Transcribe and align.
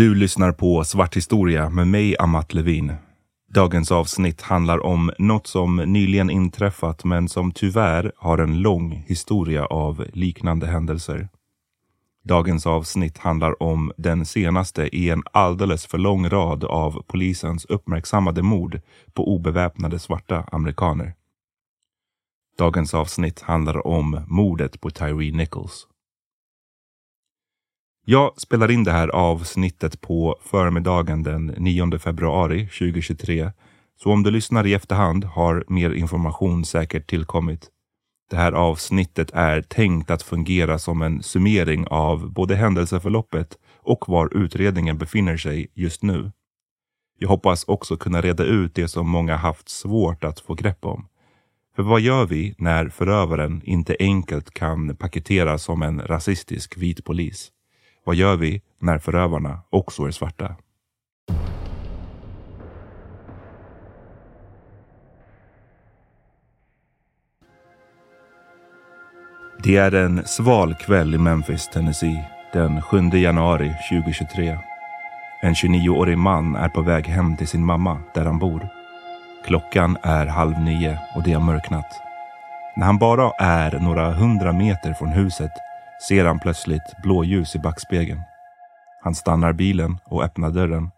Du 0.00 0.14
lyssnar 0.14 0.52
på 0.52 0.84
Svart 0.84 1.16
historia 1.16 1.68
med 1.68 1.88
mig, 1.88 2.16
Amat 2.18 2.54
Levin. 2.54 2.92
Dagens 3.54 3.92
avsnitt 3.92 4.42
handlar 4.42 4.86
om 4.86 5.10
något 5.18 5.46
som 5.46 5.76
nyligen 5.76 6.30
inträffat 6.30 7.04
men 7.04 7.28
som 7.28 7.52
tyvärr 7.52 8.12
har 8.16 8.38
en 8.38 8.60
lång 8.60 9.04
historia 9.06 9.66
av 9.66 10.06
liknande 10.12 10.66
händelser. 10.66 11.28
Dagens 12.24 12.66
avsnitt 12.66 13.18
handlar 13.18 13.62
om 13.62 13.92
den 13.96 14.26
senaste 14.26 14.96
i 14.96 15.10
en 15.10 15.22
alldeles 15.32 15.86
för 15.86 15.98
lång 15.98 16.28
rad 16.28 16.64
av 16.64 17.02
polisens 17.06 17.64
uppmärksammade 17.64 18.42
mord 18.42 18.80
på 19.12 19.34
obeväpnade 19.34 19.98
svarta 19.98 20.44
amerikaner. 20.52 21.14
Dagens 22.58 22.94
avsnitt 22.94 23.40
handlar 23.40 23.86
om 23.86 24.20
mordet 24.28 24.80
på 24.80 24.90
Tyree 24.90 25.32
Nichols. 25.32 25.86
Jag 28.04 28.40
spelar 28.40 28.70
in 28.70 28.84
det 28.84 28.92
här 28.92 29.08
avsnittet 29.08 30.00
på 30.00 30.36
förmiddagen 30.42 31.22
den 31.22 31.46
9 31.46 31.98
februari 31.98 32.66
2023. 32.66 33.50
Så 34.02 34.12
om 34.12 34.22
du 34.22 34.30
lyssnar 34.30 34.66
i 34.66 34.74
efterhand 34.74 35.24
har 35.24 35.64
mer 35.68 35.90
information 35.90 36.64
säkert 36.64 37.10
tillkommit. 37.10 37.68
Det 38.30 38.36
här 38.36 38.52
avsnittet 38.52 39.30
är 39.34 39.62
tänkt 39.62 40.10
att 40.10 40.22
fungera 40.22 40.78
som 40.78 41.02
en 41.02 41.22
summering 41.22 41.86
av 41.86 42.32
både 42.32 42.56
händelseförloppet 42.56 43.58
och 43.82 44.08
var 44.08 44.36
utredningen 44.36 44.98
befinner 44.98 45.36
sig 45.36 45.68
just 45.74 46.02
nu. 46.02 46.32
Jag 47.18 47.28
hoppas 47.28 47.64
också 47.64 47.96
kunna 47.96 48.20
reda 48.20 48.44
ut 48.44 48.74
det 48.74 48.88
som 48.88 49.08
många 49.08 49.36
haft 49.36 49.68
svårt 49.68 50.24
att 50.24 50.40
få 50.40 50.54
grepp 50.54 50.84
om. 50.84 51.08
För 51.76 51.82
vad 51.82 52.00
gör 52.00 52.26
vi 52.26 52.54
när 52.58 52.88
förövaren 52.88 53.62
inte 53.64 53.96
enkelt 54.00 54.54
kan 54.54 54.96
paketeras 54.96 55.62
som 55.62 55.82
en 55.82 56.00
rasistisk 56.00 56.76
vit 56.76 57.04
polis? 57.04 57.52
Vad 58.04 58.16
gör 58.16 58.36
vi 58.36 58.62
när 58.78 58.98
förövarna 58.98 59.60
också 59.70 60.02
är 60.02 60.10
svarta? 60.10 60.56
Det 69.62 69.76
är 69.76 69.94
en 69.94 70.26
sval 70.26 70.74
kväll 70.74 71.14
i 71.14 71.18
Memphis, 71.18 71.68
Tennessee 71.68 72.24
den 72.52 72.82
7 72.82 73.10
januari 73.12 73.74
2023. 73.90 74.58
En 75.42 75.54
29-årig 75.54 76.18
man 76.18 76.56
är 76.56 76.68
på 76.68 76.82
väg 76.82 77.06
hem 77.06 77.36
till 77.36 77.48
sin 77.48 77.64
mamma 77.64 78.00
där 78.14 78.24
han 78.24 78.38
bor. 78.38 78.68
Klockan 79.46 79.96
är 80.02 80.26
halv 80.26 80.60
nio 80.60 80.98
och 81.16 81.22
det 81.22 81.32
har 81.32 81.40
mörknat. 81.40 82.00
När 82.76 82.86
han 82.86 82.98
bara 82.98 83.32
är 83.38 83.78
några 83.78 84.12
hundra 84.12 84.52
meter 84.52 84.94
från 84.94 85.08
huset 85.08 85.52
ser 86.08 86.24
han 86.24 86.40
plötsligt 86.40 87.02
blåljus 87.02 87.54
i 87.54 87.58
backspegeln. 87.58 88.20
Han 89.02 89.14
stannar 89.14 89.52
bilen 89.52 89.98
och 90.04 90.24
öppnar 90.24 90.50
dörren 90.50 90.90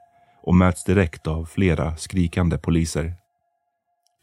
och 0.43 0.55
möts 0.55 0.85
direkt 0.85 1.27
av 1.27 1.45
flera 1.45 1.97
skrikande 1.97 2.59
poliser. 2.59 3.15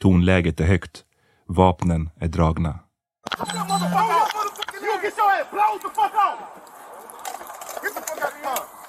Tonläget 0.01 0.59
är 0.59 0.65
högt. 0.65 1.03
Vapnen 1.47 2.09
är 2.19 2.27
dragna. 2.27 2.79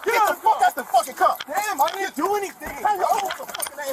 Get 0.05 0.29
the 0.29 0.35
fuck 0.35 0.63
out 0.65 0.75
the 0.75 0.85
fucking 0.85 1.15
car. 1.15 1.37
Damn, 1.47 1.81
I 1.81 1.91
didn't 1.93 2.17
do 2.17 2.35
anything. 2.37 2.69
Hey, 2.69 2.99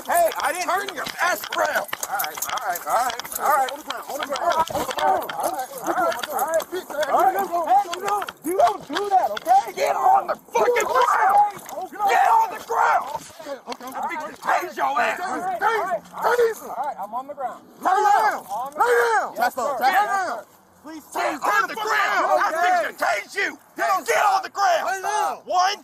hey, 0.08 0.30
I 0.42 0.54
didn't 0.54 0.70
turn 0.70 0.96
your 0.96 1.06
ass 1.22 1.42
around. 1.56 1.88
All 2.08 2.18
right, 2.18 2.38
all 2.48 2.64
right, 2.68 2.80
all 2.88 2.96
right, 2.96 3.40
all 3.40 3.52
right. 3.56 3.72
On 3.72 3.78
the 3.78 3.84
ground, 3.84 4.04
on 4.08 4.20
the 4.20 4.26
ground, 4.26 5.32
All 5.34 5.52
right, 5.52 5.68
all 5.74 5.92
right, 5.92 6.28
all 6.28 6.38
right. 6.38 6.64
All 7.08 7.24
right, 7.24 7.36
all 7.36 7.44
right. 7.44 7.68
hey, 7.68 7.90
you 7.94 8.02
don't, 8.08 8.32
you 8.46 8.58
don't 8.58 8.88
do 8.88 9.10
that, 9.10 9.32
okay? 9.32 9.74
Get 9.74 9.96
on 9.96 10.28
the 10.28 10.36
fucking 10.36 10.88
ground. 10.88 11.60
Get 12.08 12.28
on 12.28 12.48
the 12.56 12.64
ground. 12.64 13.06
Okay, 13.48 13.58
okay. 13.68 14.36
Tase 14.40 14.78
your 14.78 15.02
ass. 15.02 15.20
Tase 15.20 16.64
him. 16.64 16.70
All 16.70 16.84
right, 16.84 16.98
I'm 17.00 17.14
on 17.14 17.28
the 17.28 17.34
ground. 17.34 17.64
Lay 17.82 17.86
down. 17.86 18.46
Lay 18.76 18.94
down. 18.96 19.36
Tap 19.36 19.58
up, 19.58 19.78
tap 19.78 20.06
down. 20.08 20.44
Please 20.88 21.04
tase 21.12 21.44
on 21.44 21.68
the 21.68 21.76
ground. 21.76 22.24
I 22.40 22.88
think 22.88 22.96
tase 22.96 23.36
you. 23.36 23.60
Get 23.76 23.92
on 23.92 24.40
the 24.40 24.54
ground. 24.56 25.44
One. 25.44 25.84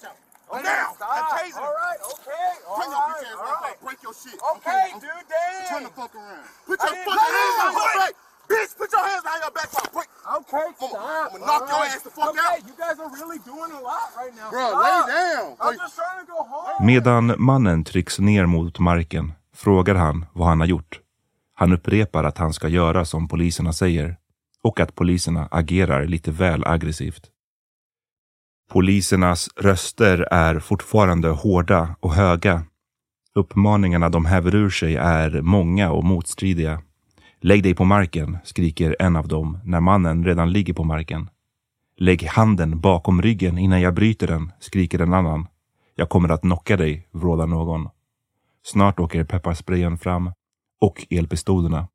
Now. 0.64 0.96
I'm 1.04 1.26
tasing. 1.36 1.60
All 1.60 1.76
right. 1.76 2.00
Okay. 2.08 2.52
All 2.64 2.80
Turn 2.80 2.88
your 2.88 3.04
right. 3.04 3.20
ass 3.20 3.36
All 3.36 3.60
right. 3.68 3.78
Break 3.84 4.00
your 4.00 4.16
shit. 4.16 4.40
Okay, 4.56 4.96
dude. 5.04 5.12
Damn. 5.28 5.68
Turn 5.68 5.84
the 5.84 5.90
fuck 5.90 6.16
around. 6.16 6.48
Put 6.68 6.80
I 6.80 6.88
your 6.88 7.04
fucking 7.04 7.36
hands 7.36 7.56
behind 7.60 7.76
your 7.76 7.92
back. 8.00 8.14
Bitch, 8.48 8.72
put 8.80 8.92
your 8.96 9.04
hands 9.04 9.24
behind 9.28 9.42
your 9.44 9.52
back. 9.52 9.70
Break. 9.92 10.10
Okay, 10.40 10.68
stop. 10.78 10.96
I'ma 10.96 11.46
knock 11.46 11.62
All 11.62 11.68
your 11.68 11.80
right. 11.84 11.96
ass 11.96 12.04
the 12.04 12.10
fuck 12.10 12.30
okay, 12.30 12.40
out. 12.40 12.64
you 12.64 12.76
guys 12.80 12.96
are 13.04 13.12
really 13.12 13.40
doing 13.44 13.72
a 13.76 13.82
lot 13.84 14.08
right 14.16 14.34
now. 14.40 14.50
Bro, 14.56 14.68
Stop. 14.72 14.84
lay 14.88 15.00
down. 15.12 15.48
I'm 15.60 15.78
just 15.84 15.96
trying 16.00 16.20
to 16.24 16.32
go 16.32 16.40
home. 16.48 16.86
Medan 16.88 17.36
mannen 17.38 17.84
trycks 17.84 18.20
ner 18.20 18.46
mot 18.46 18.80
marken 18.80 19.34
frågar 19.56 19.96
han 19.96 20.26
vad 20.34 20.48
han 20.48 20.60
har 20.60 20.68
gjort. 20.68 21.00
Han 21.56 21.74
upprepar 21.74 22.24
att 22.24 22.38
han 22.38 22.54
ska 22.54 22.68
göra 22.68 23.06
som 23.06 23.28
poliserna 23.28 23.74
säger 23.74 24.18
och 24.64 24.80
att 24.80 24.96
poliserna 24.96 25.48
agerar 25.52 26.06
lite 26.06 26.32
väl 26.32 26.64
aggressivt. 26.66 27.30
Polisernas 28.70 29.50
röster 29.56 30.28
är 30.32 30.60
fortfarande 30.60 31.30
hårda 31.30 31.96
och 32.00 32.14
höga. 32.14 32.64
Uppmaningarna 33.36 34.10
de 34.10 34.26
häver 34.26 34.56
ur 34.56 34.70
sig 34.70 34.96
är 34.96 35.42
många 35.42 35.92
och 35.92 36.04
motstridiga. 36.04 36.82
Lägg 37.42 37.64
dig 37.64 37.76
på 37.76 37.86
marken, 37.86 38.38
skriker 38.44 38.96
en 39.00 39.16
av 39.16 39.28
dem 39.28 39.60
när 39.64 39.80
mannen 39.80 40.26
redan 40.26 40.52
ligger 40.52 40.74
på 40.74 40.84
marken. 40.84 41.30
Lägg 41.98 42.24
handen 42.24 42.80
bakom 42.80 43.22
ryggen 43.22 43.58
innan 43.58 43.82
jag 43.82 43.94
bryter 43.94 44.28
den, 44.28 44.52
skriker 44.60 45.00
en 45.00 45.14
annan. 45.14 45.48
Jag 45.96 46.10
kommer 46.10 46.30
att 46.30 46.42
knocka 46.42 46.78
dig, 46.78 47.08
vrålar 47.12 47.48
någon. 47.48 47.90
Snart 48.64 49.00
åker 49.00 49.24
pepparsprayen 49.24 49.98
fram 49.98 50.32
och 50.82 51.08
elpistolerna. 51.10 51.88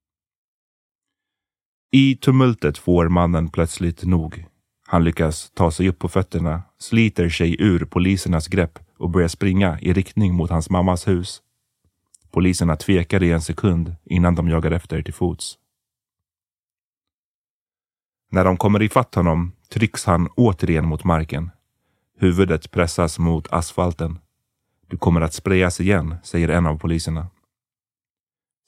I 1.90 2.16
tumultet 2.16 2.78
får 2.78 3.08
mannen 3.08 3.48
plötsligt 3.48 4.04
nog. 4.04 4.44
Han 4.86 5.04
lyckas 5.04 5.50
ta 5.50 5.70
sig 5.70 5.88
upp 5.88 5.98
på 5.98 6.08
fötterna, 6.08 6.62
sliter 6.78 7.28
sig 7.28 7.56
ur 7.62 7.84
polisernas 7.84 8.48
grepp 8.48 8.78
och 8.98 9.10
börjar 9.10 9.28
springa 9.28 9.80
i 9.80 9.92
riktning 9.92 10.34
mot 10.34 10.50
hans 10.50 10.70
mammas 10.70 11.08
hus. 11.08 11.42
Poliserna 12.30 12.76
tvekar 12.76 13.22
i 13.22 13.32
en 13.32 13.40
sekund 13.40 13.96
innan 14.04 14.34
de 14.34 14.48
jagar 14.48 14.70
efter 14.70 15.02
till 15.02 15.14
fots. 15.14 15.58
När 18.30 18.44
de 18.44 18.56
kommer 18.56 18.82
ifatt 18.82 19.14
honom 19.14 19.52
trycks 19.68 20.04
han 20.04 20.28
återigen 20.36 20.86
mot 20.86 21.04
marken. 21.04 21.50
Huvudet 22.18 22.70
pressas 22.70 23.18
mot 23.18 23.52
asfalten. 23.52 24.18
Du 24.86 24.96
kommer 24.96 25.20
att 25.20 25.34
sprayas 25.34 25.80
igen, 25.80 26.14
säger 26.22 26.48
en 26.48 26.66
av 26.66 26.78
poliserna. 26.78 27.26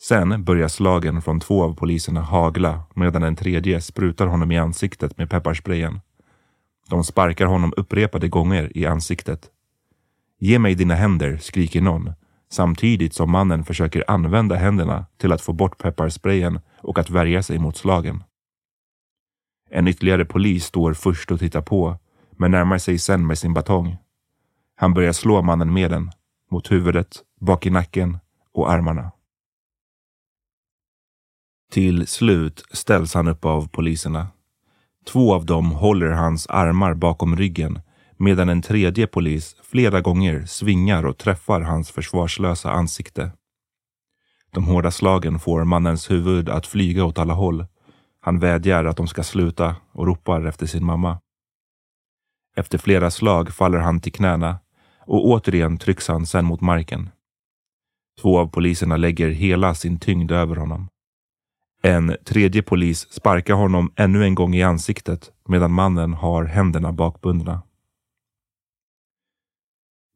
Sen 0.02 0.44
börjar 0.44 0.68
slagen 0.68 1.22
från 1.22 1.40
två 1.40 1.64
av 1.64 1.74
poliserna 1.74 2.20
hagla 2.20 2.82
medan 2.94 3.22
en 3.22 3.36
tredje 3.36 3.80
sprutar 3.80 4.26
honom 4.26 4.52
i 4.52 4.58
ansiktet 4.58 5.18
med 5.18 5.30
pepparsprayen. 5.30 6.00
De 6.88 7.04
sparkar 7.04 7.46
honom 7.46 7.72
upprepade 7.76 8.28
gånger 8.28 8.76
i 8.76 8.86
ansiktet. 8.86 9.50
Ge 10.38 10.58
mig 10.58 10.74
dina 10.74 10.94
händer, 10.94 11.36
skriker 11.36 11.80
någon 11.80 12.12
samtidigt 12.52 13.14
som 13.14 13.30
mannen 13.30 13.64
försöker 13.64 14.10
använda 14.10 14.56
händerna 14.56 15.06
till 15.16 15.32
att 15.32 15.40
få 15.40 15.52
bort 15.52 15.78
pepparsprayen 15.78 16.60
och 16.78 16.98
att 16.98 17.10
värja 17.10 17.42
sig 17.42 17.58
mot 17.58 17.76
slagen. 17.76 18.24
En 19.70 19.88
ytterligare 19.88 20.24
polis 20.24 20.64
står 20.64 20.94
först 20.94 21.30
och 21.30 21.38
tittar 21.38 21.62
på, 21.62 21.96
men 22.30 22.50
närmar 22.50 22.78
sig 22.78 22.98
sen 22.98 23.26
med 23.26 23.38
sin 23.38 23.54
batong. 23.54 23.96
Han 24.76 24.94
börjar 24.94 25.12
slå 25.12 25.42
mannen 25.42 25.72
med 25.72 25.90
den, 25.90 26.10
mot 26.50 26.70
huvudet, 26.70 27.16
bak 27.40 27.66
i 27.66 27.70
nacken 27.70 28.18
och 28.52 28.72
armarna. 28.72 29.10
Till 31.70 32.06
slut 32.06 32.64
ställs 32.70 33.14
han 33.14 33.28
upp 33.28 33.44
av 33.44 33.68
poliserna. 33.68 34.28
Två 35.06 35.34
av 35.34 35.46
dem 35.46 35.70
håller 35.70 36.10
hans 36.10 36.46
armar 36.46 36.94
bakom 36.94 37.36
ryggen 37.36 37.80
medan 38.16 38.48
en 38.48 38.62
tredje 38.62 39.06
polis 39.06 39.56
flera 39.62 40.00
gånger 40.00 40.44
svingar 40.46 41.06
och 41.06 41.18
träffar 41.18 41.60
hans 41.60 41.90
försvarslösa 41.90 42.70
ansikte. 42.70 43.32
De 44.50 44.64
hårda 44.64 44.90
slagen 44.90 45.38
får 45.38 45.64
mannens 45.64 46.10
huvud 46.10 46.48
att 46.48 46.66
flyga 46.66 47.04
åt 47.04 47.18
alla 47.18 47.34
håll. 47.34 47.66
Han 48.20 48.38
vädjar 48.38 48.84
att 48.84 48.96
de 48.96 49.06
ska 49.06 49.22
sluta 49.22 49.76
och 49.92 50.06
ropar 50.06 50.44
efter 50.44 50.66
sin 50.66 50.84
mamma. 50.84 51.20
Efter 52.56 52.78
flera 52.78 53.10
slag 53.10 53.54
faller 53.54 53.78
han 53.78 54.00
till 54.00 54.12
knäna 54.12 54.58
och 55.06 55.26
återigen 55.26 55.78
trycks 55.78 56.08
han 56.08 56.26
sen 56.26 56.44
mot 56.44 56.60
marken. 56.60 57.10
Två 58.20 58.38
av 58.38 58.46
poliserna 58.46 58.96
lägger 58.96 59.28
hela 59.28 59.74
sin 59.74 59.98
tyngd 59.98 60.32
över 60.32 60.56
honom. 60.56 60.88
En 61.82 62.16
tredje 62.24 62.62
polis 62.62 63.12
sparkar 63.12 63.54
honom 63.54 63.92
ännu 63.96 64.24
en 64.24 64.34
gång 64.34 64.54
i 64.54 64.62
ansiktet 64.62 65.30
medan 65.48 65.72
mannen 65.72 66.12
har 66.14 66.44
händerna 66.44 66.92
bakbundna. 66.92 67.62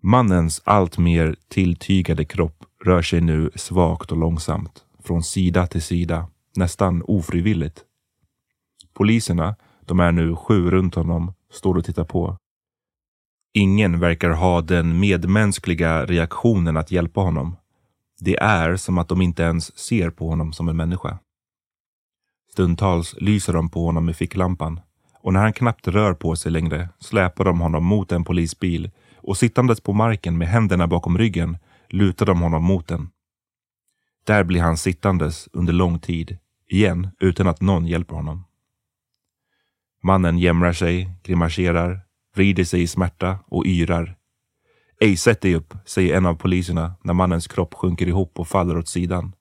Mannens 0.02 0.62
allt 0.64 0.98
mer 0.98 1.36
tilltygade 1.48 2.24
kropp 2.24 2.64
rör 2.84 3.02
sig 3.02 3.20
nu 3.20 3.50
svagt 3.54 4.12
och 4.12 4.18
långsamt 4.18 4.84
från 5.04 5.22
sida 5.22 5.66
till 5.66 5.82
sida, 5.82 6.28
nästan 6.56 7.02
ofrivilligt. 7.02 7.84
Poliserna, 8.94 9.56
de 9.80 10.00
är 10.00 10.12
nu 10.12 10.36
sju 10.36 10.70
runt 10.70 10.94
honom, 10.94 11.32
står 11.50 11.74
och 11.74 11.84
tittar 11.84 12.04
på. 12.04 12.36
Ingen 13.54 14.00
verkar 14.00 14.30
ha 14.30 14.60
den 14.60 15.00
medmänskliga 15.00 16.06
reaktionen 16.06 16.76
att 16.76 16.90
hjälpa 16.90 17.20
honom. 17.20 17.56
Det 18.20 18.36
är 18.36 18.76
som 18.76 18.98
att 18.98 19.08
de 19.08 19.22
inte 19.22 19.42
ens 19.42 19.78
ser 19.78 20.10
på 20.10 20.28
honom 20.28 20.52
som 20.52 20.68
en 20.68 20.76
människa. 20.76 21.18
Stundtals 22.54 23.14
lyser 23.18 23.52
de 23.52 23.68
på 23.68 23.86
honom 23.86 24.04
med 24.04 24.16
ficklampan 24.16 24.80
och 25.22 25.32
när 25.32 25.40
han 25.40 25.52
knappt 25.52 25.88
rör 25.88 26.14
på 26.14 26.36
sig 26.36 26.52
längre 26.52 26.88
släpar 26.98 27.44
de 27.44 27.60
honom 27.60 27.84
mot 27.84 28.12
en 28.12 28.24
polisbil 28.24 28.90
och 29.16 29.36
sittandes 29.36 29.80
på 29.80 29.92
marken 29.92 30.38
med 30.38 30.48
händerna 30.48 30.86
bakom 30.86 31.18
ryggen 31.18 31.58
lutar 31.88 32.26
de 32.26 32.40
honom 32.40 32.64
mot 32.64 32.88
den. 32.88 33.08
Där 34.26 34.44
blir 34.44 34.60
han 34.60 34.76
sittandes 34.76 35.48
under 35.52 35.72
lång 35.72 35.98
tid, 35.98 36.38
igen 36.68 37.08
utan 37.20 37.46
att 37.46 37.60
någon 37.60 37.86
hjälper 37.86 38.14
honom. 38.14 38.44
Mannen 40.02 40.38
jämrar 40.38 40.72
sig, 40.72 41.10
grimaserar, 41.22 42.00
vrider 42.36 42.64
sig 42.64 42.82
i 42.82 42.86
smärta 42.86 43.38
och 43.46 43.66
yrar. 43.66 44.16
Ej, 45.00 45.16
sätt 45.16 45.40
dig 45.40 45.54
upp, 45.54 45.74
säger 45.86 46.16
en 46.16 46.26
av 46.26 46.34
poliserna 46.34 46.94
när 47.02 47.14
mannens 47.14 47.46
kropp 47.46 47.74
sjunker 47.74 48.08
ihop 48.08 48.38
och 48.38 48.48
faller 48.48 48.78
åt 48.78 48.88
sidan. 48.88 49.32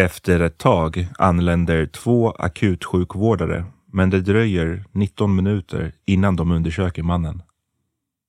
Efter 0.00 0.40
ett 0.40 0.58
tag 0.58 1.08
anländer 1.18 1.86
två 1.86 2.30
akutsjukvårdare, 2.30 3.64
men 3.92 4.10
det 4.10 4.20
dröjer 4.20 4.84
19 4.92 5.36
minuter 5.36 5.92
innan 6.04 6.36
de 6.36 6.50
undersöker 6.50 7.02
mannen. 7.02 7.42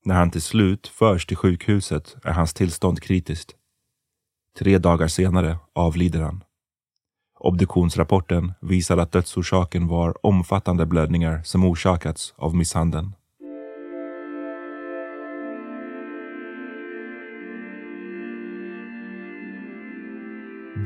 När 0.06 0.16
han 0.16 0.32
till 0.32 0.42
slut 0.42 0.88
förs 0.88 1.26
till 1.26 1.38
sjukhuset 1.38 2.16
är 2.24 2.32
hans 2.32 2.54
tillstånd 2.54 3.02
kritiskt. 3.02 3.52
Tre 4.60 4.78
dagar 4.78 5.08
senare 5.08 5.58
avlider 5.76 6.22
han. 6.22 6.44
Obduktionsrapporten 7.40 8.54
visar 8.62 8.98
att 8.98 9.12
dödsorsaken 9.12 9.88
var 9.88 10.26
omfattande 10.26 10.86
blödningar 10.86 11.42
som 11.44 11.66
orsakats 11.66 12.34
av 12.38 12.56
misshandeln. 12.56 13.14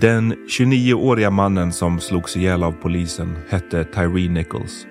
Den 0.02 0.34
29-åriga 0.34 1.32
mannen 1.32 1.72
som 1.72 2.00
slogs 2.00 2.38
ihjäl 2.38 2.64
av 2.64 2.72
polisen 2.72 3.38
hette 3.50 3.84
Tyree 3.84 4.30
Nichols. 4.30 4.88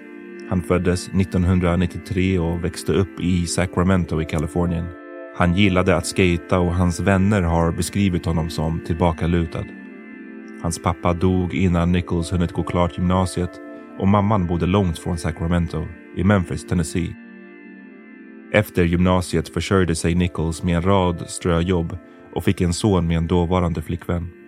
Han 0.48 0.62
föddes 0.62 1.08
1993 1.08 2.38
och 2.38 2.64
växte 2.64 2.92
upp 2.92 3.20
i 3.20 3.46
Sacramento 3.46 4.22
i 4.22 4.24
Kalifornien. 4.24 4.86
Han 5.36 5.54
gillade 5.54 5.96
att 5.96 6.06
skata 6.06 6.58
och 6.58 6.74
hans 6.74 7.00
vänner 7.00 7.42
har 7.42 7.72
beskrivit 7.72 8.26
honom 8.26 8.50
som 8.50 8.80
tillbakalutad. 8.86 9.64
Hans 10.62 10.82
pappa 10.82 11.12
dog 11.12 11.54
innan 11.54 11.92
Nichols 11.92 12.32
hunnit 12.32 12.52
gå 12.52 12.62
klart 12.62 12.98
gymnasiet 12.98 13.60
och 13.98 14.08
mamman 14.08 14.46
bodde 14.46 14.66
långt 14.66 14.98
från 14.98 15.18
Sacramento, 15.18 15.86
i 16.16 16.24
Memphis, 16.24 16.66
Tennessee. 16.66 17.16
Efter 18.52 18.84
gymnasiet 18.84 19.48
försörjde 19.48 19.94
sig 19.94 20.14
Nichols 20.14 20.62
med 20.62 20.76
en 20.76 20.82
rad 20.82 21.24
ströjobb 21.28 21.98
och 22.34 22.44
fick 22.44 22.60
en 22.60 22.72
son 22.72 23.06
med 23.06 23.16
en 23.16 23.26
dåvarande 23.26 23.82
flickvän. 23.82 24.43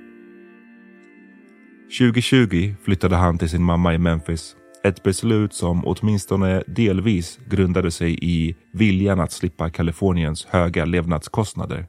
2020 1.86 2.74
flyttade 2.84 3.16
han 3.16 3.38
till 3.38 3.48
sin 3.48 3.62
mamma 3.62 3.94
i 3.94 3.98
Memphis. 3.98 4.56
Ett 4.84 5.02
beslut 5.02 5.54
som 5.54 5.82
åtminstone 5.86 6.62
delvis 6.66 7.38
grundade 7.46 7.90
sig 7.90 8.18
i 8.22 8.56
viljan 8.72 9.20
att 9.20 9.32
slippa 9.32 9.70
Kaliforniens 9.70 10.44
höga 10.44 10.84
levnadskostnader. 10.84 11.86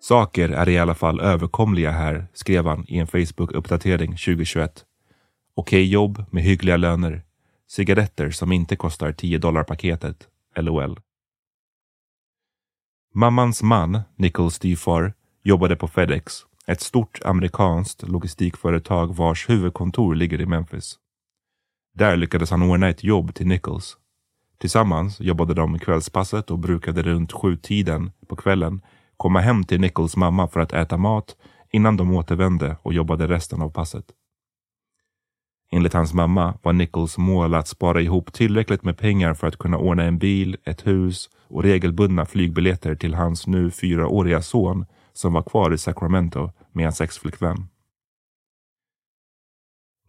Saker 0.00 0.48
är 0.48 0.68
i 0.68 0.78
alla 0.78 0.94
fall 0.94 1.20
överkomliga 1.20 1.90
här, 1.90 2.26
skrev 2.34 2.66
han 2.66 2.84
i 2.88 2.98
en 2.98 3.06
Facebook-uppdatering 3.06 4.10
2021. 4.10 4.84
Okej 5.54 5.84
jobb 5.84 6.24
med 6.30 6.42
hyggliga 6.42 6.76
löner. 6.76 7.22
Cigaretter 7.68 8.30
som 8.30 8.52
inte 8.52 8.76
kostar 8.76 9.12
10 9.12 9.38
dollar 9.38 9.64
paketet. 9.64 10.28
LOL. 10.56 11.00
Mammans 13.14 13.62
man, 13.62 14.00
Nicole 14.16 14.50
styvfar, 14.50 15.12
jobbade 15.42 15.76
på 15.76 15.88
Fedex, 15.88 16.46
ett 16.66 16.80
stort 16.80 17.20
amerikanskt 17.24 18.08
logistikföretag 18.08 19.16
vars 19.16 19.48
huvudkontor 19.48 20.14
ligger 20.14 20.40
i 20.40 20.46
Memphis. 20.46 20.98
Där 21.94 22.16
lyckades 22.16 22.50
han 22.50 22.62
ordna 22.62 22.88
ett 22.88 23.04
jobb 23.04 23.34
till 23.34 23.46
Nichols. 23.46 23.96
Tillsammans 24.58 25.20
jobbade 25.20 25.54
de 25.54 25.78
kvällspasset 25.78 26.50
och 26.50 26.58
brukade 26.58 27.02
runt 27.02 27.32
sjutiden 27.32 28.12
på 28.28 28.36
kvällen 28.36 28.80
komma 29.16 29.40
hem 29.40 29.64
till 29.64 29.80
Nichols 29.80 30.16
mamma 30.16 30.48
för 30.48 30.60
att 30.60 30.72
äta 30.72 30.96
mat 30.96 31.36
innan 31.70 31.96
de 31.96 32.16
återvände 32.16 32.76
och 32.82 32.92
jobbade 32.92 33.28
resten 33.28 33.62
av 33.62 33.70
passet. 33.70 34.04
Enligt 35.70 35.92
hans 35.92 36.14
mamma 36.14 36.58
var 36.62 36.72
Nichols 36.72 37.18
mål 37.18 37.54
att 37.54 37.68
spara 37.68 38.00
ihop 38.00 38.32
tillräckligt 38.32 38.84
med 38.84 38.98
pengar 38.98 39.34
för 39.34 39.46
att 39.46 39.56
kunna 39.56 39.78
ordna 39.78 40.04
en 40.04 40.18
bil, 40.18 40.56
ett 40.64 40.86
hus 40.86 41.30
och 41.48 41.62
regelbundna 41.62 42.26
flygbiljetter 42.26 42.94
till 42.94 43.14
hans 43.14 43.46
nu 43.46 43.70
fyraåriga 43.70 44.42
son 44.42 44.86
som 45.12 45.32
var 45.32 45.42
kvar 45.42 45.72
i 45.72 45.78
Sacramento 45.78 46.50
med 46.72 46.86
en 46.86 46.92
sexflickvän. 46.92 47.68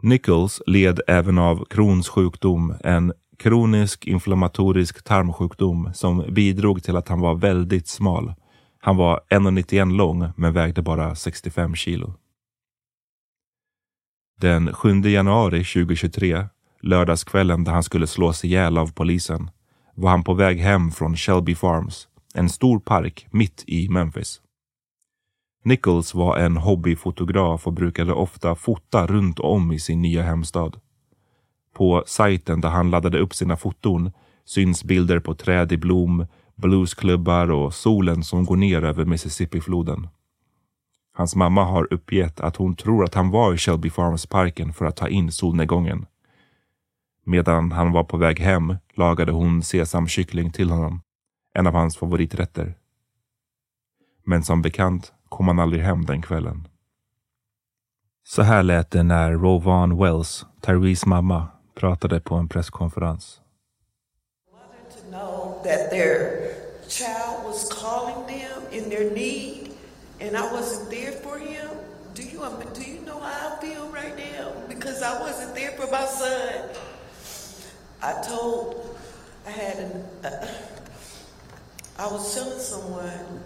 Nichols 0.01 0.61
led 0.67 0.99
även 1.07 1.37
av 1.37 1.65
Crohns 1.69 2.09
sjukdom, 2.09 2.75
en 2.83 3.13
kronisk 3.37 4.07
inflammatorisk 4.07 5.03
tarmsjukdom 5.03 5.89
som 5.93 6.25
bidrog 6.29 6.83
till 6.83 6.95
att 6.95 7.07
han 7.07 7.19
var 7.19 7.35
väldigt 7.35 7.87
smal. 7.87 8.33
Han 8.79 8.97
var 8.97 9.21
1,91 9.29 9.95
lång 9.95 10.31
men 10.35 10.53
vägde 10.53 10.81
bara 10.81 11.15
65 11.15 11.75
kilo. 11.75 12.13
Den 14.41 14.73
7 14.73 15.01
januari 15.01 15.63
2023, 15.63 16.45
lördagskvällen 16.81 17.63
där 17.63 17.71
han 17.71 17.83
skulle 17.83 18.07
slås 18.07 18.45
ihjäl 18.45 18.77
av 18.77 18.93
polisen, 18.93 19.49
var 19.95 20.09
han 20.09 20.23
på 20.23 20.33
väg 20.33 20.59
hem 20.59 20.91
från 20.91 21.17
Shelby 21.17 21.55
Farms, 21.55 22.07
en 22.33 22.49
stor 22.49 22.79
park 22.79 23.27
mitt 23.31 23.63
i 23.67 23.89
Memphis. 23.89 24.42
Nichols 25.65 26.13
var 26.13 26.37
en 26.37 26.57
hobbyfotograf 26.57 27.67
och 27.67 27.73
brukade 27.73 28.13
ofta 28.13 28.55
fota 28.55 29.07
runt 29.07 29.39
om 29.39 29.71
i 29.71 29.79
sin 29.79 30.01
nya 30.01 30.23
hemstad. 30.23 30.79
På 31.73 32.03
sajten 32.07 32.61
där 32.61 32.69
han 32.69 32.91
laddade 32.91 33.19
upp 33.19 33.35
sina 33.35 33.57
foton 33.57 34.11
syns 34.45 34.83
bilder 34.83 35.19
på 35.19 35.35
träd 35.35 35.71
i 35.71 35.77
blom, 35.77 36.25
bluesklubbar 36.55 37.51
och 37.51 37.73
solen 37.73 38.23
som 38.23 38.45
går 38.45 38.55
ner 38.55 38.83
över 38.83 39.05
Mississippifloden. 39.05 40.07
Hans 41.13 41.35
mamma 41.35 41.63
har 41.63 41.93
uppgett 41.93 42.39
att 42.39 42.55
hon 42.55 42.75
tror 42.75 43.03
att 43.03 43.13
han 43.13 43.29
var 43.29 43.53
i 43.53 43.57
Shelby 43.57 43.89
Farms-parken 43.89 44.73
för 44.73 44.85
att 44.85 44.95
ta 44.95 45.07
in 45.07 45.31
solnedgången. 45.31 46.05
Medan 47.25 47.71
han 47.71 47.91
var 47.91 48.03
på 48.03 48.17
väg 48.17 48.39
hem 48.39 48.75
lagade 48.93 49.31
hon 49.31 49.63
sesamkyckling 49.63 50.51
till 50.51 50.69
honom, 50.69 51.01
en 51.53 51.67
av 51.67 51.73
hans 51.73 51.97
favoriträtter. 51.97 52.75
Men 54.25 54.43
som 54.43 54.61
bekant 54.61 55.13
kom 55.33 55.47
han 55.47 55.59
aldrig 55.59 55.83
hem 55.83 56.05
den 56.05 56.21
kvällen. 56.21 56.67
Så 58.23 58.41
här 58.41 58.63
lät 58.63 58.91
det 58.91 59.03
när 59.03 59.31
Rovan 59.31 59.97
Wells, 59.97 60.45
Tyrees 60.61 61.05
mamma, 61.05 61.47
pratade 61.75 62.19
på 62.19 62.35
en 62.35 62.47
presskonferens. 62.47 63.39
and 70.23 70.37
I 70.37 70.41
wasn't 70.53 70.89
there 70.89 71.11
for 71.11 71.37
him. 71.37 71.69
Do 72.13 72.23
you 72.23 72.39
do 72.73 72.83
you 72.91 72.99
know 73.01 73.19
how 73.19 73.57
I 73.57 73.61
feel 73.61 73.85
right 73.89 74.15
now? 74.17 74.53
Because 74.69 75.01
I 75.01 75.19
wasn't 75.19 75.53
there 75.53 75.71
for 75.71 75.87
my 75.91 76.05
son. 76.05 76.69
I 78.01 78.13
told 78.21 78.97
I 79.45 79.51
had 79.51 79.77
an 79.77 79.91
uh, 80.23 80.47
I 81.99 82.05
was 82.07 82.33
telling 82.33 82.59
someone 82.59 83.43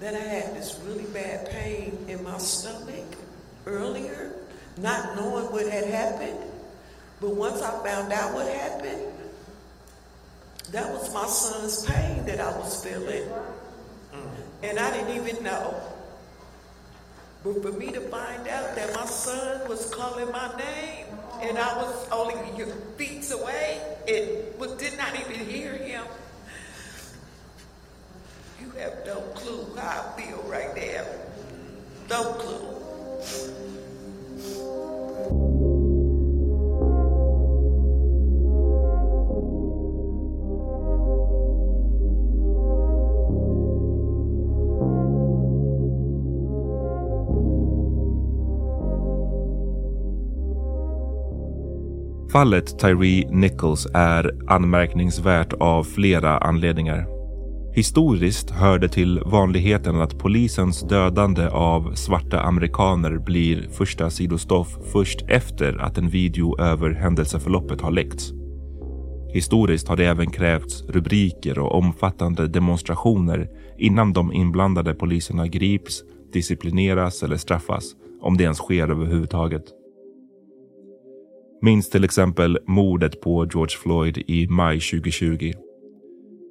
that 0.00 0.14
I 0.14 0.18
had 0.18 0.54
this 0.54 0.78
really 0.86 1.06
bad 1.06 1.50
pain 1.50 2.06
in 2.08 2.22
my 2.22 2.38
stomach 2.38 3.16
earlier, 3.66 4.32
not 4.76 5.16
knowing 5.16 5.46
what 5.46 5.66
had 5.68 5.84
happened. 5.84 6.38
But 7.20 7.34
once 7.34 7.60
I 7.62 7.70
found 7.84 8.12
out 8.12 8.32
what 8.34 8.46
happened, 8.46 9.12
that 10.70 10.92
was 10.92 11.12
my 11.12 11.26
son's 11.26 11.84
pain 11.84 12.24
that 12.26 12.40
I 12.40 12.56
was 12.58 12.84
feeling. 12.84 13.24
Mm. 14.14 14.30
And 14.62 14.78
I 14.78 14.90
didn't 14.92 15.16
even 15.16 15.42
know. 15.42 15.74
But 17.42 17.62
for 17.62 17.72
me 17.72 17.90
to 17.92 18.00
find 18.02 18.46
out 18.48 18.76
that 18.76 18.94
my 18.94 19.06
son 19.06 19.68
was 19.68 19.92
calling 19.94 20.30
my 20.30 20.48
name 20.56 21.06
and 21.40 21.56
I 21.56 21.76
was 21.76 22.08
only 22.10 22.34
feet 22.96 23.30
away 23.30 23.80
and 24.08 24.78
did 24.78 24.96
not 24.96 25.14
even 25.18 25.46
hear 25.46 25.72
him, 25.72 26.04
you 28.74 28.80
have 28.80 29.06
no 29.06 29.20
clue 29.34 29.66
how 29.76 30.12
I 30.16 30.20
feel 30.20 30.42
right 30.48 30.74
now. 30.76 31.04
No 32.10 32.32
clue. 32.34 32.74
Fallet 52.32 52.78
Tyree 52.78 53.28
Nichols 53.30 53.86
är 53.94 54.30
anmärkningsvärt 54.46 55.52
av 55.52 55.84
flera 55.84 56.38
anledningar. 56.38 57.17
Historiskt 57.78 58.50
hör 58.50 58.78
det 58.78 58.88
till 58.88 59.20
vanligheten 59.26 60.00
att 60.00 60.18
polisens 60.18 60.82
dödande 60.82 61.46
av 61.48 61.94
svarta 61.94 62.40
amerikaner 62.40 63.18
blir 63.18 63.68
första 63.70 64.10
sidostoff 64.10 64.68
först 64.92 65.22
efter 65.28 65.78
att 65.78 65.98
en 65.98 66.08
video 66.08 66.60
över 66.60 66.90
händelseförloppet 66.90 67.80
har 67.80 67.90
läckts. 67.90 68.32
Historiskt 69.34 69.88
har 69.88 69.96
det 69.96 70.06
även 70.06 70.30
krävts 70.30 70.82
rubriker 70.88 71.58
och 71.58 71.74
omfattande 71.74 72.48
demonstrationer 72.48 73.48
innan 73.78 74.12
de 74.12 74.32
inblandade 74.32 74.94
poliserna 74.94 75.46
grips, 75.46 76.02
disciplineras 76.32 77.22
eller 77.22 77.36
straffas, 77.36 77.84
om 78.20 78.36
det 78.36 78.44
ens 78.44 78.58
sker 78.58 78.90
överhuvudtaget. 78.90 79.64
Minns 81.62 81.90
till 81.90 82.04
exempel 82.04 82.58
mordet 82.66 83.20
på 83.20 83.46
George 83.52 83.76
Floyd 83.82 84.18
i 84.18 84.46
maj 84.48 84.80
2020. 84.80 85.52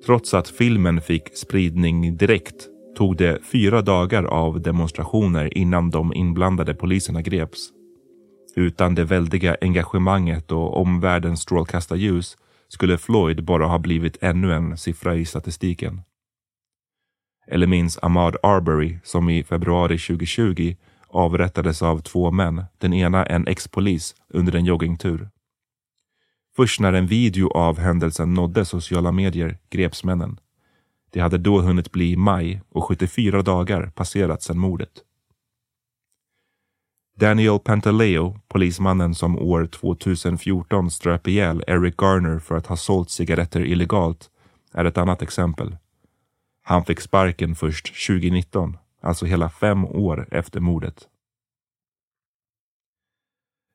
Trots 0.06 0.34
att 0.34 0.48
filmen 0.48 1.02
fick 1.02 1.38
spridning 1.38 2.18
direkt 2.18 2.68
tog 2.98 3.18
det 3.18 3.40
fyra 3.52 3.82
dagar 3.82 4.24
av 4.24 4.62
demonstrationer 4.62 5.58
innan 5.58 5.90
de 5.90 6.14
inblandade 6.14 6.74
poliserna 6.74 7.22
greps. 7.22 7.70
Utan 8.56 8.96
det 8.96 9.04
väldiga 9.04 9.58
engagemanget 9.62 10.52
och 10.52 10.82
omvärldens 10.82 11.42
strålkastarljus 11.42 12.38
skulle 12.68 12.98
Floyd 12.98 13.44
bara 13.44 13.68
ha 13.68 13.80
blivit 13.80 14.18
ännu 14.22 14.54
en 14.54 14.78
siffra 14.78 15.16
i 15.16 15.26
statistiken. 15.26 16.02
Eller 17.48 17.68
minns 17.68 18.00
Ahmad 18.02 18.36
Arbery 18.44 19.00
som 19.04 19.30
i 19.30 19.44
februari 19.44 19.98
2020 19.98 20.76
avrättades 21.08 21.82
av 21.82 22.00
två 22.00 22.32
män, 22.32 22.64
den 22.78 22.94
ena 22.94 23.26
en 23.26 23.48
ex-polis, 23.48 24.16
under 24.30 24.56
en 24.56 24.66
joggingtur. 24.66 25.30
Först 26.58 26.80
när 26.80 26.94
en 26.94 27.08
video 27.08 27.50
av 27.50 27.80
händelsen 27.80 28.34
nådde 28.34 28.66
sociala 28.66 29.12
medier 29.12 29.58
greps 29.70 30.04
männen. 30.04 30.40
Det 31.10 31.20
hade 31.20 31.38
då 31.38 31.62
hunnit 31.62 31.92
bli 31.92 32.16
maj 32.16 32.62
och 32.70 32.84
74 32.84 33.42
dagar 33.42 33.92
passerat 33.96 34.44
sedan 34.44 34.60
mordet. 34.60 34.92
Daniel 37.16 37.60
Pantaleo, 37.60 38.40
polismannen 38.48 39.16
som 39.16 39.40
år 39.40 39.66
2014 39.66 40.92
ströp 40.92 41.28
ihjäl 41.28 41.64
Eric 41.68 41.96
Garner 42.02 42.40
för 42.40 42.56
att 42.56 42.68
ha 42.68 42.78
sålt 42.78 43.10
cigaretter 43.10 43.66
illegalt, 43.66 44.30
är 44.74 44.86
ett 44.86 44.98
annat 44.98 45.22
exempel. 45.22 45.78
Han 46.62 46.86
fick 46.86 47.00
sparken 47.00 47.56
först 47.56 48.08
2019 48.08 48.78
alltså 49.02 49.26
hela 49.26 49.50
fem 49.50 49.86
år 49.86 50.28
efter 50.32 50.60
mordet. 50.60 51.08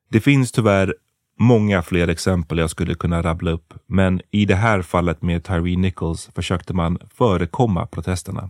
Det 0.09 0.21
finns 0.21 0.51
tyvärr 0.51 0.95
många 1.39 1.81
fler 1.81 2.07
exempel 2.07 2.57
jag 2.57 2.69
skulle 2.69 2.95
kunna 2.95 3.21
rabbla 3.21 3.51
upp, 3.51 3.73
men 3.85 4.21
i 4.31 4.45
det 4.45 4.55
här 4.55 4.81
fallet 4.81 5.21
med 5.21 5.43
Tyree 5.43 5.77
Nichols 5.77 6.29
försökte 6.35 6.73
man 6.73 6.97
förekomma 7.09 7.85
protesterna. 7.85 8.49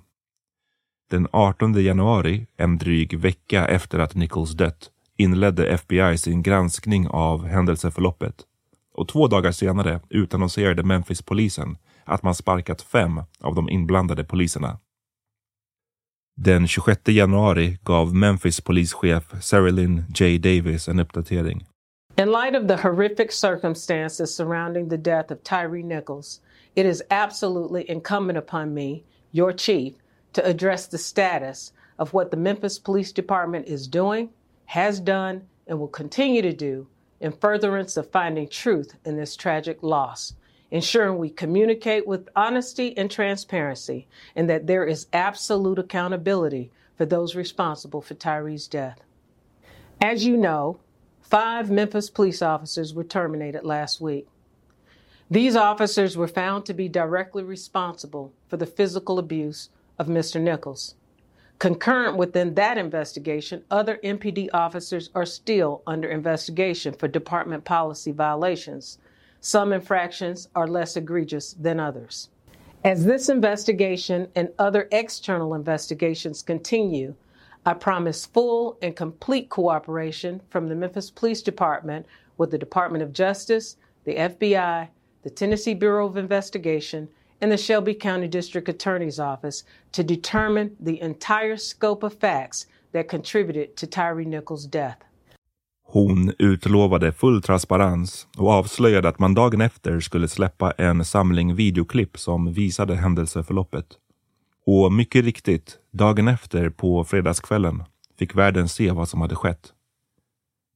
Den 1.09 1.27
18 1.31 1.83
januari, 1.83 2.47
en 2.57 2.77
dryg 2.77 3.19
vecka 3.19 3.67
efter 3.67 3.99
att 3.99 4.15
Nichols 4.15 4.51
dött, 4.51 4.89
inledde 5.17 5.67
FBI 5.67 6.17
sin 6.17 6.43
granskning 6.43 7.07
av 7.07 7.45
händelseförloppet. 7.45 8.35
Och 8.93 9.07
två 9.07 9.27
dagar 9.27 9.51
senare 9.51 10.01
utannonserade 10.09 10.83
Memphis-polisen 10.83 11.77
att 12.05 12.23
man 12.23 12.35
sparkat 12.35 12.81
fem 12.81 13.21
av 13.39 13.55
de 13.55 13.69
inblandade 13.69 14.23
poliserna. 14.23 14.79
Den 16.35 16.67
26 16.67 17.07
januari 17.07 17.77
gav 17.83 18.15
Memphis 18.15 18.61
polischef 18.61 19.23
Sarah 19.41 19.73
Lynn 19.73 20.03
J. 20.15 20.37
Davis 20.37 20.87
en 20.87 20.99
uppdatering. 20.99 21.65
In 22.15 22.31
light 22.31 22.53
of 22.53 22.67
the 22.67 22.77
horrific 22.77 23.31
circumstances 23.31 24.35
surrounding 24.35 24.87
the 24.87 24.97
death 24.97 25.31
of 25.31 25.43
Tyree 25.43 25.81
Nichols, 25.81 26.41
it 26.75 26.85
is 26.85 27.03
absolutely 27.09 27.89
incumbent 27.89 28.37
upon 28.37 28.73
me, 28.73 29.03
your 29.31 29.51
chief, 29.51 29.95
to 30.33 30.45
address 30.45 30.85
the 30.85 30.99
status 30.99 31.71
of 31.97 32.13
what 32.13 32.29
the 32.29 32.37
Memphis 32.37 32.77
Police 32.77 33.11
Department 33.11 33.67
is 33.67 33.87
doing, 33.87 34.29
has 34.65 34.99
done, 34.99 35.47
and 35.65 35.79
will 35.79 35.87
continue 35.87 36.43
to 36.43 36.53
do 36.53 36.87
in 37.19 37.31
furtherance 37.31 37.97
of 37.97 38.11
finding 38.11 38.47
truth 38.47 38.95
in 39.05 39.17
this 39.17 39.35
tragic 39.35 39.81
loss 39.81 40.33
ensuring 40.73 41.19
we 41.19 41.29
communicate 41.29 42.07
with 42.07 42.27
honesty 42.35 42.97
and 42.97 43.11
transparency, 43.11 44.07
and 44.35 44.49
that 44.49 44.65
there 44.65 44.83
is 44.83 45.05
absolute 45.13 45.77
accountability 45.77 46.71
for 46.97 47.05
those 47.05 47.35
responsible 47.35 48.01
for 48.01 48.15
Tyree's 48.15 48.67
death. 48.67 48.99
As 50.01 50.25
you 50.25 50.35
know, 50.35 50.79
five 51.33 51.71
Memphis 51.71 52.11
police 52.11 52.43
officers 52.43 52.93
were 52.93 53.03
terminated 53.03 53.63
last 53.63 53.99
week. 53.99 54.27
These 55.31 55.55
officers 55.55 56.15
were 56.15 56.27
found 56.27 56.63
to 56.67 56.75
be 56.75 56.87
directly 56.87 57.41
responsible 57.41 58.31
for 58.47 58.57
the 58.57 58.67
physical 58.67 59.17
abuse 59.17 59.69
of 59.97 60.05
Mr. 60.05 60.39
Nichols. 60.39 60.93
Concurrent 61.57 62.17
within 62.17 62.53
that 62.53 62.77
investigation, 62.77 63.63
other 63.71 63.99
MPD 64.03 64.49
officers 64.53 65.09
are 65.15 65.25
still 65.25 65.81
under 65.87 66.07
investigation 66.07 66.93
for 66.93 67.07
department 67.07 67.65
policy 67.65 68.11
violations, 68.11 68.99
some 69.41 69.73
infractions 69.73 70.49
are 70.53 70.67
less 70.67 70.95
egregious 70.95 71.53
than 71.53 71.79
others. 71.79 72.29
As 72.83 73.05
this 73.05 73.27
investigation 73.27 74.27
and 74.35 74.49
other 74.59 74.87
external 74.91 75.55
investigations 75.55 76.43
continue, 76.43 77.15
I 77.65 77.73
promise 77.73 78.25
full 78.25 78.77
and 78.81 78.95
complete 78.95 79.49
cooperation 79.49 80.41
from 80.49 80.67
the 80.67 80.75
Memphis 80.75 81.09
Police 81.09 81.41
Department 81.41 82.05
with 82.37 82.51
the 82.51 82.57
Department 82.57 83.03
of 83.03 83.13
Justice, 83.13 83.77
the 84.03 84.15
FBI, 84.15 84.89
the 85.23 85.29
Tennessee 85.29 85.73
Bureau 85.73 86.05
of 86.05 86.17
Investigation, 86.17 87.07
and 87.39 87.51
the 87.51 87.57
Shelby 87.57 87.93
County 87.93 88.27
District 88.27 88.67
Attorney's 88.67 89.19
Office 89.19 89.63
to 89.93 90.03
determine 90.03 90.75
the 90.79 90.99
entire 91.01 91.57
scope 91.57 92.03
of 92.03 92.13
facts 92.13 92.67
that 92.91 93.07
contributed 93.07 93.77
to 93.77 93.87
Tyree 93.87 94.25
Nichols' 94.25 94.65
death. 94.65 94.97
Hon 95.85 96.33
utlovade 96.39 97.11
full 97.11 97.41
transparens 97.41 98.27
och 98.37 98.49
avslöjade 98.51 99.09
att 99.09 99.19
man 99.19 99.33
dagen 99.33 99.61
efter 99.61 99.99
skulle 99.99 100.27
släppa 100.27 100.71
en 100.71 101.05
samling 101.05 101.55
videoklipp 101.55 102.17
som 102.17 102.53
visade 102.53 102.95
händelseförloppet. 102.95 103.85
Och 104.65 104.91
mycket 104.91 105.25
riktigt, 105.25 105.79
dagen 105.91 106.27
efter 106.27 106.69
på 106.69 107.03
fredagskvällen 107.03 107.83
fick 108.19 108.35
världen 108.35 108.69
se 108.69 108.91
vad 108.91 109.09
som 109.09 109.21
hade 109.21 109.35
skett. 109.35 109.73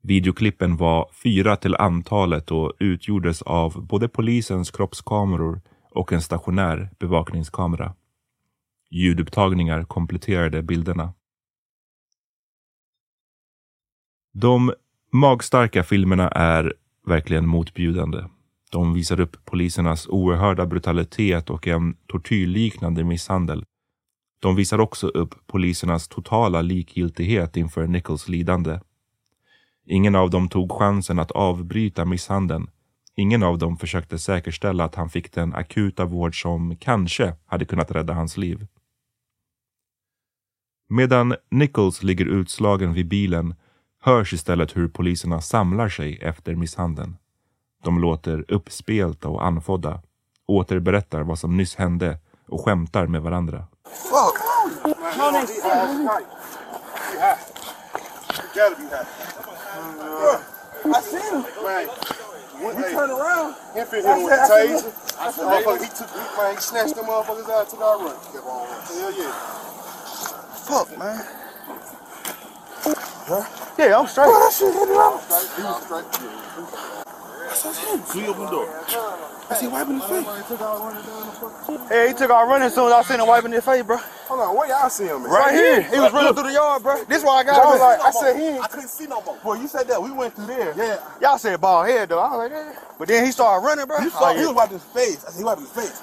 Videoklippen 0.01 0.77
var 0.77 1.09
fyra 1.23 1.55
till 1.55 1.75
antalet 1.75 2.51
och 2.51 2.73
utgjordes 2.79 3.41
av 3.41 3.87
både 3.87 4.07
polisens 4.07 4.71
kroppskameror 4.71 5.61
och 5.91 6.13
en 6.13 6.21
stationär 6.21 6.89
bevakningskamera. 6.99 7.93
Ljudupptagningar 8.89 9.83
kompletterade 9.83 10.63
bilderna. 10.63 11.13
De 14.33 14.73
magstarka 15.11 15.83
filmerna 15.83 16.29
är 16.29 16.73
verkligen 17.05 17.47
motbjudande. 17.47 18.23
De 18.71 18.93
visar 18.93 19.19
upp 19.19 19.45
polisernas 19.45 20.07
oerhörda 20.07 20.65
brutalitet 20.65 21.49
och 21.49 21.67
en 21.67 21.97
tortyrliknande 22.07 23.03
misshandel. 23.03 23.65
De 24.39 24.55
visar 24.55 24.79
också 24.79 25.07
upp 25.07 25.35
polisernas 25.47 26.07
totala 26.07 26.61
likgiltighet 26.61 27.57
inför 27.57 27.87
Nichols 27.87 28.29
lidande. 28.29 28.79
Ingen 29.85 30.15
av 30.15 30.29
dem 30.29 30.49
tog 30.49 30.71
chansen 30.71 31.19
att 31.19 31.31
avbryta 31.31 32.05
misshandeln. 32.05 32.69
Ingen 33.15 33.43
av 33.43 33.57
dem 33.57 33.77
försökte 33.77 34.19
säkerställa 34.19 34.83
att 34.83 34.95
han 34.95 35.09
fick 35.09 35.33
den 35.33 35.53
akuta 35.53 36.05
vård 36.05 36.41
som 36.41 36.75
kanske 36.75 37.35
hade 37.45 37.65
kunnat 37.65 37.91
rädda 37.91 38.13
hans 38.13 38.37
liv. 38.37 38.67
Medan 40.89 41.35
Nichols 41.51 42.03
ligger 42.03 42.25
utslagen 42.25 42.93
vid 42.93 43.07
bilen 43.07 43.55
hörs 44.01 44.33
istället 44.33 44.77
hur 44.77 44.87
poliserna 44.87 45.41
samlar 45.41 45.89
sig 45.89 46.17
efter 46.21 46.55
misshandeln. 46.55 47.17
De 47.83 47.99
låter 47.99 48.45
uppspelta 48.47 49.29
och 49.29 49.45
anfodda, 49.45 50.01
återberättar 50.45 51.21
vad 51.21 51.39
som 51.39 51.57
nyss 51.57 51.75
hände 51.75 52.19
och 52.47 52.61
skämtar 52.61 53.07
med 53.07 53.21
varandra. 53.21 53.67
Fuck. 53.93 54.35
No, 55.17 55.25
they 55.31 55.59
gotta 58.53 58.75
be 58.75 58.85
high. 58.85 59.05
I 60.85 61.01
seen 61.01 61.21
him. 61.21 61.43
Man, 61.63 61.87
we 62.75 62.83
turned 62.83 63.11
around. 63.11 63.55
He 63.73 63.81
fit 63.83 64.05
him 64.05 64.23
with 64.23 64.31
the 64.31 64.39
taser. 64.47 64.91
Motherfucker, 65.17 65.81
he 65.83 65.89
took, 65.89 66.09
man, 66.37 66.55
he 66.55 66.61
snatched 66.61 66.95
them 66.95 67.05
motherfuckers 67.05 67.49
out, 67.49 67.69
took 67.69 67.81
our 67.81 67.97
run. 67.99 68.15
Kept 68.15 68.45
on 68.45 68.67
running. 68.67 68.97
Hell 68.97 69.11
yeah. 69.17 69.31
Fuck, 70.65 70.97
man. 70.97 71.25
Huh? 73.27 73.43
Yeah, 73.77 73.99
I'm 73.99 74.07
straight. 74.07 74.27
Oh, 74.29 74.39
that 74.39 74.53
shit 74.53 74.73
hit 74.73 74.87
me 74.89 74.95
out. 74.95 75.21
He 75.55 75.61
was 75.63 75.83
straight. 75.83 77.06
That's 77.63 77.77
him. 77.77 78.03
So 78.05 78.19
you 78.19 78.27
open 78.27 78.45
the 78.45 78.51
door. 78.51 78.67
I 79.49 79.55
see 79.55 79.67
wiping 79.67 79.95
his 79.95 80.03
face. 80.03 80.25
Hey, 81.89 82.07
he 82.09 82.13
took 82.13 82.29
our 82.29 82.47
running 82.47 82.67
as 82.67 82.75
soon 82.75 82.87
as 82.87 82.93
I 82.93 83.01
seen 83.03 83.19
him 83.19 83.27
wiping 83.27 83.51
his 83.51 83.63
face, 83.63 83.83
bro. 83.83 83.97
Hold 83.97 84.41
on, 84.41 84.55
where 84.55 84.67
y'all 84.67 84.89
see 84.89 85.05
him 85.05 85.23
at? 85.23 85.29
Right 85.29 85.53
here. 85.53 85.81
He 85.83 85.99
was 85.99 86.11
running 86.11 86.33
through 86.33 86.43
the 86.43 86.53
yard, 86.53 86.83
bro. 86.83 87.03
This 87.05 87.23
why 87.23 87.39
I 87.39 87.43
got 87.43 87.65
I 87.65 87.73
him. 87.73 87.79
like, 87.79 87.99
I 88.01 88.11
said 88.11 88.35
he 88.35 88.43
ain't. 88.47 88.63
I 88.63 88.67
couldn't 88.67 88.89
see 88.89 89.07
no 89.07 89.21
more. 89.21 89.37
Boy, 89.37 89.55
you 89.55 89.67
said 89.67 89.87
that. 89.87 90.01
We 90.01 90.11
went 90.11 90.35
through 90.35 90.47
there. 90.47 90.73
Yeah. 90.75 90.99
Y'all 91.21 91.37
said 91.37 91.61
bald 91.61 91.87
head, 91.87 92.09
though. 92.09 92.19
I 92.19 92.29
was 92.29 92.37
like, 92.37 92.51
yeah. 92.51 92.79
But 92.99 93.07
then 93.07 93.25
he 93.25 93.31
started 93.31 93.65
running, 93.65 93.85
bro. 93.85 93.99
You 93.99 94.07
oh, 94.07 94.09
saw, 94.09 94.19
was 94.19 94.21
like, 94.23 94.37
he 94.37 94.45
was 94.45 94.55
wiping 94.55 94.73
his 94.73 94.83
face. 94.83 95.25
I 95.25 95.31
said 95.31 95.39
he 95.39 95.43
wiping 95.45 95.63
his 95.63 95.73
face. 95.73 96.01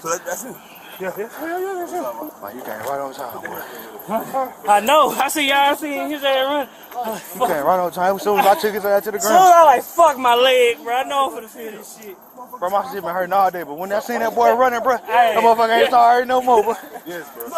So 0.00 0.08
that, 0.08 0.24
that's 0.24 0.44
him. 0.44 0.54
Yeah, 1.00 1.12
yeah. 1.16 1.28
Hell 1.28 1.60
yeah, 1.60 1.74
that's 1.80 1.92
him. 1.92 2.42
Man, 2.42 2.56
you 2.56 2.62
came 2.62 2.80
right 2.80 3.00
on 3.00 3.14
time, 3.14 3.40
boy. 3.40 4.70
I 4.70 4.80
know. 4.80 5.10
I 5.10 5.28
see 5.28 5.48
y'all 5.48 5.56
I 5.56 5.74
seeing 5.74 6.10
his 6.10 6.22
ass 6.22 6.68
ah, 6.94 7.22
run. 7.32 7.40
You 7.40 7.54
came 7.54 7.64
right 7.64 7.80
on 7.80 7.90
time. 7.90 8.16
As 8.16 8.22
soon 8.22 8.38
as 8.38 8.46
I 8.46 8.54
took 8.60 8.74
his 8.74 8.84
ass 8.84 9.04
to 9.04 9.10
the 9.12 9.18
Soon 9.18 9.32
as 9.32 9.38
ground. 9.38 9.54
I 9.54 9.64
like 9.64 9.82
fuck 9.82 10.18
my 10.18 10.34
leg, 10.34 10.76
bro. 10.84 10.94
I 10.94 11.04
know 11.04 11.30
I'm 11.34 11.42
finna 11.42 11.48
feel 11.48 11.72
this 11.72 11.98
shit. 11.98 12.16
Bro, 12.58 12.68
my 12.68 12.92
shit 12.92 13.02
been 13.02 13.14
hurting 13.14 13.32
all 13.32 13.50
day. 13.50 13.62
But 13.62 13.78
when 13.78 13.90
I 13.92 14.00
seen 14.00 14.20
that 14.20 14.34
boy 14.34 14.52
running, 14.52 14.82
bro, 14.82 14.98
Hey. 14.98 15.32
that 15.34 15.42
motherfucker 15.42 15.78
ain't 15.78 15.88
started 15.88 16.14
hurting 16.14 16.28
no 16.28 16.42
more, 16.42 16.62
bro. 16.64 16.74
Yes, 17.06 17.26
bro. 17.34 17.48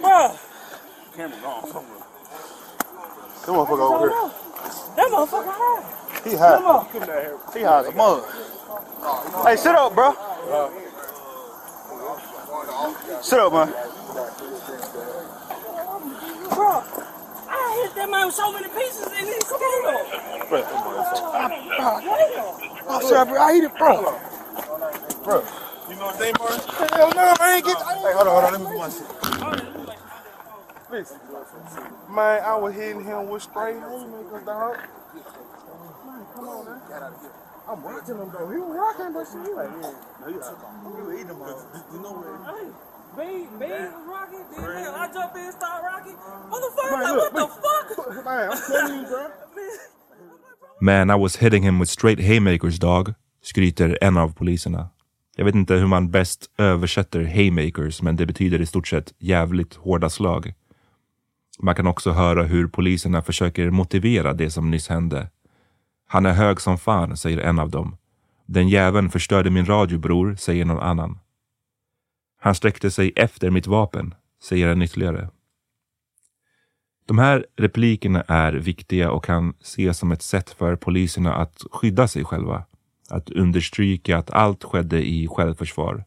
Bro, 0.00 0.36
Camera 1.14 1.38
gone 1.42 1.66
somewhere. 1.68 2.02
That 3.42 3.48
motherfucker 3.48 3.94
over 3.94 4.08
here. 4.08 4.30
that 4.96 5.08
motherfucker 5.12 5.46
high. 5.46 6.28
He 6.28 6.36
high. 6.36 6.56
Come 6.56 6.66
on. 6.66 7.52
He 7.54 7.62
high 7.62 7.80
as 7.80 7.86
a 7.86 7.92
mother. 7.92 8.26
Hey, 9.44 9.56
sit 9.56 9.74
up, 9.74 9.94
bro. 9.94 10.10
Uh, 10.10 10.70
Sit 13.22 13.40
up, 13.40 13.52
man. 13.52 13.68
Bro, 16.50 16.84
I 17.48 17.82
hit 17.84 17.94
that 17.96 18.10
man 18.10 18.26
with 18.26 18.34
so 18.34 18.52
many 18.52 18.68
pieces 18.68 19.06
and 19.06 19.28
he 19.28 19.40
screwed 19.40 19.86
up. 19.86 20.06
I'm 22.88 23.02
sorry, 23.02 23.26
bro. 23.30 23.38
I 23.42 23.54
eat 23.56 23.64
it, 23.64 23.78
bro. 23.78 24.20
Bro, 25.24 25.44
you 25.90 25.96
know 25.96 26.10
his 26.10 26.20
name, 26.20 26.34
bro? 26.36 26.48
Hell 26.48 27.12
no, 27.14 27.34
I 27.40 27.54
ain't 27.56 27.64
get. 27.66 27.78
Hey, 27.78 28.12
hold 28.14 28.28
on, 28.28 28.34
hold 28.34 28.44
on. 28.44 28.52
Let 28.52 28.60
me 28.60 28.66
do 28.68 28.78
my 28.78 28.90
shit. 28.90 29.06
Listen, 30.90 31.20
man, 32.10 32.42
I 32.44 32.56
was 32.56 32.74
hitting 32.74 33.04
him 33.04 33.28
with 33.28 33.42
straight 33.44 33.76
haymakers, 33.76 34.44
dog. 34.46 34.78
Man, 36.06 36.26
come 36.34 36.48
on, 36.48 36.66
man. 36.66 36.80
I'm 37.68 37.82
rocking 37.82 38.16
him, 38.16 38.30
though. 38.32 38.50
He 38.50 38.58
was 38.58 38.76
rocking, 38.76 39.12
but 39.14 39.24
shit, 39.30 39.46
he 39.46 39.54
like, 39.54 39.70
yeah. 39.80 39.94
No, 40.20 40.28
you 40.28 40.40
took 40.40 40.58
him. 40.58 40.70
You 40.84 41.04
were 41.04 41.14
eating 41.14 41.28
him, 41.28 41.38
You 41.92 42.00
know? 42.02 42.14
Hey. 42.46 42.68
Then 43.16 43.46
hell, 43.60 44.94
I 44.96 45.08
jump 45.12 45.36
in, 45.36 45.52
start 45.52 45.82
rocking. 45.84 46.16
Motherfucker, 46.50 46.92
Man, 46.92 47.16
like, 47.16 47.32
look, 47.32 47.34
what 47.34 47.88
the 47.88 47.94
fuck? 47.94 48.24
Man, 48.24 48.50
I'm 48.50 48.58
telling 48.58 49.00
you, 49.00 49.06
bro. 49.06 49.28
Man, 50.80 51.10
I 51.10 51.14
was 51.14 51.36
hitting 51.36 51.62
him 51.62 51.78
with 51.78 51.90
straight 51.90 52.20
haymakers 52.20 52.78
dog, 52.78 53.14
skryter 53.42 53.98
en 54.00 54.16
av 54.16 54.32
poliserna. 54.34 54.88
Jag 55.36 55.44
vet 55.44 55.54
inte 55.54 55.74
hur 55.74 55.86
man 55.86 56.10
bäst 56.10 56.50
översätter 56.58 57.24
haymakers, 57.24 58.02
men 58.02 58.16
det 58.16 58.26
betyder 58.26 58.60
i 58.60 58.66
stort 58.66 58.88
sett 58.88 59.14
jävligt 59.18 59.74
hårda 59.74 60.10
slag. 60.10 60.54
Man 61.58 61.74
kan 61.74 61.86
också 61.86 62.10
höra 62.10 62.42
hur 62.42 62.68
poliserna 62.68 63.22
försöker 63.22 63.70
motivera 63.70 64.32
det 64.32 64.50
som 64.50 64.70
nyss 64.70 64.88
hände. 64.88 65.28
Han 66.12 66.26
är 66.26 66.32
hög 66.32 66.60
som 66.60 66.78
fan, 66.78 67.16
säger 67.16 67.38
en 67.38 67.58
av 67.58 67.70
dem. 67.70 67.96
Den 68.46 68.68
jäveln 68.68 69.10
förstörde 69.10 69.50
min 69.50 69.66
radio 69.66 69.98
bror, 69.98 70.34
säger 70.34 70.64
någon 70.64 70.82
annan. 70.82 71.18
Han 72.40 72.54
sträckte 72.54 72.90
sig 72.90 73.12
efter 73.16 73.50
mitt 73.50 73.66
vapen, 73.66 74.14
säger 74.42 74.68
en 74.68 74.82
ytterligare. 74.82 75.30
De 77.06 77.18
här 77.18 77.46
replikerna 77.56 78.20
är 78.28 78.52
viktiga 78.52 79.10
och 79.10 79.24
kan 79.24 79.54
ses 79.60 79.98
som 79.98 80.12
ett 80.12 80.22
sätt 80.22 80.50
för 80.50 80.76
poliserna 80.76 81.34
att 81.34 81.62
skydda 81.70 82.08
sig 82.08 82.24
själva. 82.24 82.64
Att 83.10 83.30
understryka 83.30 84.18
att 84.18 84.30
allt 84.30 84.64
skedde 84.64 85.08
i 85.08 85.28
självförsvar. 85.28 86.04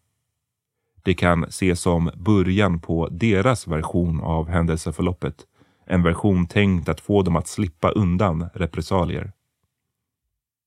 Det 1.04 1.14
kan 1.14 1.44
ses 1.44 1.80
som 1.80 2.12
början 2.16 2.80
på 2.80 3.10
deras 3.10 3.68
version 3.68 4.22
av 4.22 4.50
händelseförloppet. 4.50 5.36
En 5.86 6.04
version 6.04 6.48
tänkt 6.48 6.90
att 6.90 7.02
få 7.02 7.22
dem 7.22 7.36
att 7.36 7.48
slippa 7.48 7.90
undan 7.90 8.50
repressalier. 8.54 9.32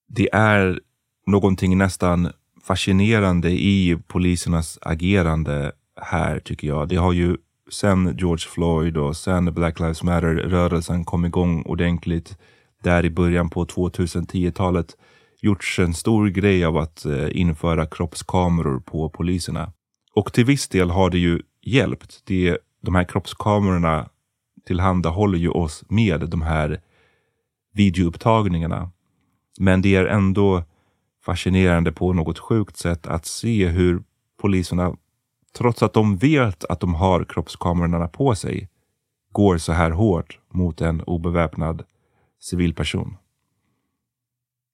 Det 0.08 0.28
är 0.32 0.80
någonting 1.26 1.78
nästan 1.78 2.28
fascinerande 2.62 3.50
i 3.50 3.98
polisernas 4.06 4.78
agerande 4.82 5.72
här 6.00 6.40
tycker 6.40 6.68
jag. 6.68 6.88
Det 6.88 6.96
har 6.96 7.12
ju 7.12 7.36
sen 7.70 8.16
George 8.18 8.48
Floyd 8.48 8.96
och 8.96 9.16
sen 9.16 9.54
Black 9.54 9.80
Lives 9.80 10.02
Matter-rörelsen 10.02 11.04
kom 11.04 11.24
igång 11.24 11.62
ordentligt 11.62 12.38
där 12.82 13.04
i 13.04 13.10
början 13.10 13.50
på 13.50 13.64
2010-talet 13.64 14.96
gjorts 15.40 15.78
en 15.78 15.94
stor 15.94 16.28
grej 16.28 16.64
av 16.64 16.76
att 16.76 17.04
eh, 17.04 17.40
införa 17.40 17.86
kroppskameror 17.86 18.80
på 18.80 19.10
poliserna. 19.10 19.72
Och 20.14 20.32
till 20.32 20.44
viss 20.44 20.68
del 20.68 20.90
har 20.90 21.10
det 21.10 21.18
ju 21.18 21.42
hjälpt. 21.62 22.22
Det, 22.24 22.58
de 22.82 22.94
här 22.94 23.04
kroppskamerorna 23.04 24.08
tillhandahåller 24.66 25.38
ju 25.38 25.48
oss 25.48 25.84
med 25.88 26.20
de 26.20 26.42
här 26.42 26.80
videoupptagningarna. 27.74 28.90
Men 29.60 29.82
det 29.82 29.96
är 29.96 30.04
ändå 30.04 30.62
fascinerande 31.24 31.92
på 31.92 32.12
något 32.12 32.38
sjukt 32.38 32.76
sätt 32.76 33.06
att 33.06 33.26
se 33.26 33.66
hur 33.66 34.02
poliserna, 34.40 34.96
trots 35.56 35.82
att 35.82 35.92
de 35.92 36.16
vet 36.16 36.64
att 36.64 36.80
de 36.80 36.94
har 36.94 37.24
kroppskamerorna 37.24 38.08
på 38.08 38.34
sig, 38.34 38.68
går 39.32 39.58
så 39.58 39.72
här 39.72 39.90
hårt 39.90 40.38
mot 40.48 40.80
en 40.80 41.02
obeväpnad 41.02 41.82
civilperson. 42.40 43.16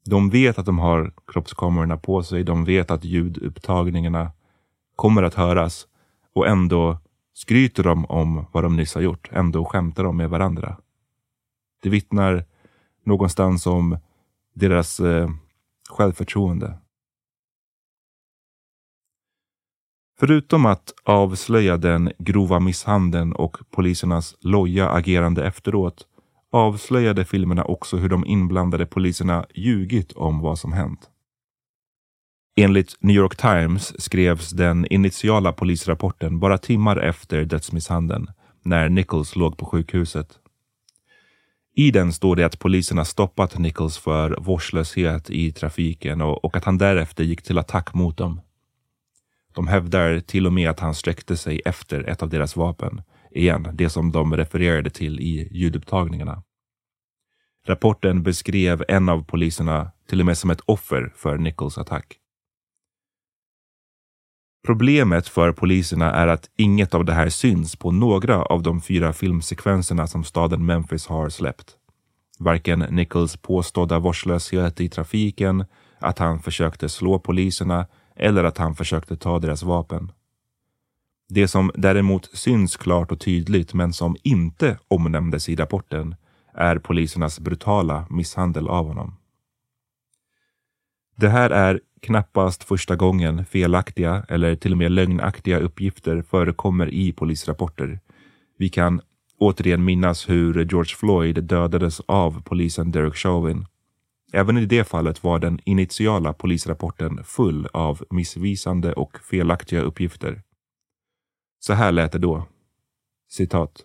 De 0.05 0.31
vet 0.31 0.59
att 0.59 0.67
de 0.67 0.79
har 0.79 1.13
kroppskamerorna 1.27 1.97
på 1.97 2.23
sig. 2.23 2.45
De 2.45 2.65
vet 2.65 2.91
att 2.91 3.05
ljudupptagningarna 3.05 4.33
kommer 4.97 5.23
att 5.23 5.35
höras 5.35 5.87
och 6.35 6.49
ändå 6.49 6.99
skryter 7.35 7.83
de 7.83 8.05
om 8.05 8.47
vad 8.53 8.65
de 8.65 8.77
nyss 8.77 8.95
har 8.95 9.03
gjort. 9.03 9.29
Ändå 9.33 9.65
skämtar 9.65 10.05
de 10.05 10.17
med 10.17 10.31
varandra. 10.31 10.77
Det 11.83 11.89
vittnar 11.89 12.45
någonstans 13.05 13.67
om 13.67 13.99
deras 14.55 15.01
eh, 15.01 15.29
självförtroende. 15.91 16.79
Förutom 20.19 20.67
att 20.67 20.95
avslöja 21.05 21.77
den 21.77 22.13
grova 22.19 22.61
misshandeln 22.61 23.33
och 23.33 23.57
polisernas 23.71 24.37
loja 24.41 24.91
agerande 24.91 25.47
efteråt 25.47 26.07
avslöjade 26.51 27.25
filmerna 27.25 27.65
också 27.65 27.97
hur 27.97 28.09
de 28.09 28.27
inblandade 28.27 28.87
poliserna 28.87 29.47
ljugit 29.55 30.13
om 30.13 30.41
vad 30.41 30.59
som 30.59 30.73
hänt. 30.73 31.11
Enligt 32.57 32.97
New 33.01 33.17
York 33.17 33.37
Times 33.37 34.03
skrevs 34.03 34.51
den 34.51 34.87
initiala 34.87 35.53
polisrapporten 35.53 36.39
bara 36.39 36.59
timmar 36.59 36.97
efter 36.97 37.45
dödsmisshandeln, 37.45 38.31
när 38.63 38.89
Nichols 38.89 39.37
låg 39.37 39.57
på 39.57 39.67
sjukhuset. 39.67 40.39
I 41.77 41.91
den 41.91 42.13
står 42.13 42.37
det 42.37 42.47
att 42.47 42.59
poliserna 42.59 43.05
stoppat 43.05 43.59
Nichols 43.59 43.99
för 43.99 44.37
vårdslöshet 44.41 45.31
i 45.31 45.53
trafiken 45.53 46.21
och, 46.21 46.45
och 46.45 46.57
att 46.57 46.65
han 46.65 46.79
därefter 46.79 47.25
gick 47.25 47.43
till 47.43 47.59
attack 47.59 47.95
mot 47.95 48.17
dem. 48.17 48.41
De 49.55 49.69
hävdar 49.69 50.21
till 50.21 50.47
och 50.47 50.53
med 50.53 50.71
att 50.71 50.81
han 50.81 50.95
sträckte 50.95 51.37
sig 51.37 51.63
efter 51.65 52.05
ett 52.09 52.23
av 52.23 52.29
deras 52.29 52.57
vapen. 52.57 53.03
Igen, 53.31 53.69
det 53.73 53.91
som 53.91 54.13
de 54.13 54.37
refererade 54.37 54.91
till 54.91 55.21
i 55.21 55.49
ljudupptagningarna. 55.53 56.43
Rapporten 57.67 58.23
beskrev 58.23 58.85
en 58.89 59.09
av 59.09 59.25
poliserna 59.25 59.91
till 60.09 60.21
och 60.21 60.27
med 60.27 60.39
som 60.39 60.51
ett 60.51 60.61
offer 60.65 61.13
för 61.17 61.39
Nichols 61.39 61.79
attack. 61.79 62.19
Problemet 64.67 65.29
för 65.29 65.53
poliserna 65.53 66.13
är 66.13 66.27
att 66.27 66.51
inget 66.57 66.95
av 66.95 67.05
det 67.05 67.13
här 67.13 67.29
syns 67.29 67.77
på 67.77 67.91
några 67.91 68.43
av 68.43 68.63
de 68.63 68.81
fyra 68.81 69.13
filmsekvenserna 69.13 70.07
som 70.07 70.25
staden 70.25 70.67
Memphis 70.67 71.07
har 71.07 71.29
släppt. 71.29 71.77
Varken 72.39 72.79
Nichols 72.79 73.37
påstådda 73.37 73.99
vårdslöshet 73.99 74.81
i 74.81 74.89
trafiken, 74.89 75.65
att 75.99 76.19
han 76.19 76.39
försökte 76.43 76.89
slå 76.89 77.19
poliserna 77.19 77.87
eller 78.17 78.45
att 78.45 78.59
han 78.59 78.75
försökte 78.75 79.17
ta 79.17 79.39
deras 79.39 79.63
vapen. 79.63 80.13
Det 81.29 81.49
som 81.49 81.71
däremot 81.75 82.31
syns 82.33 82.77
klart 82.77 83.13
och 83.13 83.21
tydligt 83.21 83.75
men 83.75 83.93
som 83.93 84.17
inte 84.23 84.79
omnämndes 84.89 85.49
i 85.49 85.57
rapporten 85.57 86.15
är 86.55 86.79
polisernas 86.79 87.41
brutala 87.41 88.07
misshandel 88.11 88.69
av 88.69 88.87
honom. 88.87 89.17
Det 91.17 91.29
här 91.29 91.51
är 91.51 91.81
knappast 92.03 92.65
första 92.65 92.97
gången 92.97 93.45
felaktiga 93.45 94.27
eller 94.29 94.57
till 94.57 94.73
och 94.73 94.79
med 94.79 94.93
lögnaktiga 94.93 95.59
uppgifter 95.59 96.23
förekommer 96.23 96.89
i 96.95 97.13
polisrapporter. 97.13 98.01
Vi 98.59 98.69
kan 98.69 99.01
återigen 99.39 99.85
minnas 99.85 100.29
hur 100.29 100.65
George 100.65 100.97
Floyd 100.97 101.45
dödades 101.45 102.01
av 102.01 102.43
polisen 102.43 102.91
Derek 102.91 103.15
Chauvin. 103.15 103.67
Även 104.33 104.59
i 104.59 104.67
det 104.67 104.85
fallet 104.85 105.25
var 105.25 105.39
den 105.39 105.61
initiala 105.65 106.33
polisrapporten 106.33 107.25
full 107.25 107.67
av 107.73 108.05
missvisande 108.11 108.93
och 108.93 109.19
felaktiga 109.19 109.81
uppgifter. 109.81 110.43
Så 111.61 111.73
här 111.73 111.93
lät 111.93 112.13
det 112.13 112.19
då. 112.19 112.47
Citat. 113.31 113.85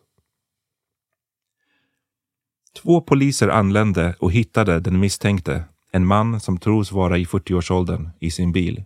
Två 2.81 3.01
poliser 3.01 3.47
anlände 3.47 4.15
och 4.19 4.31
hittade 4.31 4.79
den 4.79 4.99
misstänkte 4.99 5.63
en 5.91 6.05
man 6.05 6.39
som 6.39 6.57
tros 6.57 6.91
vara 6.91 7.17
i 7.17 7.23
40-årsåldern 7.23 8.09
i 8.19 8.31
sin 8.31 8.51
bil. 8.51 8.83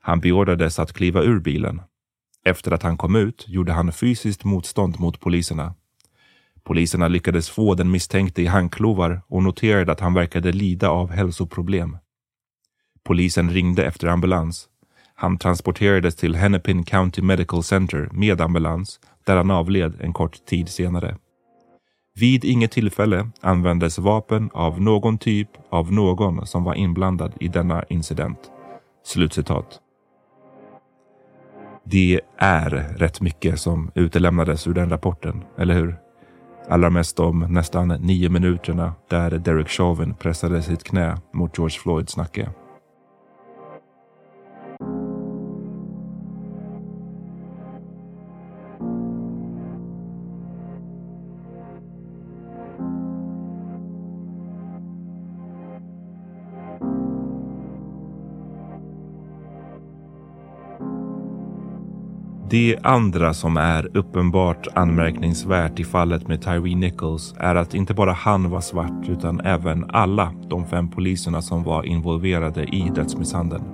Han 0.00 0.20
beordrades 0.20 0.78
att 0.78 0.92
kliva 0.92 1.22
ur 1.22 1.40
bilen. 1.40 1.80
Efter 2.44 2.72
att 2.72 2.82
han 2.82 2.96
kom 2.96 3.16
ut 3.16 3.44
gjorde 3.48 3.72
han 3.72 3.92
fysiskt 3.92 4.44
motstånd 4.44 5.00
mot 5.00 5.20
poliserna. 5.20 5.74
Poliserna 6.64 7.08
lyckades 7.08 7.50
få 7.50 7.74
den 7.74 7.90
misstänkte 7.90 8.42
i 8.42 8.46
handklovar 8.46 9.22
och 9.26 9.42
noterade 9.42 9.92
att 9.92 10.00
han 10.00 10.14
verkade 10.14 10.52
lida 10.52 10.88
av 10.88 11.10
hälsoproblem. 11.10 11.98
Polisen 13.04 13.50
ringde 13.50 13.84
efter 13.84 14.06
ambulans. 14.06 14.68
Han 15.14 15.38
transporterades 15.38 16.16
till 16.16 16.34
Hennepin 16.34 16.84
County 16.84 17.22
Medical 17.22 17.62
Center 17.62 18.08
med 18.12 18.40
ambulans 18.40 19.00
där 19.24 19.36
han 19.36 19.50
avled 19.50 20.00
en 20.00 20.12
kort 20.12 20.46
tid 20.46 20.68
senare. 20.68 21.16
Vid 22.18 22.44
inget 22.44 22.70
tillfälle 22.70 23.30
användes 23.40 23.98
vapen 23.98 24.50
av 24.54 24.80
någon 24.80 25.18
typ 25.18 25.48
av 25.70 25.92
någon 25.92 26.46
som 26.46 26.64
var 26.64 26.74
inblandad 26.74 27.32
i 27.40 27.48
denna 27.48 27.84
incident. 27.88 28.38
Slutcitat. 29.04 29.80
Det 31.84 32.20
är 32.38 32.70
rätt 32.96 33.20
mycket 33.20 33.60
som 33.60 33.90
utelämnades 33.94 34.66
ur 34.66 34.74
den 34.74 34.90
rapporten, 34.90 35.44
eller 35.58 35.74
hur? 35.74 35.96
Allra 36.68 36.90
mest 36.90 37.16
de 37.16 37.40
nästan 37.40 37.88
nio 37.88 38.28
minuterna 38.28 38.94
där 39.10 39.30
Derek 39.30 39.68
Chauvin 39.68 40.14
pressade 40.14 40.62
sitt 40.62 40.84
knä 40.84 41.16
mot 41.32 41.58
George 41.58 41.78
Floyds 41.78 42.16
nacke. 42.16 42.48
Det 62.50 62.76
andra 62.82 63.34
som 63.34 63.56
är 63.56 63.96
uppenbart 63.96 64.66
anmärkningsvärt 64.74 65.80
i 65.80 65.84
fallet 65.84 66.28
med 66.28 66.42
Tyree 66.42 66.76
Nichols 66.76 67.34
är 67.38 67.54
att 67.54 67.74
inte 67.74 67.94
bara 67.94 68.12
han 68.12 68.50
var 68.50 68.60
svart 68.60 69.08
utan 69.08 69.40
även 69.40 69.90
alla 69.90 70.32
de 70.48 70.66
fem 70.66 70.90
poliserna 70.90 71.42
som 71.42 71.62
var 71.62 71.82
involverade 71.82 72.64
i 72.64 72.92
dödsmisshandeln. 72.94 73.64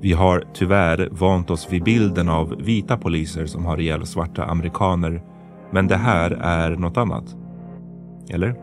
Vi 0.00 0.12
har 0.12 0.44
tyvärr 0.54 1.08
vant 1.12 1.50
oss 1.50 1.72
vid 1.72 1.84
bilden 1.84 2.28
av 2.28 2.54
vita 2.58 2.96
poliser 2.96 3.46
som 3.46 3.64
har 3.64 3.80
ihjäl 3.80 4.06
svarta 4.06 4.44
amerikaner, 4.44 5.22
men 5.70 5.86
det 5.86 5.96
här 5.96 6.30
är 6.30 6.76
något 6.76 6.96
annat. 6.96 7.36
Eller? 8.30 8.54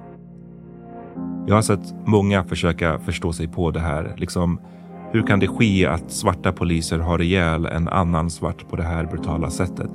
Jag 1.48 1.56
har 1.56 1.62
sett 1.62 1.94
många 2.06 2.44
försöka 2.44 3.00
förstå 3.00 3.34
sig 3.34 3.48
på 3.48 3.72
det 3.72 3.80
här, 3.80 4.14
liksom 4.18 4.60
hur 5.14 5.22
kan 5.28 5.40
det 5.40 5.48
ske 5.48 5.86
att 5.86 6.12
svarta 6.12 6.52
poliser 6.52 7.00
har 7.00 7.22
ihjäl 7.22 7.66
en 7.66 7.88
annan 7.88 8.30
svart 8.30 8.70
på 8.70 8.76
det 8.76 8.84
här 8.84 9.06
brutala 9.06 9.50
sättet? 9.50 9.92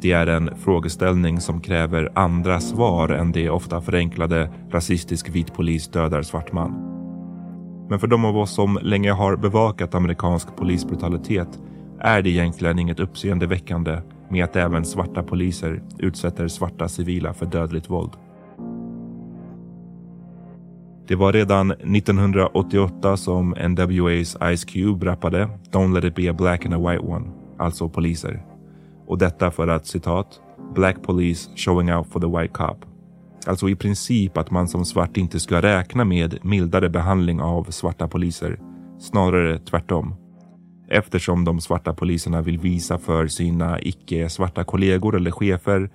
Det 0.00 0.12
är 0.12 0.26
en 0.26 0.50
frågeställning 0.56 1.40
som 1.40 1.60
kräver 1.60 2.12
andra 2.14 2.60
svar 2.60 3.08
än 3.08 3.32
det 3.32 3.50
ofta 3.50 3.80
förenklade 3.80 4.50
rasistisk 4.70 5.28
vit 5.28 5.54
polis 5.54 5.88
dödar 5.88 6.22
svart 6.22 6.52
man. 6.52 6.70
Men 7.90 7.98
för 7.98 8.06
de 8.06 8.24
av 8.24 8.36
oss 8.36 8.54
som 8.54 8.78
länge 8.82 9.12
har 9.12 9.36
bevakat 9.36 9.94
amerikansk 9.94 10.56
polisbrutalitet 10.56 11.60
är 12.00 12.22
det 12.22 12.30
egentligen 12.30 12.78
inget 12.78 13.00
uppseendeväckande 13.00 13.98
med 14.30 14.44
att 14.44 14.56
även 14.56 14.84
svarta 14.84 15.22
poliser 15.22 15.82
utsätter 15.98 16.48
svarta 16.48 16.88
civila 16.88 17.34
för 17.34 17.46
dödligt 17.46 17.90
våld. 17.90 18.12
Det 21.06 21.14
var 21.14 21.32
redan 21.32 21.70
1988 21.70 23.16
som 23.16 23.54
NWA's 23.54 24.54
Ice 24.56 24.64
Cube 24.64 25.06
rappade 25.06 25.48
“Don't 25.70 25.94
let 25.94 26.04
it 26.04 26.14
be 26.14 26.30
a 26.30 26.32
black 26.32 26.66
and 26.66 26.74
a 26.74 26.78
white 26.78 27.02
one”, 27.06 27.26
alltså 27.58 27.88
poliser. 27.88 28.42
Och 29.06 29.18
detta 29.18 29.50
för 29.50 29.68
att 29.68 29.86
citat 29.86 30.40
“Black 30.74 31.02
police 31.02 31.50
showing 31.56 31.94
out 31.94 32.06
for 32.06 32.20
the 32.20 32.40
white 32.40 32.52
cop”. 32.52 32.84
Alltså 33.46 33.68
i 33.68 33.74
princip 33.74 34.36
att 34.36 34.50
man 34.50 34.68
som 34.68 34.84
svart 34.84 35.16
inte 35.16 35.40
ska 35.40 35.62
räkna 35.62 36.04
med 36.04 36.38
mildare 36.42 36.88
behandling 36.88 37.40
av 37.40 37.64
svarta 37.64 38.08
poliser. 38.08 38.58
Snarare 38.98 39.58
tvärtom. 39.58 40.14
Eftersom 40.88 41.44
de 41.44 41.60
svarta 41.60 41.94
poliserna 41.94 42.42
vill 42.42 42.58
visa 42.58 42.98
för 42.98 43.26
sina 43.26 43.80
icke-svarta 43.80 44.64
kollegor 44.64 45.16
eller 45.16 45.30
chefer 45.30 45.90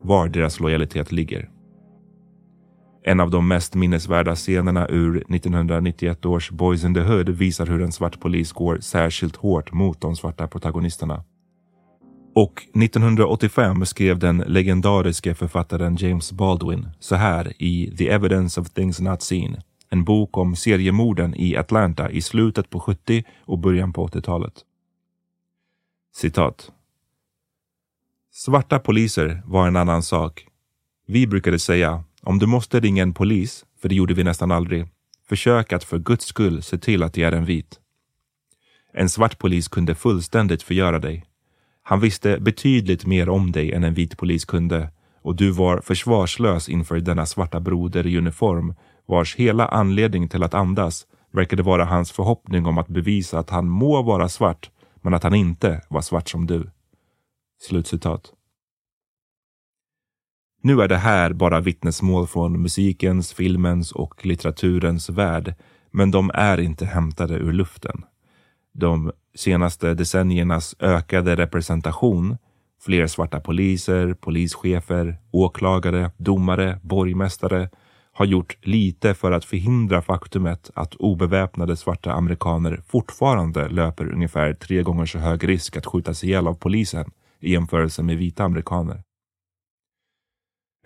var 0.00 0.28
deras 0.28 0.60
lojalitet 0.60 1.12
ligger. 1.12 1.48
En 3.08 3.20
av 3.20 3.30
de 3.30 3.48
mest 3.48 3.74
minnesvärda 3.74 4.36
scenerna 4.36 4.88
ur 4.88 5.16
1991 5.16 6.26
års 6.26 6.50
Boys 6.50 6.84
in 6.84 6.94
the 6.94 7.00
Hood 7.00 7.28
visar 7.28 7.66
hur 7.66 7.82
en 7.82 7.92
svart 7.92 8.20
polis 8.20 8.52
går 8.52 8.78
särskilt 8.80 9.36
hårt 9.36 9.72
mot 9.72 10.00
de 10.00 10.16
svarta 10.16 10.46
protagonisterna. 10.46 11.24
Och 12.34 12.62
1985 12.74 13.86
skrev 13.86 14.18
den 14.18 14.38
legendariske 14.46 15.34
författaren 15.34 15.96
James 15.96 16.32
Baldwin 16.32 16.88
så 16.98 17.14
här 17.14 17.62
i 17.62 17.96
The 17.96 18.08
Evidence 18.08 18.60
of 18.60 18.70
Things 18.70 19.00
Not 19.00 19.22
Seen, 19.22 19.56
en 19.90 20.04
bok 20.04 20.36
om 20.36 20.56
seriemorden 20.56 21.34
i 21.34 21.56
Atlanta 21.56 22.10
i 22.10 22.22
slutet 22.22 22.70
på 22.70 22.80
70 22.80 23.24
och 23.44 23.58
början 23.58 23.92
på 23.92 24.06
80-talet. 24.06 24.54
Citat. 26.14 26.72
Svarta 28.32 28.78
poliser 28.78 29.42
var 29.44 29.68
en 29.68 29.76
annan 29.76 30.02
sak. 30.02 30.46
Vi 31.06 31.26
brukade 31.26 31.58
säga 31.58 32.04
om 32.26 32.38
du 32.38 32.46
måste 32.46 32.80
ringa 32.80 33.02
en 33.02 33.14
polis, 33.14 33.64
för 33.80 33.88
det 33.88 33.94
gjorde 33.94 34.14
vi 34.14 34.24
nästan 34.24 34.52
aldrig, 34.52 34.86
försök 35.28 35.72
att 35.72 35.84
för 35.84 35.98
guds 35.98 36.24
skull 36.24 36.62
se 36.62 36.78
till 36.78 37.02
att 37.02 37.12
det 37.12 37.22
är 37.22 37.32
en 37.32 37.44
vit. 37.44 37.80
En 38.92 39.08
svart 39.08 39.38
polis 39.38 39.68
kunde 39.68 39.94
fullständigt 39.94 40.62
förgöra 40.62 40.98
dig. 40.98 41.24
Han 41.82 42.00
visste 42.00 42.40
betydligt 42.40 43.06
mer 43.06 43.28
om 43.28 43.52
dig 43.52 43.72
än 43.72 43.84
en 43.84 43.94
vit 43.94 44.18
polis 44.18 44.44
kunde 44.44 44.90
och 45.22 45.36
du 45.36 45.50
var 45.50 45.80
försvarslös 45.80 46.68
inför 46.68 47.00
denna 47.00 47.26
svarta 47.26 47.60
broder 47.60 48.06
i 48.06 48.18
uniform 48.18 48.74
vars 49.06 49.36
hela 49.36 49.68
anledning 49.68 50.28
till 50.28 50.42
att 50.42 50.54
andas 50.54 51.06
verkade 51.32 51.62
vara 51.62 51.84
hans 51.84 52.12
förhoppning 52.12 52.66
om 52.66 52.78
att 52.78 52.88
bevisa 52.88 53.38
att 53.38 53.50
han 53.50 53.68
må 53.68 54.02
vara 54.02 54.28
svart 54.28 54.70
men 55.02 55.14
att 55.14 55.22
han 55.22 55.34
inte 55.34 55.80
var 55.88 56.00
svart 56.00 56.28
som 56.28 56.46
du. 56.46 56.70
Slutcitat. 57.60 58.35
Nu 60.62 60.82
är 60.82 60.88
det 60.88 60.96
här 60.96 61.32
bara 61.32 61.60
vittnesmål 61.60 62.26
från 62.26 62.62
musikens, 62.62 63.32
filmens 63.32 63.92
och 63.92 64.26
litteraturens 64.26 65.10
värld, 65.10 65.54
men 65.90 66.10
de 66.10 66.30
är 66.34 66.60
inte 66.60 66.86
hämtade 66.86 67.34
ur 67.34 67.52
luften. 67.52 68.04
De 68.74 69.12
senaste 69.34 69.94
decenniernas 69.94 70.76
ökade 70.80 71.36
representation, 71.36 72.36
fler 72.80 73.06
svarta 73.06 73.40
poliser, 73.40 74.14
polischefer, 74.14 75.18
åklagare, 75.30 76.10
domare, 76.16 76.78
borgmästare, 76.82 77.68
har 78.12 78.26
gjort 78.26 78.56
lite 78.62 79.14
för 79.14 79.32
att 79.32 79.44
förhindra 79.44 80.02
faktumet 80.02 80.70
att 80.74 80.94
obeväpnade 80.94 81.76
svarta 81.76 82.12
amerikaner 82.12 82.82
fortfarande 82.86 83.68
löper 83.68 84.12
ungefär 84.12 84.54
tre 84.54 84.82
gånger 84.82 85.06
så 85.06 85.18
hög 85.18 85.48
risk 85.48 85.76
att 85.76 85.86
skjutas 85.86 86.24
ihjäl 86.24 86.46
av 86.46 86.54
polisen 86.54 87.10
i 87.40 87.52
jämförelse 87.52 88.02
med 88.02 88.16
vita 88.16 88.44
amerikaner. 88.44 89.02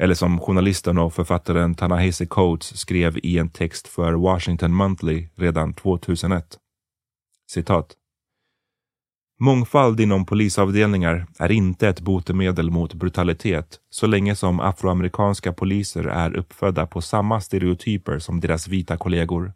Eller 0.03 0.15
som 0.15 0.41
journalisten 0.41 0.99
och 0.99 1.15
författaren 1.15 1.75
Tanahisi 1.75 2.27
Coates 2.27 2.79
skrev 2.79 3.19
i 3.23 3.39
en 3.39 3.51
text 3.51 3.89
för 3.89 4.13
Washington 4.13 4.75
Monthly 4.75 5.29
redan 5.35 5.75
2001. 5.75 6.59
Citat. 7.51 7.93
Mångfald 9.41 10.01
inom 10.01 10.27
polisavdelningar 10.27 11.27
är 11.39 11.53
inte 11.53 11.89
ett 11.89 12.01
botemedel 12.01 12.71
mot 12.71 12.95
brutalitet 12.95 13.79
så 13.91 14.07
länge 14.07 14.37
som 14.37 14.61
afroamerikanska 14.61 15.53
poliser 15.53 16.05
är 16.05 16.37
uppfödda 16.37 16.87
på 16.87 17.01
samma 17.01 17.41
stereotyper 17.41 18.19
som 18.19 18.41
deras 18.41 18.69
vita 18.69 18.97
kollegor. 18.97 19.53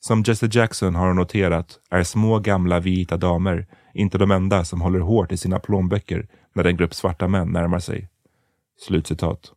Som 0.00 0.22
Jesse 0.22 0.48
Jackson 0.52 0.94
har 0.94 1.14
noterat 1.14 1.78
är 1.90 2.02
små 2.02 2.38
gamla 2.38 2.80
vita 2.80 3.16
damer 3.16 3.66
inte 3.94 4.18
de 4.18 4.30
enda 4.30 4.64
som 4.64 4.80
håller 4.80 5.00
hårt 5.00 5.32
i 5.32 5.36
sina 5.36 5.58
plånböcker 5.58 6.28
när 6.54 6.64
en 6.64 6.76
grupp 6.76 6.94
svarta 6.94 7.28
män 7.28 7.52
närmar 7.52 7.78
sig. 7.78 8.08
Slutcitat. 8.86 9.52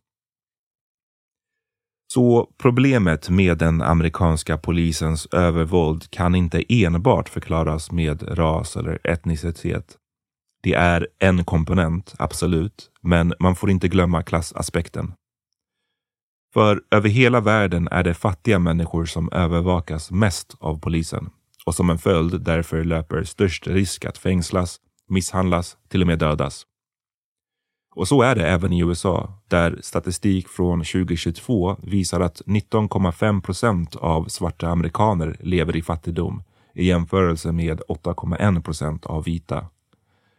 Så 2.14 2.48
problemet 2.58 3.30
med 3.30 3.58
den 3.58 3.82
amerikanska 3.82 4.58
polisens 4.58 5.26
övervåld 5.26 6.10
kan 6.10 6.34
inte 6.34 6.64
enbart 6.68 7.28
förklaras 7.28 7.92
med 7.92 8.38
ras 8.38 8.76
eller 8.76 9.06
etnicitet. 9.06 9.96
Det 10.62 10.74
är 10.74 11.08
en 11.18 11.44
komponent, 11.44 12.14
absolut, 12.18 12.90
men 13.02 13.34
man 13.40 13.56
får 13.56 13.70
inte 13.70 13.88
glömma 13.88 14.22
klassaspekten. 14.22 15.12
För 16.52 16.82
över 16.90 17.08
hela 17.08 17.40
världen 17.40 17.88
är 17.90 18.02
det 18.02 18.14
fattiga 18.14 18.58
människor 18.58 19.04
som 19.04 19.32
övervakas 19.32 20.10
mest 20.10 20.56
av 20.60 20.80
polisen 20.80 21.30
och 21.66 21.74
som 21.74 21.90
en 21.90 21.98
följd 21.98 22.40
därför 22.40 22.84
löper 22.84 23.24
störst 23.24 23.66
risk 23.66 24.04
att 24.04 24.18
fängslas, 24.18 24.80
misshandlas, 25.08 25.76
till 25.88 26.00
och 26.00 26.06
med 26.06 26.18
dödas. 26.18 26.66
Och 27.94 28.08
så 28.08 28.22
är 28.22 28.34
det 28.34 28.46
även 28.46 28.72
i 28.72 28.80
USA, 28.80 29.32
där 29.48 29.78
statistik 29.82 30.48
från 30.48 30.78
2022 30.78 31.76
visar 31.82 32.20
att 32.20 32.42
19,5 32.46 33.40
procent 33.40 33.96
av 33.96 34.24
svarta 34.24 34.68
amerikaner 34.68 35.36
lever 35.40 35.76
i 35.76 35.82
fattigdom 35.82 36.42
i 36.74 36.86
jämförelse 36.86 37.52
med 37.52 37.80
8,1 37.80 38.62
procent 38.62 39.06
av 39.06 39.24
vita. 39.24 39.66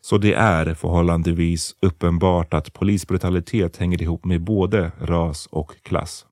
Så 0.01 0.17
det 0.17 0.33
är 0.33 0.73
förhållandevis 0.73 1.75
uppenbart 1.81 2.53
att 2.53 2.73
polisbrutalitet 2.73 3.77
hänger 3.77 4.01
ihop 4.01 4.25
med 4.25 4.41
både 4.41 4.91
ras 4.99 5.47
och 5.51 5.75
klass. 5.83 6.25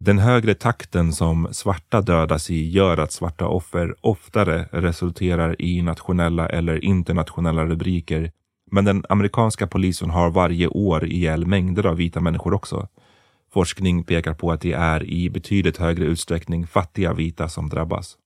Den 0.00 0.18
högre 0.18 0.54
takten 0.54 1.12
som 1.12 1.48
svarta 1.52 2.00
dödas 2.00 2.50
i 2.50 2.68
gör 2.70 2.98
att 2.98 3.12
svarta 3.12 3.46
offer 3.46 3.94
oftare 4.00 4.68
resulterar 4.72 5.62
i 5.62 5.82
nationella 5.82 6.48
eller 6.48 6.84
internationella 6.84 7.64
rubriker. 7.64 8.32
Men 8.70 8.84
den 8.84 9.04
amerikanska 9.08 9.66
polisen 9.66 10.10
har 10.10 10.30
varje 10.30 10.68
år 10.68 11.04
ihjäl 11.04 11.46
mängder 11.46 11.86
av 11.86 11.96
vita 11.96 12.20
människor 12.20 12.54
också. 12.54 12.88
Forskning 13.52 14.04
pekar 14.04 14.34
på 14.34 14.52
att 14.52 14.60
det 14.60 14.72
är 14.72 15.04
i 15.04 15.30
betydligt 15.30 15.76
högre 15.76 16.04
utsträckning 16.04 16.66
fattiga 16.66 17.12
vita 17.12 17.48
som 17.48 17.68
drabbas. 17.68 18.16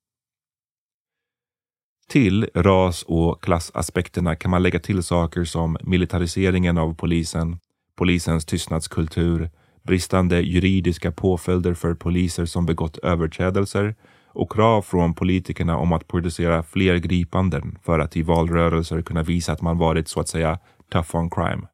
Till 2.09 2.49
ras 2.55 3.03
och 3.03 3.43
klassaspekterna 3.43 4.37
kan 4.37 4.51
man 4.51 4.63
lägga 4.63 4.79
till 4.79 5.03
saker 5.03 5.45
som 5.45 5.77
militariseringen 5.83 6.79
av 6.79 6.95
polisen, 6.95 7.59
polisens 7.97 8.45
tystnadskultur, 8.45 9.51
bristande 9.83 10.41
juridiska 10.41 11.13
påföljder 11.13 11.75
för 11.75 11.95
poliser 11.95 12.47
som 12.47 12.67
begått 12.67 12.99
överträdelser 12.99 13.95
och 14.35 14.53
krav 14.53 14.83
från 14.83 15.15
politikerna 15.15 15.77
om 15.77 15.93
att 15.93 16.09
producera 16.09 16.63
fler 16.63 16.97
gripanden 16.97 17.79
för 17.83 17.99
att 17.99 18.17
i 18.17 18.23
valrörelser 18.23 19.03
kunna 19.03 19.23
visa 19.23 19.53
att 19.53 19.61
man 19.61 19.79
varit 19.79 20.09
så 20.09 20.21
att 20.21 20.29
säga 20.29 20.59
tough 20.93 21.17
on 21.17 21.31
crime. 21.31 21.67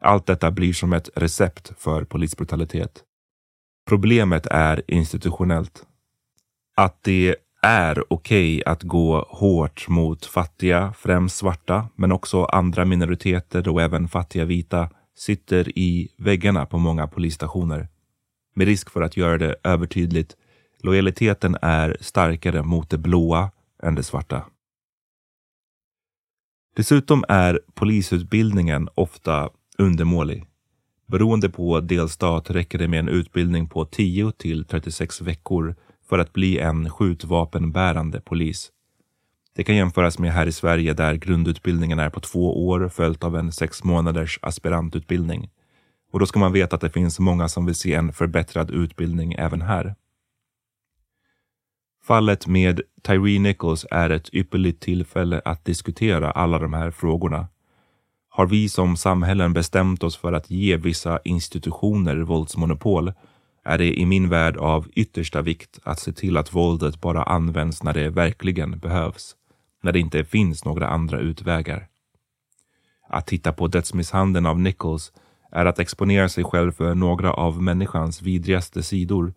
Allt 0.00 0.26
detta 0.26 0.50
blir 0.50 0.72
som 0.72 0.92
ett 0.92 1.10
recept 1.14 1.72
för 1.78 2.04
polisbrutalitet. 2.04 3.04
Problemet 3.88 4.46
är 4.46 4.82
institutionellt. 4.86 5.86
Att 6.76 7.02
det 7.02 7.36
är 7.62 8.04
okej 8.12 8.56
okay 8.56 8.72
att 8.72 8.82
gå 8.82 9.26
hårt 9.28 9.88
mot 9.88 10.26
fattiga, 10.26 10.92
främst 10.96 11.36
svarta, 11.36 11.88
men 11.96 12.12
också 12.12 12.44
andra 12.44 12.84
minoriteter 12.84 13.68
och 13.68 13.82
även 13.82 14.08
fattiga 14.08 14.44
vita 14.44 14.88
sitter 15.16 15.78
i 15.78 16.08
väggarna 16.18 16.66
på 16.66 16.78
många 16.78 17.06
polisstationer. 17.06 17.88
Med 18.54 18.66
risk 18.66 18.90
för 18.90 19.02
att 19.02 19.16
göra 19.16 19.38
det 19.38 19.56
övertydligt, 19.64 20.36
lojaliteten 20.84 21.56
är 21.62 21.96
starkare 22.00 22.62
mot 22.62 22.90
det 22.90 22.98
blåa 22.98 23.50
än 23.82 23.94
det 23.94 24.02
svarta. 24.02 24.44
Dessutom 26.76 27.24
är 27.28 27.60
polisutbildningen 27.74 28.88
ofta 28.94 29.50
undermålig. 29.78 30.46
Beroende 31.06 31.48
på 31.48 31.80
delstat 31.80 32.50
räcker 32.50 32.78
det 32.78 32.88
med 32.88 33.00
en 33.00 33.08
utbildning 33.08 33.68
på 33.68 33.84
10 33.84 34.32
till 34.32 34.64
36 34.64 35.20
veckor 35.20 35.76
för 36.08 36.18
att 36.18 36.32
bli 36.32 36.58
en 36.58 36.90
skjutvapenbärande 36.90 38.20
polis. 38.20 38.70
Det 39.56 39.64
kan 39.64 39.76
jämföras 39.76 40.18
med 40.18 40.32
här 40.32 40.46
i 40.46 40.52
Sverige 40.52 40.94
där 40.94 41.14
grundutbildningen 41.14 41.98
är 41.98 42.10
på 42.10 42.20
två 42.20 42.66
år 42.68 42.88
följt 42.88 43.24
av 43.24 43.36
en 43.36 43.52
sex 43.52 43.84
månaders 43.84 44.38
aspirantutbildning. 44.42 45.50
Och 46.12 46.20
då 46.20 46.26
ska 46.26 46.38
man 46.38 46.52
veta 46.52 46.76
att 46.76 46.82
det 46.82 46.90
finns 46.90 47.18
många 47.18 47.48
som 47.48 47.66
vill 47.66 47.74
se 47.74 47.94
en 47.94 48.12
förbättrad 48.12 48.70
utbildning 48.70 49.32
även 49.32 49.62
här. 49.62 49.94
Fallet 52.02 52.46
med 52.46 52.80
Tyree 53.02 53.38
Nichols 53.38 53.86
är 53.90 54.10
ett 54.10 54.34
ypperligt 54.34 54.82
tillfälle 54.82 55.40
att 55.44 55.64
diskutera 55.64 56.30
alla 56.30 56.58
de 56.58 56.72
här 56.72 56.90
frågorna. 56.90 57.48
Har 58.28 58.46
vi 58.46 58.68
som 58.68 58.96
samhällen 58.96 59.52
bestämt 59.52 60.02
oss 60.02 60.16
för 60.16 60.32
att 60.32 60.50
ge 60.50 60.76
vissa 60.76 61.20
institutioner 61.24 62.16
våldsmonopol 62.16 63.12
är 63.64 63.78
det 63.78 64.00
i 64.00 64.06
min 64.06 64.28
värld 64.28 64.56
av 64.56 64.88
yttersta 64.92 65.42
vikt 65.42 65.78
att 65.82 66.00
se 66.00 66.12
till 66.12 66.36
att 66.36 66.54
våldet 66.54 67.00
bara 67.00 67.22
används 67.22 67.82
när 67.82 67.94
det 67.94 68.10
verkligen 68.10 68.78
behövs 68.78 69.36
när 69.82 69.92
det 69.92 70.00
inte 70.00 70.24
finns 70.24 70.64
några 70.64 70.88
andra 70.88 71.18
utvägar. 71.18 71.86
Att 73.08 73.26
titta 73.26 73.52
på 73.52 73.66
dödsmisshandeln 73.66 74.46
av 74.46 74.60
Nichols 74.60 75.12
är 75.52 75.66
att 75.66 75.78
exponera 75.78 76.28
sig 76.28 76.44
själv 76.44 76.72
för 76.72 76.94
några 76.94 77.32
av 77.32 77.62
människans 77.62 78.22
vidrigaste 78.22 78.82
sidor, 78.82 79.34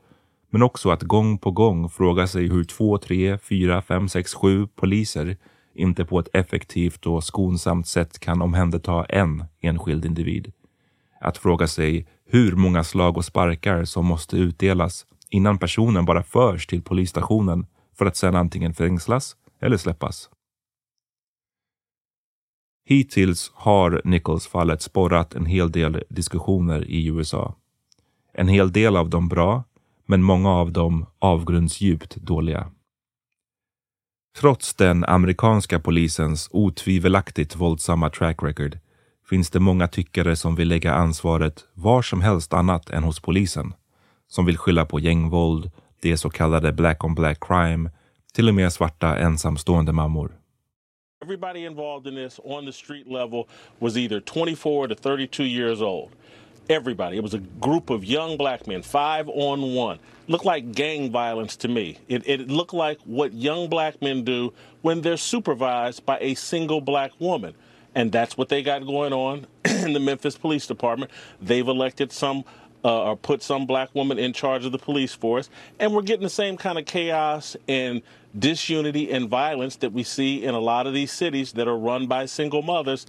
men 0.53 0.63
också 0.63 0.89
att 0.89 1.03
gång 1.03 1.37
på 1.37 1.51
gång 1.51 1.89
fråga 1.89 2.27
sig 2.27 2.47
hur 2.47 2.63
två, 2.63 2.97
tre, 2.97 3.37
fyra, 3.37 3.81
fem, 3.81 4.09
sex, 4.09 4.33
sju 4.33 4.67
poliser 4.67 5.37
inte 5.73 6.05
på 6.05 6.19
ett 6.19 6.27
effektivt 6.33 7.05
och 7.05 7.23
skonsamt 7.23 7.87
sätt 7.87 8.19
kan 8.19 8.41
omhänderta 8.41 9.05
en 9.05 9.45
enskild 9.61 10.05
individ. 10.05 10.51
Att 11.21 11.37
fråga 11.37 11.67
sig 11.67 12.07
hur 12.25 12.55
många 12.55 12.83
slag 12.83 13.17
och 13.17 13.25
sparkar 13.25 13.85
som 13.85 14.05
måste 14.05 14.37
utdelas 14.37 15.05
innan 15.29 15.57
personen 15.57 16.05
bara 16.05 16.23
förs 16.23 16.67
till 16.67 16.81
polisstationen 16.81 17.65
för 17.97 18.05
att 18.05 18.15
sedan 18.15 18.35
antingen 18.35 18.73
fängslas 18.73 19.35
eller 19.61 19.77
släppas. 19.77 20.29
Hittills 22.85 23.51
har 23.55 24.01
Nichols-fallet 24.03 24.81
sporrat 24.81 25.35
en 25.35 25.45
hel 25.45 25.71
del 25.71 26.03
diskussioner 26.09 26.89
i 26.89 27.07
USA. 27.07 27.55
En 28.33 28.47
hel 28.47 28.71
del 28.71 28.95
av 28.95 29.09
dem 29.09 29.29
bra, 29.29 29.63
men 30.05 30.23
många 30.23 30.49
av 30.49 30.71
dem 30.71 31.05
avgrundsdjupt 31.19 32.15
dåliga. 32.15 32.71
Trots 34.39 34.73
den 34.73 35.03
amerikanska 35.05 35.79
polisens 35.79 36.49
otvivelaktigt 36.51 37.55
våldsamma 37.55 38.09
track 38.09 38.43
record 38.43 38.79
finns 39.29 39.49
det 39.49 39.59
många 39.59 39.87
tyckare 39.87 40.35
som 40.35 40.55
vill 40.55 40.67
lägga 40.67 40.93
ansvaret 40.93 41.65
var 41.73 42.01
som 42.01 42.21
helst 42.21 42.53
annat 42.53 42.89
än 42.89 43.03
hos 43.03 43.19
polisen. 43.19 43.73
Som 44.27 44.45
vill 44.45 44.57
skylla 44.57 44.85
på 44.85 44.99
gängvåld, 44.99 45.71
det 46.01 46.17
så 46.17 46.29
kallade 46.29 46.73
black 46.73 47.03
on 47.03 47.15
black 47.15 47.37
crime, 47.47 47.89
till 48.33 48.49
och 48.49 48.55
med 48.55 48.73
svarta 48.73 49.17
ensamstående 49.17 49.91
mammor. 49.91 50.31
Everybody 51.23 51.65
involved 51.65 52.13
in 52.13 52.15
this 52.15 52.39
on 52.43 52.65
the 52.65 52.71
street 52.71 53.07
level 53.07 53.43
was 53.79 53.97
either 53.97 54.19
24 54.19 54.87
to 54.87 54.95
32 54.95 55.43
years 55.43 55.81
old. 55.81 56.09
Everybody. 56.69 57.17
It 57.17 57.23
was 57.23 57.34
a 57.34 57.39
group 57.39 57.89
of 57.89 58.06
young 58.06 58.38
black 58.38 58.67
men, 58.67 58.82
five 58.82 59.28
on 59.28 59.73
one. 59.73 59.99
Looked 60.28 60.45
like 60.45 60.71
gang 60.71 61.12
violence 61.12 61.58
to 61.58 61.67
me. 61.67 61.97
It, 62.08 62.23
it 62.26 62.47
looked 62.49 62.73
like 62.73 62.99
what 63.04 63.34
young 63.34 63.67
black 63.67 64.02
men 64.02 64.23
do 64.23 64.54
when 64.82 65.02
they're 65.02 65.17
supervised 65.17 66.06
by 66.06 66.17
a 66.21 66.36
single 66.36 66.80
black 66.80 67.12
woman. 67.19 67.54
And 67.95 68.12
that's 68.12 68.38
what 68.38 68.49
they 68.49 68.63
got 68.63 68.86
going 68.86 69.12
on 69.12 69.45
in 69.65 69.93
the 69.93 69.99
Memphis 69.99 70.38
Police 70.38 70.65
Department. 70.65 71.12
They've 71.41 71.67
elected 71.67 72.12
some 72.12 72.45
uh, 72.86 73.10
or 73.10 73.17
put 73.17 73.41
some 73.41 73.65
black 73.65 73.93
woman 73.93 74.17
in 74.19 74.34
charge 74.34 74.65
of 74.65 74.71
the 74.71 74.78
police 74.78 75.13
force. 75.13 75.49
And 75.80 75.93
we're 75.93 76.02
getting 76.02 76.23
the 76.23 76.30
same 76.30 76.58
kind 76.58 76.78
of 76.78 76.86
chaos 76.86 77.56
and 77.67 78.02
disunity 78.38 79.12
and 79.12 79.30
violence 79.30 79.78
that 79.78 79.93
we 79.93 80.04
see 80.04 80.43
in 80.43 80.54
a 80.54 80.60
lot 80.60 80.88
of 80.88 80.93
these 80.93 81.12
cities 81.12 81.54
that 81.54 81.67
are 81.67 81.78
run 81.78 82.08
by 82.08 82.26
single 82.26 82.62
mothers. 82.62 83.06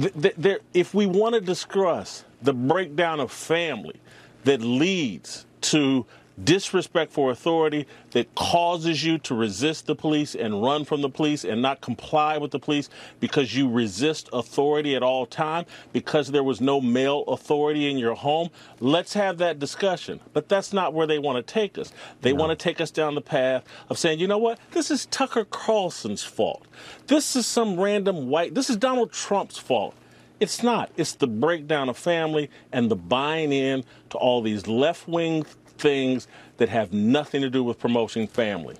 Th- 0.00 0.34
th- 0.40 0.60
if 0.72 0.94
we 0.94 1.06
want 1.06 1.34
to 1.34 1.40
discuss 1.40 2.24
the 2.44 2.52
breakdown 2.52 3.20
of 3.20 3.32
family 3.32 4.00
that 4.44 4.60
leads 4.60 5.46
to 5.62 6.06
disrespect 6.42 7.12
for 7.12 7.30
authority 7.30 7.86
that 8.10 8.34
causes 8.34 9.04
you 9.04 9.18
to 9.18 9.34
resist 9.34 9.86
the 9.86 9.94
police 9.94 10.34
and 10.34 10.62
run 10.62 10.84
from 10.84 11.00
the 11.00 11.08
police 11.08 11.44
and 11.44 11.62
not 11.62 11.80
comply 11.80 12.36
with 12.36 12.50
the 12.50 12.58
police 12.58 12.90
because 13.20 13.54
you 13.54 13.68
resist 13.70 14.28
authority 14.32 14.96
at 14.96 15.02
all 15.02 15.26
time 15.26 15.64
because 15.92 16.32
there 16.32 16.42
was 16.42 16.60
no 16.60 16.80
male 16.80 17.22
authority 17.28 17.88
in 17.88 17.96
your 17.98 18.14
home? 18.14 18.50
Let's 18.80 19.14
have 19.14 19.38
that 19.38 19.58
discussion. 19.58 20.20
But 20.32 20.48
that's 20.48 20.72
not 20.72 20.92
where 20.92 21.06
they 21.06 21.18
want 21.20 21.44
to 21.44 21.52
take 21.54 21.78
us. 21.78 21.92
They 22.20 22.32
no. 22.32 22.40
want 22.40 22.50
to 22.50 22.62
take 22.62 22.80
us 22.80 22.90
down 22.90 23.14
the 23.14 23.20
path 23.20 23.64
of 23.88 23.98
saying 23.98 24.18
you 24.18 24.26
know 24.26 24.38
what? 24.38 24.58
This 24.72 24.90
is 24.90 25.06
tucker 25.06 25.44
carlson's 25.44 26.24
fault. 26.24 26.66
This 27.06 27.36
is 27.36 27.46
some 27.46 27.78
random 27.78 28.28
white 28.28 28.54
this 28.54 28.68
is 28.68 28.76
donald 28.76 29.12
trump's 29.12 29.58
fault 29.58 29.94
it's 30.40 30.62
not. 30.62 30.88
It's 30.96 31.18
the 31.18 31.26
breakdown 31.26 31.88
of 31.88 31.98
family 31.98 32.50
and 32.72 32.90
the 32.90 32.96
buying 32.96 33.52
in 33.52 33.82
to 34.08 34.18
all 34.18 34.42
these 34.42 34.70
left 34.70 35.08
wing 35.08 35.44
things 35.78 36.28
that 36.56 36.68
have 36.68 36.88
nothing 36.92 37.42
to 37.42 37.48
do 37.48 37.64
with 37.68 37.78
promoting 37.78 38.28
family. 38.28 38.74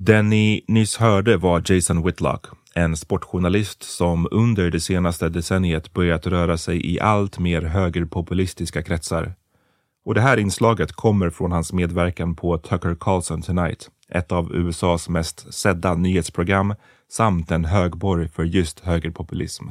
Den 0.00 0.28
ni 0.30 0.64
nyss 0.68 0.96
hörde 0.96 1.36
var 1.36 1.62
Jason 1.72 2.02
Whitlock, 2.02 2.46
en 2.74 2.96
sportjournalist 2.96 3.82
som 3.82 4.28
under 4.30 4.70
det 4.70 4.80
senaste 4.80 5.28
decenniet 5.28 5.92
börjat 5.92 6.26
röra 6.26 6.58
sig 6.58 6.94
i 6.94 7.00
allt 7.00 7.38
mer 7.38 7.62
högerpopulistiska 7.62 8.82
kretsar. 8.82 9.34
Och 10.04 10.14
det 10.14 10.20
här 10.20 10.36
inslaget 10.36 10.92
kommer 10.92 11.30
från 11.30 11.52
hans 11.52 11.72
medverkan 11.72 12.34
på 12.34 12.58
Tucker 12.58 12.96
Carlson 13.00 13.42
Tonight, 13.42 13.90
ett 14.12 14.32
av 14.32 14.54
USAs 14.54 15.08
mest 15.08 15.54
sedda 15.54 15.94
nyhetsprogram 15.94 16.74
samt 17.10 17.50
en 17.50 17.64
högborg 17.64 18.28
för 18.28 18.44
just 18.44 18.80
högerpopulism. 18.80 19.68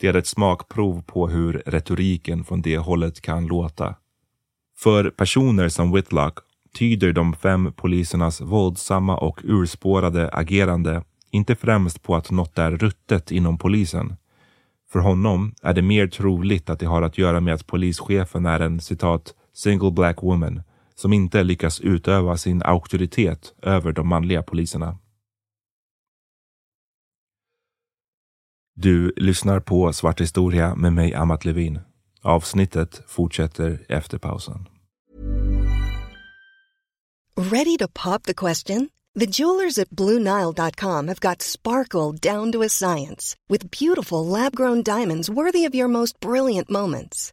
Det 0.00 0.08
är 0.08 0.14
ett 0.14 0.26
smakprov 0.26 1.02
på 1.02 1.28
hur 1.28 1.62
retoriken 1.66 2.44
från 2.44 2.62
det 2.62 2.78
hållet 2.78 3.20
kan 3.20 3.46
låta. 3.46 3.94
För 4.78 5.10
personer 5.10 5.68
som 5.68 5.92
Whitlock 5.92 6.38
tyder 6.78 7.12
de 7.12 7.34
fem 7.34 7.72
polisernas 7.72 8.40
våldsamma 8.40 9.16
och 9.16 9.40
urspårade 9.44 10.30
agerande 10.32 11.02
inte 11.30 11.54
främst 11.54 12.02
på 12.02 12.16
att 12.16 12.30
något 12.30 12.58
är 12.58 12.70
ruttet 12.70 13.30
inom 13.30 13.58
polisen. 13.58 14.16
För 14.92 14.98
honom 14.98 15.54
är 15.62 15.74
det 15.74 15.82
mer 15.82 16.06
troligt 16.06 16.70
att 16.70 16.80
det 16.80 16.86
har 16.86 17.02
att 17.02 17.18
göra 17.18 17.40
med 17.40 17.54
att 17.54 17.66
polischefen 17.66 18.46
är 18.46 18.60
en 18.60 18.80
citat 18.80 19.34
single 19.54 19.90
black 19.90 20.22
woman 20.22 20.62
som 20.98 21.12
inte 21.12 21.44
lyckas 21.44 21.80
utöva 21.80 22.36
sin 22.36 22.62
auktoritet 22.62 23.54
över 23.62 23.92
de 23.92 24.08
manliga 24.08 24.42
poliserna. 24.42 24.98
Du 28.74 29.12
lyssnar 29.16 29.60
på 29.60 29.92
Svart 29.92 30.20
historia 30.20 30.74
med 30.74 30.92
mig, 30.92 31.14
Amat 31.14 31.44
Levin. 31.44 31.78
Avsnittet 32.22 33.02
fortsätter 33.06 33.86
efter 33.88 34.18
pausen. 34.18 34.68
Ready 37.36 37.76
to 37.78 37.88
pop 38.04 38.22
the 38.22 38.34
question? 38.34 38.88
The 39.20 39.26
jewelers 39.26 39.78
at 39.78 39.90
BlueNile.com 39.90 41.08
have 41.08 41.20
got 41.20 41.42
sparkle 41.42 42.12
down 42.12 42.52
to 42.52 42.62
a 42.62 42.68
science 42.68 43.36
with 43.48 43.70
beautiful 43.70 44.26
lab-grown 44.26 44.82
diamonds 44.82 45.30
worthy 45.30 45.68
of 45.68 45.74
your 45.74 45.88
most 45.88 46.20
brilliant 46.20 46.70
moments. 46.70 47.32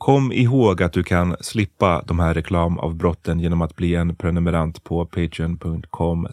Kom 0.00 0.32
ihåg 0.32 0.82
att 0.82 0.92
du 0.92 1.02
kan 1.02 1.36
slippa 1.40 2.02
de 2.06 2.18
här 2.18 2.34
reklamavbrotten 2.34 3.40
genom 3.40 3.62
att 3.62 3.76
bli 3.76 3.94
en 3.94 4.16
prenumerant 4.16 4.84
på 4.84 5.06
patreon.com 5.06 6.28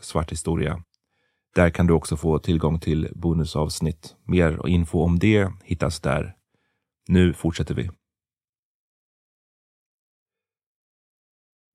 svarthistoria. 0.00 0.82
Där 1.54 1.70
kan 1.70 1.86
du 1.86 1.92
också 1.92 2.16
få 2.16 2.38
tillgång 2.38 2.80
till 2.80 3.08
bonusavsnitt. 3.14 4.14
Mer 4.24 4.68
info 4.68 5.02
om 5.02 5.18
det 5.18 5.48
hittas 5.64 6.00
där. 6.00 6.34
Nu 7.08 7.32
fortsätter 7.32 7.74
vi. 7.74 7.90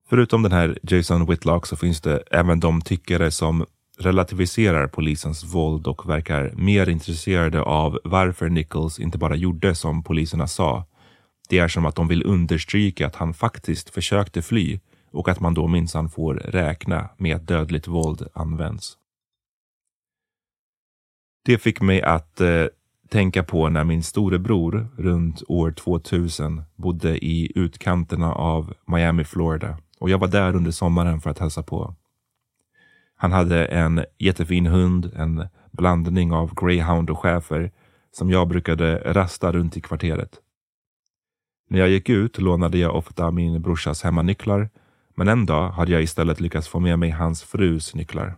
Förutom 0.08 0.42
den 0.42 0.52
här 0.52 0.78
Jason 0.82 1.26
Whitlock 1.26 1.66
så 1.66 1.76
finns 1.76 2.00
det 2.00 2.22
även 2.30 2.60
de 2.60 2.80
tyckare 2.80 3.30
som 3.30 3.66
relativiserar 3.98 4.86
polisens 4.86 5.44
våld 5.44 5.86
och 5.86 6.08
verkar 6.08 6.52
mer 6.56 6.88
intresserade 6.88 7.62
av 7.62 7.98
varför 8.04 8.48
Nichols 8.48 8.98
inte 8.98 9.18
bara 9.18 9.36
gjorde 9.36 9.74
som 9.74 10.02
poliserna 10.02 10.46
sa. 10.46 10.86
Det 11.50 11.58
är 11.58 11.68
som 11.68 11.86
att 11.86 11.94
de 11.94 12.08
vill 12.08 12.26
understryka 12.26 13.06
att 13.06 13.16
han 13.16 13.34
faktiskt 13.34 13.90
försökte 13.90 14.42
fly 14.42 14.80
och 15.10 15.28
att 15.28 15.40
man 15.40 15.54
då 15.54 15.66
minsann 15.66 16.10
får 16.10 16.34
räkna 16.34 17.08
med 17.16 17.36
att 17.36 17.46
dödligt 17.46 17.88
våld 17.88 18.28
används. 18.34 18.96
Det 21.44 21.58
fick 21.58 21.80
mig 21.80 22.02
att 22.02 22.40
eh, 22.40 22.66
tänka 23.08 23.42
på 23.42 23.68
när 23.68 23.84
min 23.84 24.02
storebror 24.02 24.88
runt 24.96 25.42
år 25.48 25.70
2000 25.70 26.62
bodde 26.76 27.24
i 27.24 27.52
utkanterna 27.54 28.32
av 28.32 28.74
Miami, 28.86 29.24
Florida. 29.24 29.78
Och 29.98 30.10
jag 30.10 30.18
var 30.18 30.28
där 30.28 30.56
under 30.56 30.70
sommaren 30.70 31.20
för 31.20 31.30
att 31.30 31.38
hälsa 31.38 31.62
på. 31.62 31.94
Han 33.16 33.32
hade 33.32 33.66
en 33.66 34.04
jättefin 34.18 34.66
hund, 34.66 35.12
en 35.16 35.48
blandning 35.70 36.32
av 36.32 36.54
greyhound 36.54 37.10
och 37.10 37.18
schäfer 37.18 37.70
som 38.12 38.30
jag 38.30 38.48
brukade 38.48 39.12
rasta 39.12 39.52
runt 39.52 39.76
i 39.76 39.80
kvarteret. 39.80 40.40
När 41.70 41.78
jag 41.78 41.88
gick 41.88 42.08
ut 42.08 42.38
lånade 42.38 42.78
jag 42.78 42.96
ofta 42.96 43.30
min 43.30 43.62
brorsas 43.62 44.02
hemmanycklar, 44.02 44.70
men 45.14 45.28
en 45.28 45.46
dag 45.46 45.70
hade 45.70 45.92
jag 45.92 46.02
istället 46.02 46.40
lyckats 46.40 46.68
få 46.68 46.80
med 46.80 46.98
mig 46.98 47.10
hans 47.10 47.42
frus 47.42 47.94
nycklar. 47.94 48.36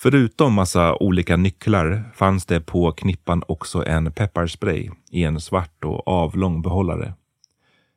Förutom 0.00 0.54
massa 0.54 0.96
olika 0.96 1.36
nycklar 1.36 2.10
fanns 2.14 2.46
det 2.46 2.60
på 2.60 2.92
knippan 2.92 3.42
också 3.48 3.86
en 3.86 4.12
pepparspray 4.12 4.90
i 5.10 5.24
en 5.24 5.40
svart 5.40 5.84
och 5.84 6.08
avlång 6.08 6.62
behållare. 6.62 7.14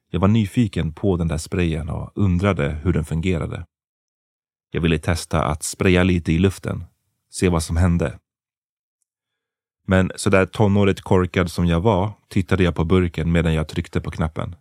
Jag 0.09 0.19
var 0.19 0.27
nyfiken 0.27 0.93
på 0.93 1.17
den 1.17 1.27
där 1.27 1.37
sprayen 1.37 1.89
och 1.89 2.11
undrade 2.15 2.69
hur 2.83 2.93
den 2.93 3.05
fungerade. 3.05 3.65
Jag 4.71 4.81
ville 4.81 4.99
testa 4.99 5.43
att 5.43 5.63
spraya 5.63 6.03
lite 6.03 6.33
i 6.33 6.39
luften, 6.39 6.83
se 7.29 7.49
vad 7.49 7.63
som 7.63 7.77
hände. 7.77 8.19
Men 9.87 10.11
sådär 10.15 10.45
tonårigt 10.45 11.01
korkad 11.01 11.51
som 11.51 11.65
jag 11.65 11.81
var 11.81 12.11
tittade 12.29 12.63
jag 12.63 12.75
på 12.75 12.85
burken 12.85 13.31
medan 13.31 13.53
jag 13.53 13.67
tryckte 13.67 14.01
på 14.01 14.11
knappen. 14.11 14.55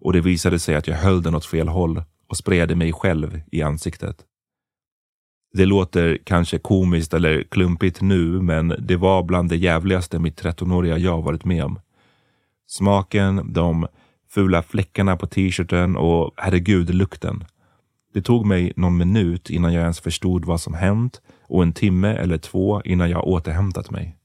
Och 0.00 0.12
det 0.12 0.20
visade 0.20 0.58
sig 0.58 0.74
att 0.74 0.88
jag 0.88 0.96
höll 0.96 1.22
den 1.22 1.34
åt 1.34 1.46
fel 1.46 1.68
håll 1.68 2.02
och 2.28 2.36
sprejade 2.36 2.74
mig 2.74 2.92
själv 2.92 3.40
i 3.52 3.62
ansiktet. 3.62 4.16
Det 5.52 5.66
låter 5.66 6.18
kanske 6.24 6.58
komiskt 6.58 7.14
eller 7.14 7.42
klumpigt 7.42 8.00
nu, 8.00 8.42
men 8.42 8.74
det 8.78 8.96
var 8.96 9.22
bland 9.22 9.48
det 9.48 9.56
jävligaste 9.56 10.18
mitt 10.18 10.42
13-åriga 10.42 10.98
jag 10.98 11.22
varit 11.22 11.44
med 11.44 11.64
om. 11.64 11.80
Smaken, 12.66 13.52
de 13.52 13.86
fula 14.30 14.62
fläckarna 14.62 15.16
på 15.16 15.26
t-shirten 15.26 15.96
och 15.96 16.32
herregud 16.36 16.94
lukten. 16.94 17.44
Det 18.14 18.22
tog 18.22 18.46
mig 18.46 18.72
någon 18.76 18.96
minut 18.96 19.50
innan 19.50 19.72
jag 19.72 19.82
ens 19.82 20.00
förstod 20.00 20.44
vad 20.44 20.60
som 20.60 20.74
hänt 20.74 21.22
och 21.42 21.62
en 21.62 21.72
timme 21.72 22.08
eller 22.08 22.38
två 22.38 22.82
innan 22.84 23.10
jag 23.10 23.26
återhämtat 23.26 23.90
mig. 23.90 24.16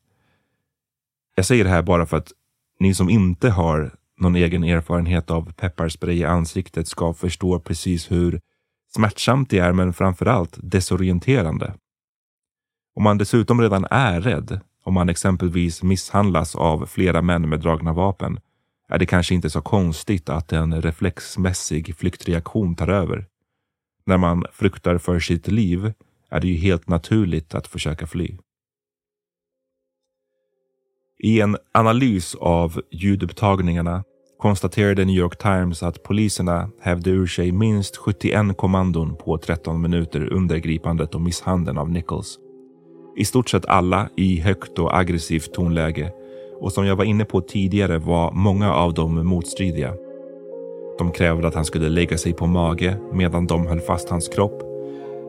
Jag 1.39 1.45
säger 1.45 1.63
det 1.63 1.69
här 1.69 1.81
bara 1.81 2.05
för 2.05 2.17
att 2.17 2.31
ni 2.79 2.93
som 2.93 3.09
inte 3.09 3.49
har 3.49 3.91
någon 4.17 4.35
egen 4.35 4.63
erfarenhet 4.63 5.31
av 5.31 5.51
pepparspray 5.51 6.17
i 6.17 6.23
ansiktet 6.23 6.87
ska 6.87 7.13
förstå 7.13 7.59
precis 7.59 8.11
hur 8.11 8.41
smärtsamt 8.95 9.49
det 9.49 9.59
är, 9.59 9.73
men 9.73 9.93
framför 9.93 10.25
allt 10.25 10.57
desorienterande. 10.57 11.73
Om 12.95 13.03
man 13.03 13.17
dessutom 13.17 13.61
redan 13.61 13.85
är 13.91 14.21
rädd, 14.21 14.59
om 14.83 14.93
man 14.93 15.09
exempelvis 15.09 15.83
misshandlas 15.83 16.55
av 16.55 16.85
flera 16.85 17.21
män 17.21 17.49
med 17.49 17.59
dragna 17.59 17.93
vapen, 17.93 18.39
är 18.89 18.99
det 18.99 19.05
kanske 19.05 19.35
inte 19.35 19.49
så 19.49 19.61
konstigt 19.61 20.29
att 20.29 20.53
en 20.53 20.81
reflexmässig 20.81 21.95
flyktreaktion 21.97 22.75
tar 22.75 22.87
över. 22.87 23.25
När 24.05 24.17
man 24.17 24.45
fruktar 24.53 24.97
för 24.97 25.19
sitt 25.19 25.47
liv 25.47 25.93
är 26.29 26.39
det 26.39 26.47
ju 26.47 26.55
helt 26.55 26.87
naturligt 26.87 27.55
att 27.55 27.67
försöka 27.67 28.07
fly. 28.07 28.37
I 31.23 31.41
en 31.41 31.57
analys 31.73 32.35
av 32.35 32.81
ljudupptagningarna 32.91 34.03
konstaterade 34.37 35.05
New 35.05 35.15
York 35.15 35.37
Times 35.37 35.83
att 35.83 36.03
poliserna 36.03 36.69
hävde 36.81 37.09
ur 37.09 37.27
sig 37.27 37.51
minst 37.51 37.97
71 37.97 38.57
kommandon 38.57 39.15
på 39.15 39.37
13 39.37 39.81
minuter 39.81 40.33
under 40.33 40.57
gripandet 40.57 41.15
och 41.15 41.21
misshandeln 41.21 41.77
av 41.77 41.89
Nichols. 41.89 42.37
I 43.17 43.25
stort 43.25 43.49
sett 43.49 43.65
alla 43.65 44.09
i 44.17 44.39
högt 44.39 44.79
och 44.79 44.97
aggressivt 44.97 45.53
tonläge 45.53 46.11
och 46.59 46.71
som 46.71 46.85
jag 46.85 46.95
var 46.95 47.05
inne 47.05 47.25
på 47.25 47.41
tidigare 47.41 47.97
var 47.97 48.31
många 48.31 48.73
av 48.73 48.93
dem 48.93 49.27
motstridiga. 49.27 49.93
De 50.97 51.11
krävde 51.11 51.47
att 51.47 51.55
han 51.55 51.65
skulle 51.65 51.89
lägga 51.89 52.17
sig 52.17 52.33
på 52.33 52.47
mage 52.47 52.97
medan 53.13 53.47
de 53.47 53.67
höll 53.67 53.79
fast 53.79 54.09
hans 54.09 54.27
kropp 54.27 54.61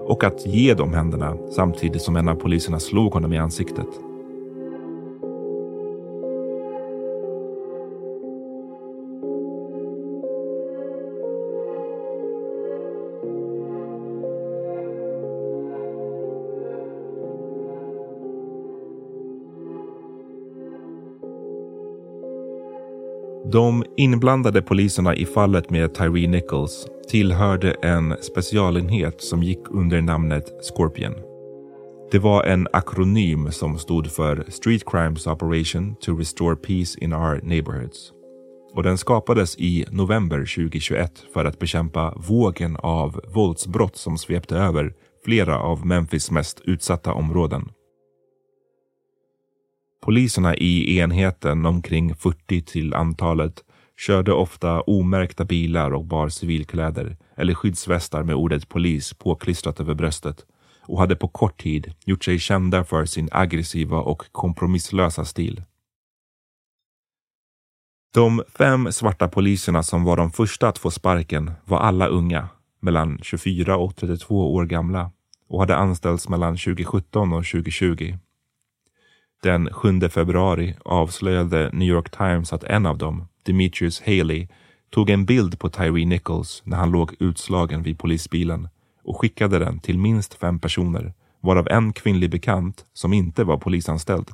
och 0.07 0.24
att 0.24 0.47
ge 0.47 0.74
dem 0.74 0.95
händerna 0.95 1.36
samtidigt 1.57 2.03
som 2.03 2.16
en 2.16 2.28
av 2.28 2.34
poliserna 2.34 2.80
slog 2.80 3.12
honom 3.12 3.32
i 3.32 3.38
ansiktet. 3.38 4.10
De 23.53 23.84
inblandade 23.96 24.62
poliserna 24.62 25.14
i 25.14 25.26
fallet 25.26 25.70
med 25.70 25.94
Tyree 25.94 26.28
Nichols 26.28 26.86
tillhörde 27.09 27.72
en 27.72 28.14
specialenhet 28.20 29.22
som 29.22 29.42
gick 29.42 29.59
under 29.70 30.01
namnet 30.01 30.44
Scorpion. 30.62 31.14
Det 32.12 32.18
var 32.18 32.44
en 32.44 32.68
akronym 32.72 33.53
som 33.53 33.78
stod 33.78 34.11
för 34.11 34.44
Street 34.48 34.82
Crimes 34.90 35.26
Operation 35.26 35.94
to 36.01 36.16
Restore 36.16 36.57
Peace 36.57 36.98
in 37.01 37.12
Our 37.12 37.40
Neighborhoods. 37.42 38.12
Och 38.74 38.82
den 38.82 38.98
skapades 38.98 39.59
i 39.59 39.84
november 39.90 40.38
2021 40.38 41.12
för 41.34 41.44
att 41.44 41.59
bekämpa 41.59 42.14
vågen 42.16 42.76
av 42.76 43.20
våldsbrott 43.34 43.96
som 43.96 44.18
svepte 44.18 44.57
över 44.57 44.94
flera 45.24 45.59
av 45.59 45.86
Memphis 45.86 46.30
mest 46.30 46.61
utsatta 46.64 47.12
områden. 47.12 47.68
Poliserna 50.01 50.57
i 50.57 50.98
enheten, 50.98 51.66
omkring 51.66 52.14
40 52.14 52.62
till 52.62 52.94
antalet, 52.94 53.64
körde 53.98 54.32
ofta 54.32 54.80
omärkta 54.80 55.44
bilar 55.44 55.90
och 55.90 56.05
bar 56.05 56.28
civilkläder 56.28 57.16
eller 57.36 57.55
skyddsvästar 57.55 58.22
med 58.22 58.34
ordet 58.34 58.68
polis 58.68 59.14
påklistrat 59.14 59.80
över 59.80 59.94
bröstet 59.94 60.46
och 60.86 60.98
hade 60.98 61.16
på 61.16 61.28
kort 61.28 61.62
tid 61.62 61.94
gjort 62.05 62.24
sig 62.24 62.38
kända 62.38 62.84
för 62.84 63.05
sin 63.05 63.28
aggressiva 63.32 63.98
och 63.98 64.32
kompromisslösa 64.32 65.24
stil. 65.24 65.62
De 68.14 68.42
fem 68.59 68.92
svarta 68.92 69.28
poliserna 69.28 69.82
som 69.82 70.05
var 70.05 70.16
de 70.16 70.30
första 70.30 70.68
att 70.68 70.78
få 70.78 70.90
sparken 70.90 71.53
var 71.64 71.78
alla 71.78 72.07
unga, 72.07 72.48
mellan 72.80 73.18
24 73.22 73.76
och 73.76 73.96
32 73.96 74.55
år 74.55 74.66
gamla 74.66 75.11
och 75.48 75.61
hade 75.61 75.76
anställts 75.76 76.28
mellan 76.28 76.57
2017 76.57 77.32
och 77.32 77.44
2020. 77.46 78.16
Den 79.43 79.72
7 79.72 80.01
februari 80.09 80.74
avslöjade 80.84 81.70
New 81.72 81.88
York 81.88 82.11
Times 82.11 82.53
att 82.53 82.64
en 82.64 82.86
av 82.86 82.99
dem, 82.99 83.28
Demetrius 83.43 84.01
Haley, 84.01 84.49
tog 84.91 85.11
en 85.11 85.24
bild 85.24 85.59
på 85.59 85.68
Tyree 85.68 86.07
Nichols 86.07 86.62
när 86.64 86.76
han 86.76 86.91
låg 86.91 87.14
utslagen 87.18 87.82
vid 87.82 87.99
polisbilen 87.99 88.68
och 89.05 89.20
skickade 89.20 89.59
den 89.59 89.80
till 89.80 89.99
minst 89.99 90.34
fem 90.34 90.59
personer, 90.59 91.14
varav 91.41 91.68
en 91.68 91.93
kvinnlig 91.93 92.30
bekant 92.30 92.84
som 92.93 93.12
inte 93.12 93.45
var 93.45 93.57
polisanställd. 93.57 94.30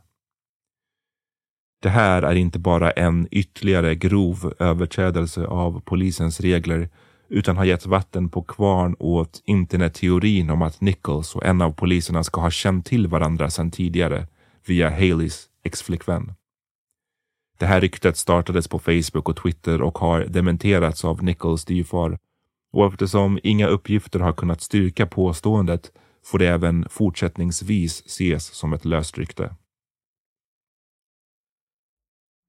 Det 1.83 1.89
här 1.89 2.23
är 2.23 2.35
inte 2.35 2.59
bara 2.59 2.91
en 2.91 3.29
ytterligare 3.31 3.95
grov 3.95 4.55
överträdelse 4.59 5.47
av 5.47 5.81
polisens 5.81 6.41
regler 6.41 6.89
utan 7.29 7.57
har 7.57 7.65
gett 7.65 7.87
vatten 7.87 8.29
på 8.29 8.43
kvarn 8.43 8.97
åt 8.99 9.43
internetteorin 9.45 10.51
om 10.51 10.63
att 10.63 10.81
Nichols 10.81 11.37
och 11.37 11.45
en 11.45 11.63
av 11.63 11.73
poliserna 11.73 12.25
ska 12.25 12.41
ha 12.41 12.51
känt 12.51 12.87
till 12.87 13.07
varandra 13.07 13.51
sedan 13.51 13.71
tidigare 13.71 14.27
via 14.69 14.91
Haleys 14.91 15.49
exflickvän. 15.63 16.35
Det 17.59 17.67
här 17.67 17.81
ryktet 17.81 18.17
startades 18.17 18.69
på 18.69 18.79
Facebook 18.79 19.29
och 19.29 19.37
Twitter 19.37 19.83
och 19.83 19.99
har 19.99 20.21
dementerats 20.21 21.05
av 21.05 21.25
Nichols 21.25 21.63
styvfar. 21.63 22.19
Och 22.73 22.87
eftersom 22.87 23.39
inga 23.43 23.67
uppgifter 23.67 24.21
har 24.21 24.33
kunnat 24.33 24.61
styrka 24.61 25.07
påståendet 25.07 25.93
får 26.25 26.39
det 26.39 26.49
även 26.49 26.89
fortsättningsvis 26.89 28.03
ses 28.07 28.45
som 28.47 28.73
ett 28.73 28.85
löst 28.85 29.19
rykte. 29.19 29.55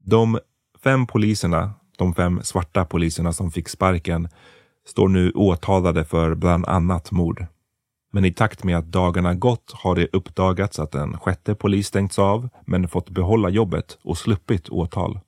De 0.03 0.39
fem 0.83 1.07
poliserna, 1.07 1.73
de 1.97 2.13
fem 2.13 2.43
svarta 2.43 2.85
poliserna 2.85 3.33
som 3.33 3.51
fick 3.51 3.69
sparken, 3.69 4.29
står 4.85 5.07
nu 5.09 5.31
åtalade 5.31 6.05
för 6.05 6.35
bland 6.35 6.65
annat 6.65 7.11
mord. 7.11 7.45
Men 8.11 8.25
i 8.25 8.33
takt 8.33 8.63
med 8.63 8.77
att 8.77 8.91
dagarna 8.91 9.33
gått 9.33 9.71
har 9.75 9.95
det 9.95 10.07
uppdagats 10.13 10.79
att 10.79 10.95
en 10.95 11.19
sjätte 11.19 11.55
polis 11.55 11.87
stängts 11.87 12.19
av, 12.19 12.49
men 12.65 12.87
fått 12.87 13.09
behålla 13.09 13.49
jobbet 13.49 13.97
och 14.03 14.17
sluppit 14.17 14.69
åtal. 14.69 15.19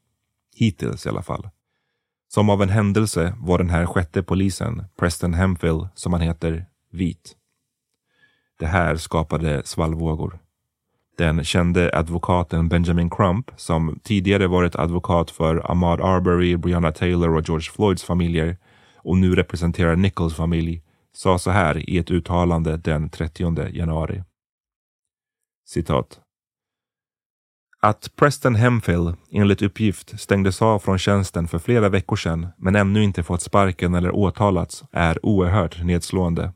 Hittills 0.55 1.05
i 1.05 1.09
alla 1.09 1.23
fall. 1.23 1.49
Som 2.27 2.49
av 2.49 2.63
en 2.63 2.69
händelse 2.69 3.33
var 3.39 3.57
den 3.57 3.69
här 3.69 3.85
sjätte 3.85 4.23
polisen, 4.23 4.85
Preston 4.99 5.33
Hemfill, 5.33 5.87
som 5.95 6.13
han 6.13 6.21
heter, 6.21 6.65
vit. 6.91 7.35
Det 8.59 8.67
här 8.67 8.95
skapade 8.95 9.61
svallvågor. 9.65 10.39
Den 11.17 11.43
kände 11.43 11.91
advokaten 11.93 12.69
Benjamin 12.69 13.09
Crump, 13.09 13.51
som 13.57 13.99
tidigare 14.03 14.47
varit 14.47 14.75
advokat 14.75 15.31
för 15.31 15.71
Ahmad 15.71 16.01
Arbery, 16.01 16.57
Breonna 16.57 16.91
Taylor 16.91 17.35
och 17.35 17.49
George 17.49 17.71
Floyds 17.71 18.03
familjer 18.03 18.57
och 18.95 19.17
nu 19.17 19.35
representerar 19.35 19.95
Nichols 19.95 20.35
familj, 20.35 20.81
sa 21.19 21.37
så 21.39 21.51
här 21.51 21.89
i 21.89 21.97
ett 21.97 22.11
uttalande 22.11 22.77
den 22.77 23.09
30 23.09 23.69
januari. 23.69 24.23
Citat. 25.67 26.19
Att 27.81 28.15
Preston 28.15 28.55
Hemfill 28.55 29.13
enligt 29.31 29.61
uppgift 29.61 30.19
stängdes 30.19 30.61
av 30.61 30.79
från 30.79 30.97
tjänsten 30.97 31.47
för 31.47 31.59
flera 31.59 31.89
veckor 31.89 32.15
sedan 32.15 32.47
men 32.57 32.75
ännu 32.75 33.03
inte 33.03 33.23
fått 33.23 33.41
sparken 33.41 33.95
eller 33.95 34.15
åtalats 34.15 34.83
är 34.91 35.25
oerhört 35.25 35.83
nedslående. 35.83 36.53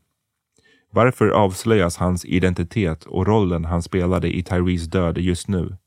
Varför 0.91 1.27
avslöjas 1.27 1.97
hans 1.97 2.25
identitet 2.25 3.03
och 3.03 3.27
rollen 3.27 3.65
han 3.65 3.81
spelade 3.81 4.37
i 4.37 4.43
Tyrees 4.43 4.85
död 4.85 5.17
just 5.17 5.47
nu? 5.47 5.77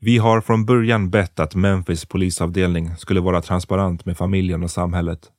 Vi 0.00 0.18
har 0.18 0.40
från 0.40 0.66
början 0.66 1.10
bett 1.10 1.40
att 1.40 1.54
Memphis 1.54 2.04
polisavdelning 2.04 2.96
skulle 2.96 3.20
vara 3.20 3.42
transparent 3.42 4.04
med 4.04 4.16
familjen 4.16 4.62
och 4.62 4.70
samhället. 4.70 5.32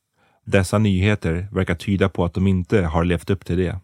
Dessa 0.52 0.78
nyheter 0.78 1.48
verkar 1.52 1.76
tyda 1.76 2.10
på 2.10 2.26
att 2.26 2.34
de 2.34 2.48
inte 2.48 2.82
har 2.82 3.04
levt 3.04 3.30
upp 3.30 3.46
till 3.46 3.58
det. 3.58 3.80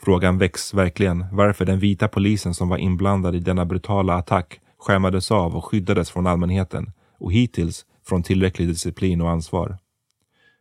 Frågan 0.00 0.38
väcks 0.38 0.74
verkligen 0.74 1.26
varför 1.32 1.64
den 1.64 1.78
vita 1.78 2.08
polisen 2.08 2.54
som 2.54 2.68
var 2.68 2.78
inblandad 2.78 3.34
i 3.34 3.40
denna 3.40 3.64
brutala 3.64 4.14
attack 4.14 4.60
skärmades 4.78 5.30
av 5.30 5.56
och 5.56 5.64
skyddades 5.64 6.10
från 6.10 6.26
allmänheten 6.26 6.92
och 7.18 7.32
hittills 7.32 7.86
från 8.06 8.22
tillräcklig 8.22 8.68
disciplin 8.68 9.20
och 9.20 9.30
ansvar. 9.30 9.78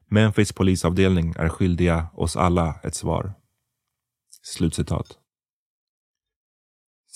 Memphis 0.07 0.53
polisavdelning 0.53 1.33
är 1.37 1.49
skyldiga 1.49 2.07
oss 2.13 2.35
alla 2.35 2.75
ett 2.83 2.95
svar. 2.95 3.33
Slutcitat. 4.41 5.07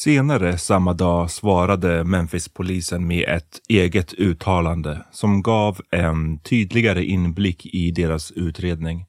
Senare 0.03 0.57
samma 0.57 0.93
dag 0.93 1.31
svarade 1.31 2.03
Memphis-polisen 2.03 3.07
med 3.07 3.29
ett 3.29 3.61
eget 3.69 4.13
uttalande 4.13 5.05
som 5.11 5.41
gav 5.41 5.81
en 5.91 6.39
tydligare 6.39 7.05
inblick 7.05 7.65
i 7.65 7.91
deras 7.91 8.31
utredning. 8.31 9.05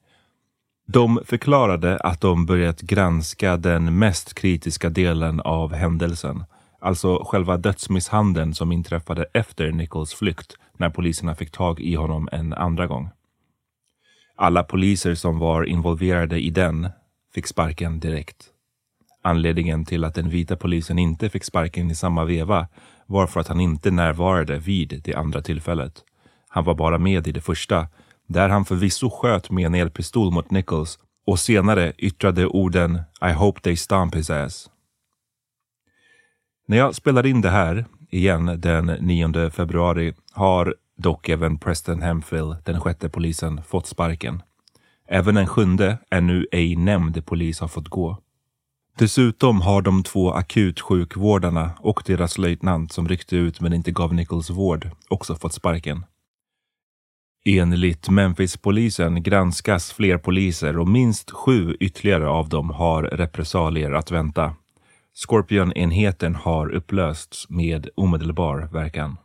De 0.86 1.20
förklarade 1.24 1.99
att 1.99 2.20
de 2.20 2.47
börjat 2.47 2.80
granska 2.80 3.57
den 3.57 3.99
mest 3.99 4.34
kritiska 4.34 4.90
delen 4.90 5.40
av 5.40 5.74
händelsen, 5.74 6.45
alltså 6.80 7.24
själva 7.24 7.57
dödsmisshandeln 7.57 8.55
som 8.55 8.72
inträffade 8.72 9.24
efter 9.34 9.72
Nichols 9.72 10.14
flykt 10.14 10.57
när 10.76 10.90
poliserna 10.90 11.34
fick 11.34 11.51
tag 11.51 11.80
i 11.80 11.95
honom 11.95 12.28
en 12.32 12.53
andra 12.53 12.86
gång. 12.86 13.11
Alla 14.36 14.62
poliser 14.62 15.14
som 15.14 15.38
var 15.38 15.64
involverade 15.64 16.40
i 16.40 16.51
den 16.51 16.88
fick 17.34 17.47
sparken 17.47 18.01
direkt. 18.01 18.51
Anledningen 19.23 19.85
till 19.85 20.05
att 20.05 20.14
den 20.14 20.29
vita 20.29 20.57
polisen 20.57 20.99
inte 20.99 21.31
fick 21.31 21.45
sparken 21.45 21.91
i 21.91 21.95
samma 21.95 22.25
veva 22.25 22.68
var 23.07 23.27
för 23.27 23.41
att 23.41 23.49
han 23.49 23.61
inte 23.61 23.91
närvarade 23.91 24.59
vid 24.59 25.01
det 25.05 25.14
andra 25.14 25.43
tillfället. 25.43 26.05
Han 26.49 26.64
var 26.64 26.75
bara 26.75 26.99
med 26.99 27.27
i 27.27 27.33
det 27.33 27.41
första, 27.41 27.89
där 28.27 28.49
han 28.49 28.64
förvisso 28.64 29.11
sköt 29.11 29.51
med 29.51 29.66
en 29.66 29.75
elpistol 29.75 30.33
mot 30.33 30.51
Nichols 30.51 30.99
och 31.27 31.39
senare 31.39 31.93
yttrade 31.99 32.47
orden 32.47 33.01
I 33.29 33.33
hope 33.33 33.61
they 33.61 33.77
stomp 33.77 34.14
his 34.14 34.31
ass. 34.31 34.70
När 36.66 36.77
jag 36.77 36.95
spelar 36.95 37.27
in 37.27 37.41
det 37.41 37.51
här 37.51 37.85
igen 38.11 38.61
den 38.61 38.87
9 38.87 39.51
februari 39.51 40.14
har 40.33 40.75
dock 40.97 41.29
även 41.29 41.59
Preston 41.59 42.03
Hemphill, 42.03 42.57
den 42.64 42.81
sjätte 42.81 43.09
polisen, 43.09 43.62
fått 43.62 43.87
sparken. 43.87 44.43
Även 45.09 45.37
en 45.37 45.47
sjunde, 45.47 45.99
ännu 46.11 46.47
ej 46.53 46.77
nämnd 46.77 47.27
polis 47.27 47.61
har 47.61 47.68
fått 47.68 47.89
gå. 47.89 48.22
Dessutom 48.99 49.61
har 49.61 49.82
de 49.82 50.03
två 50.03 50.32
akutsjukvårdarna 50.32 51.70
och 51.80 52.03
deras 52.07 52.38
löjtnant 52.38 52.93
som 52.93 53.09
ryckte 53.09 53.36
ut 53.36 53.61
men 53.61 53.72
inte 53.72 53.90
gav 53.90 54.14
Nichols 54.14 54.51
vård 54.51 54.90
också 55.09 55.34
fått 55.34 55.53
sparken. 55.53 56.05
Enligt 57.45 58.09
Memphis-polisen 58.09 59.22
granskas 59.22 59.93
fler 59.93 60.18
poliser 60.18 60.78
och 60.78 60.88
minst 60.88 61.30
sju 61.30 61.76
ytterligare 61.80 62.28
av 62.28 62.49
dem 62.49 62.70
har 62.70 63.03
repressalier 63.03 63.93
att 63.93 64.11
vänta. 64.11 64.55
Scorpion-enheten 65.14 66.34
har 66.34 66.68
upplösts 66.68 67.49
med 67.49 67.88
omedelbar 67.95 68.68
verkan. 68.72 69.16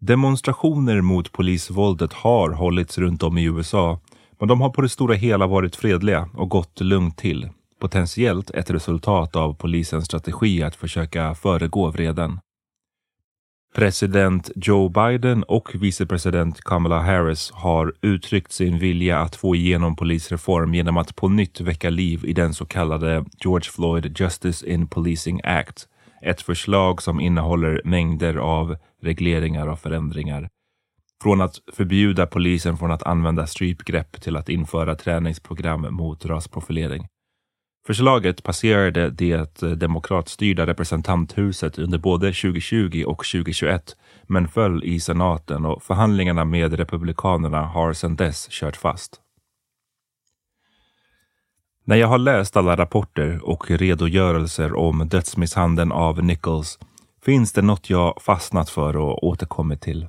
Demonstrationer 0.00 1.00
mot 1.00 1.32
polisvåldet 1.32 2.12
har 2.12 2.50
hållits 2.50 2.98
runt 2.98 3.22
om 3.22 3.38
i 3.38 3.44
USA, 3.44 4.00
men 4.38 4.48
de 4.48 4.60
har 4.60 4.70
på 4.70 4.80
det 4.80 4.88
stora 4.88 5.14
hela 5.14 5.46
varit 5.46 5.76
fredliga 5.76 6.28
och 6.34 6.48
gått 6.48 6.80
lugnt 6.80 7.16
till. 7.16 7.48
Potentiellt 7.80 8.50
ett 8.50 8.70
resultat 8.70 9.36
av 9.36 9.54
polisens 9.54 10.04
strategi 10.04 10.62
att 10.62 10.76
försöka 10.76 11.34
föregå 11.34 11.90
vreden. 11.90 12.40
President 13.74 14.50
Joe 14.56 14.88
Biden 14.88 15.42
och 15.42 15.74
vicepresident 15.74 16.60
Kamala 16.60 17.00
Harris 17.00 17.50
har 17.50 17.94
uttryckt 18.02 18.52
sin 18.52 18.78
vilja 18.78 19.18
att 19.18 19.36
få 19.36 19.54
igenom 19.54 19.96
polisreform 19.96 20.74
genom 20.74 20.96
att 20.96 21.16
på 21.16 21.28
nytt 21.28 21.60
väcka 21.60 21.90
liv 21.90 22.24
i 22.24 22.32
den 22.32 22.54
så 22.54 22.66
kallade 22.66 23.24
George 23.44 23.70
Floyd 23.70 24.20
Justice 24.20 24.66
in 24.66 24.88
Policing 24.88 25.40
Act. 25.44 25.88
Ett 26.22 26.42
förslag 26.42 27.02
som 27.02 27.20
innehåller 27.20 27.82
mängder 27.84 28.36
av 28.36 28.76
regleringar 29.02 29.66
och 29.66 29.80
förändringar. 29.80 30.48
Från 31.22 31.40
att 31.40 31.54
förbjuda 31.72 32.26
polisen 32.26 32.76
från 32.76 32.90
att 32.90 33.02
använda 33.02 33.46
strypgrepp 33.46 34.22
till 34.22 34.36
att 34.36 34.48
införa 34.48 34.94
träningsprogram 34.94 35.94
mot 35.94 36.26
rasprofilering. 36.26 37.06
Förslaget 37.88 38.42
passerade 38.42 39.10
det 39.10 39.62
demokratstyrda 39.76 40.66
representanthuset 40.66 41.78
under 41.78 41.98
både 41.98 42.26
2020 42.26 43.04
och 43.06 43.24
2021 43.24 43.96
men 44.22 44.48
föll 44.48 44.84
i 44.84 45.00
senaten 45.00 45.64
och 45.64 45.82
förhandlingarna 45.82 46.44
med 46.44 46.72
republikanerna 46.72 47.62
har 47.62 47.92
sedan 47.92 48.16
dess 48.16 48.48
kört 48.50 48.76
fast. 48.76 49.20
När 51.84 51.96
jag 51.96 52.08
har 52.08 52.18
läst 52.18 52.56
alla 52.56 52.76
rapporter 52.76 53.40
och 53.42 53.70
redogörelser 53.70 54.74
om 54.74 55.08
dödsmisshandeln 55.08 55.92
av 55.92 56.24
Nichols 56.24 56.78
finns 57.24 57.52
det 57.52 57.62
något 57.62 57.90
jag 57.90 58.22
fastnat 58.22 58.70
för 58.70 58.96
och 58.96 59.24
återkommit 59.24 59.80
till. 59.80 60.06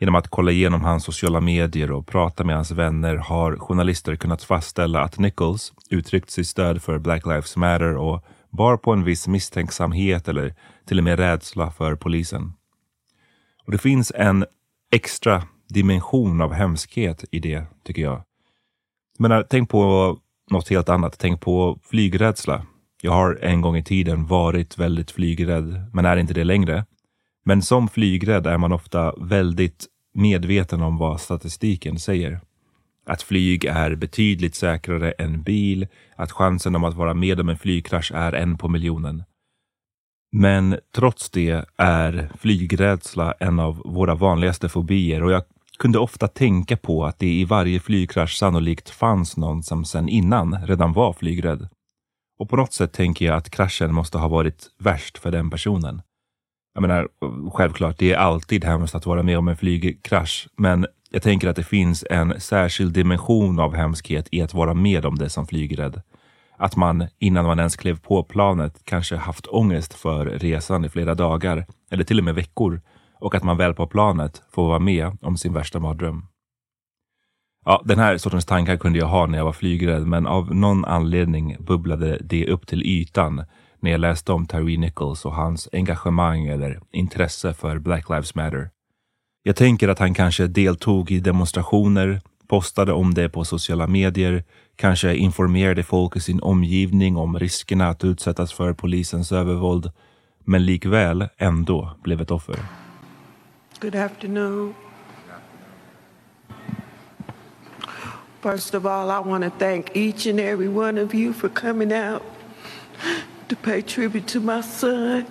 Genom 0.00 0.14
att 0.14 0.28
kolla 0.28 0.50
igenom 0.50 0.84
hans 0.84 1.04
sociala 1.04 1.40
medier 1.40 1.90
och 1.90 2.06
prata 2.06 2.44
med 2.44 2.54
hans 2.54 2.70
vänner 2.70 3.16
har 3.16 3.56
journalister 3.56 4.16
kunnat 4.16 4.42
fastställa 4.42 5.00
att 5.00 5.18
Nichols 5.18 5.72
uttryckt 5.90 6.30
sitt 6.30 6.46
stöd 6.46 6.82
för 6.82 6.98
Black 6.98 7.26
Lives 7.26 7.56
Matter 7.56 7.96
och 7.96 8.24
bar 8.50 8.76
på 8.76 8.92
en 8.92 9.04
viss 9.04 9.28
misstänksamhet 9.28 10.28
eller 10.28 10.54
till 10.86 10.98
och 10.98 11.04
med 11.04 11.18
rädsla 11.18 11.70
för 11.70 11.94
polisen. 11.94 12.52
Och 13.64 13.72
Det 13.72 13.78
finns 13.78 14.12
en 14.14 14.44
extra 14.92 15.42
dimension 15.68 16.40
av 16.40 16.52
hemskhet 16.52 17.24
i 17.30 17.38
det, 17.38 17.64
tycker 17.84 18.02
jag. 18.02 18.22
Men 19.18 19.32
äh, 19.32 19.40
tänk 19.50 19.70
på 19.70 20.16
något 20.50 20.68
helt 20.68 20.88
annat. 20.88 21.18
Tänk 21.18 21.40
på 21.40 21.78
flygrädsla. 21.82 22.66
Jag 23.02 23.12
har 23.12 23.38
en 23.42 23.60
gång 23.60 23.76
i 23.76 23.84
tiden 23.84 24.26
varit 24.26 24.78
väldigt 24.78 25.10
flygrädd, 25.10 25.90
men 25.92 26.04
är 26.04 26.16
inte 26.16 26.34
det 26.34 26.44
längre. 26.44 26.84
Men 27.44 27.62
som 27.62 27.88
flygrädd 27.88 28.46
är 28.46 28.58
man 28.58 28.72
ofta 28.72 29.14
väldigt 29.16 29.86
medveten 30.14 30.82
om 30.82 30.96
vad 30.96 31.20
statistiken 31.20 31.98
säger. 31.98 32.40
Att 33.06 33.22
flyg 33.22 33.64
är 33.64 33.94
betydligt 33.94 34.54
säkrare 34.54 35.10
än 35.12 35.42
bil, 35.42 35.86
att 36.16 36.32
chansen 36.32 36.76
om 36.76 36.84
att 36.84 36.94
vara 36.94 37.14
med 37.14 37.40
om 37.40 37.48
en 37.48 37.58
flygkrasch 37.58 38.12
är 38.14 38.32
en 38.32 38.58
på 38.58 38.68
miljonen. 38.68 39.22
Men 40.32 40.78
trots 40.94 41.30
det 41.30 41.64
är 41.76 42.32
flygrädsla 42.38 43.34
en 43.40 43.60
av 43.60 43.82
våra 43.84 44.14
vanligaste 44.14 44.68
fobier 44.68 45.22
och 45.22 45.32
jag 45.32 45.42
kunde 45.78 45.98
ofta 45.98 46.28
tänka 46.28 46.76
på 46.76 47.04
att 47.04 47.18
det 47.18 47.32
i 47.32 47.44
varje 47.44 47.80
flygkrasch 47.80 48.36
sannolikt 48.36 48.90
fanns 48.90 49.36
någon 49.36 49.62
som 49.62 49.84
sedan 49.84 50.08
innan 50.08 50.66
redan 50.66 50.92
var 50.92 51.12
flygrädd. 51.12 51.68
Och 52.38 52.48
på 52.48 52.56
något 52.56 52.72
sätt 52.72 52.92
tänker 52.92 53.26
jag 53.26 53.36
att 53.36 53.50
kraschen 53.50 53.94
måste 53.94 54.18
ha 54.18 54.28
varit 54.28 54.66
värst 54.78 55.18
för 55.18 55.30
den 55.30 55.50
personen. 55.50 56.02
Jag 56.80 56.88
menar, 56.88 57.08
självklart, 57.50 57.98
det 57.98 58.12
är 58.12 58.16
alltid 58.16 58.64
hemskt 58.64 58.94
att 58.94 59.06
vara 59.06 59.22
med 59.22 59.38
om 59.38 59.48
en 59.48 59.56
flygkrasch, 59.56 60.48
men 60.56 60.86
jag 61.10 61.22
tänker 61.22 61.48
att 61.48 61.56
det 61.56 61.64
finns 61.64 62.04
en 62.10 62.40
särskild 62.40 62.92
dimension 62.92 63.60
av 63.60 63.74
hemskhet 63.74 64.28
i 64.30 64.42
att 64.42 64.54
vara 64.54 64.74
med 64.74 65.06
om 65.06 65.18
det 65.18 65.30
som 65.30 65.46
flygrädd. 65.46 66.02
Att 66.56 66.76
man 66.76 67.06
innan 67.18 67.44
man 67.44 67.58
ens 67.58 67.76
klev 67.76 67.98
på 67.98 68.22
planet 68.22 68.80
kanske 68.84 69.16
haft 69.16 69.46
ångest 69.46 69.94
för 69.94 70.26
resan 70.26 70.84
i 70.84 70.88
flera 70.88 71.14
dagar 71.14 71.66
eller 71.90 72.04
till 72.04 72.18
och 72.18 72.24
med 72.24 72.34
veckor 72.34 72.80
och 73.18 73.34
att 73.34 73.42
man 73.42 73.56
väl 73.56 73.74
på 73.74 73.86
planet 73.86 74.42
får 74.50 74.68
vara 74.68 74.78
med 74.78 75.16
om 75.22 75.36
sin 75.36 75.52
värsta 75.52 75.80
mardröm. 75.80 76.26
Ja, 77.64 77.82
den 77.84 77.98
här 77.98 78.18
sortens 78.18 78.46
tankar 78.46 78.76
kunde 78.76 78.98
jag 78.98 79.06
ha 79.06 79.26
när 79.26 79.38
jag 79.38 79.44
var 79.44 79.52
flygrädd, 79.52 80.06
men 80.06 80.26
av 80.26 80.54
någon 80.54 80.84
anledning 80.84 81.56
bubblade 81.60 82.18
det 82.20 82.46
upp 82.46 82.66
till 82.66 82.82
ytan 82.82 83.44
när 83.80 83.90
jag 83.90 84.00
läste 84.00 84.32
om 84.32 84.46
Tyree 84.46 84.78
Nichols 84.78 85.24
och 85.24 85.34
hans 85.34 85.68
engagemang 85.72 86.46
eller 86.46 86.80
intresse 86.92 87.54
för 87.54 87.78
Black 87.78 88.08
Lives 88.08 88.34
Matter. 88.34 88.70
Jag 89.42 89.56
tänker 89.56 89.88
att 89.88 89.98
han 89.98 90.14
kanske 90.14 90.46
deltog 90.46 91.10
i 91.10 91.20
demonstrationer, 91.20 92.20
postade 92.48 92.92
om 92.92 93.14
det 93.14 93.28
på 93.28 93.44
sociala 93.44 93.86
medier, 93.86 94.44
kanske 94.76 95.14
informerade 95.14 95.82
folk 95.82 96.16
i 96.16 96.20
sin 96.20 96.40
omgivning 96.40 97.16
om 97.16 97.38
riskerna 97.38 97.88
att 97.88 98.04
utsättas 98.04 98.52
för 98.52 98.72
polisens 98.72 99.32
övervåld, 99.32 99.90
men 100.44 100.66
likväl 100.66 101.28
ändå 101.38 101.96
blev 102.02 102.20
ett 102.20 102.30
offer. 102.30 102.58
Good 103.80 103.94
afternoon. 103.94 104.74
First 108.42 108.74
of 108.74 108.86
all, 108.86 109.10
I 109.10 109.28
want 109.28 109.44
to 109.44 109.50
thank 109.58 109.96
each 109.96 110.26
and 110.26 110.40
every 110.40 110.68
one 110.68 111.02
of 111.02 111.14
you 111.14 111.32
for 111.32 111.48
coming 111.48 111.92
out 111.92 112.22
to 113.50 113.56
pay 113.56 113.82
tribute 113.82 114.28
to 114.28 114.40
my 114.40 114.60
son. 114.60 115.26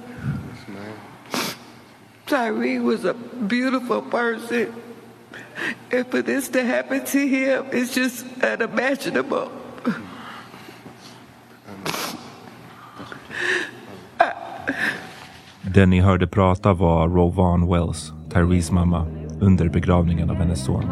Tyree 2.28 2.80
was 2.80 3.06
a 3.06 3.14
beautiful 3.14 4.02
person. 4.02 4.74
And 5.92 6.06
for 6.12 6.22
this 6.22 6.50
to 6.50 6.64
happen 6.64 7.06
to 7.06 7.28
him 7.28 7.66
is 7.72 7.96
just 7.96 8.26
unimaginable. 8.44 9.52
Den 15.64 15.90
ni 15.90 16.02
hörde 16.02 16.28
prata 16.28 16.74
var 16.74 17.08
Rovan 17.08 17.68
Wells, 17.68 18.14
Tyrees 18.30 18.72
mamma, 18.72 19.06
under 19.42 19.70
begravningen 19.70 20.30
av 20.30 20.36
hennes 20.36 20.66
son. 20.66 20.84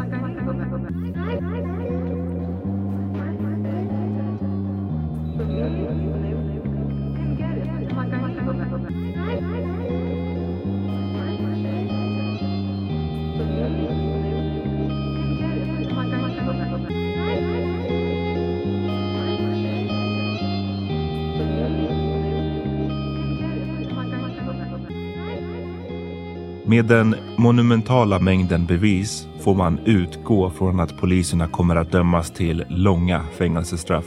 Med 26.69 26.85
den 26.85 27.15
monumentala 27.37 28.19
mängden 28.19 28.65
bevis 28.65 29.27
får 29.39 29.55
man 29.55 29.79
utgå 29.79 30.49
från 30.49 30.79
att 30.79 30.97
poliserna 30.97 31.47
kommer 31.47 31.75
att 31.75 31.91
dömas 31.91 32.31
till 32.31 32.65
långa 32.69 33.23
fängelsestraff. 33.37 34.05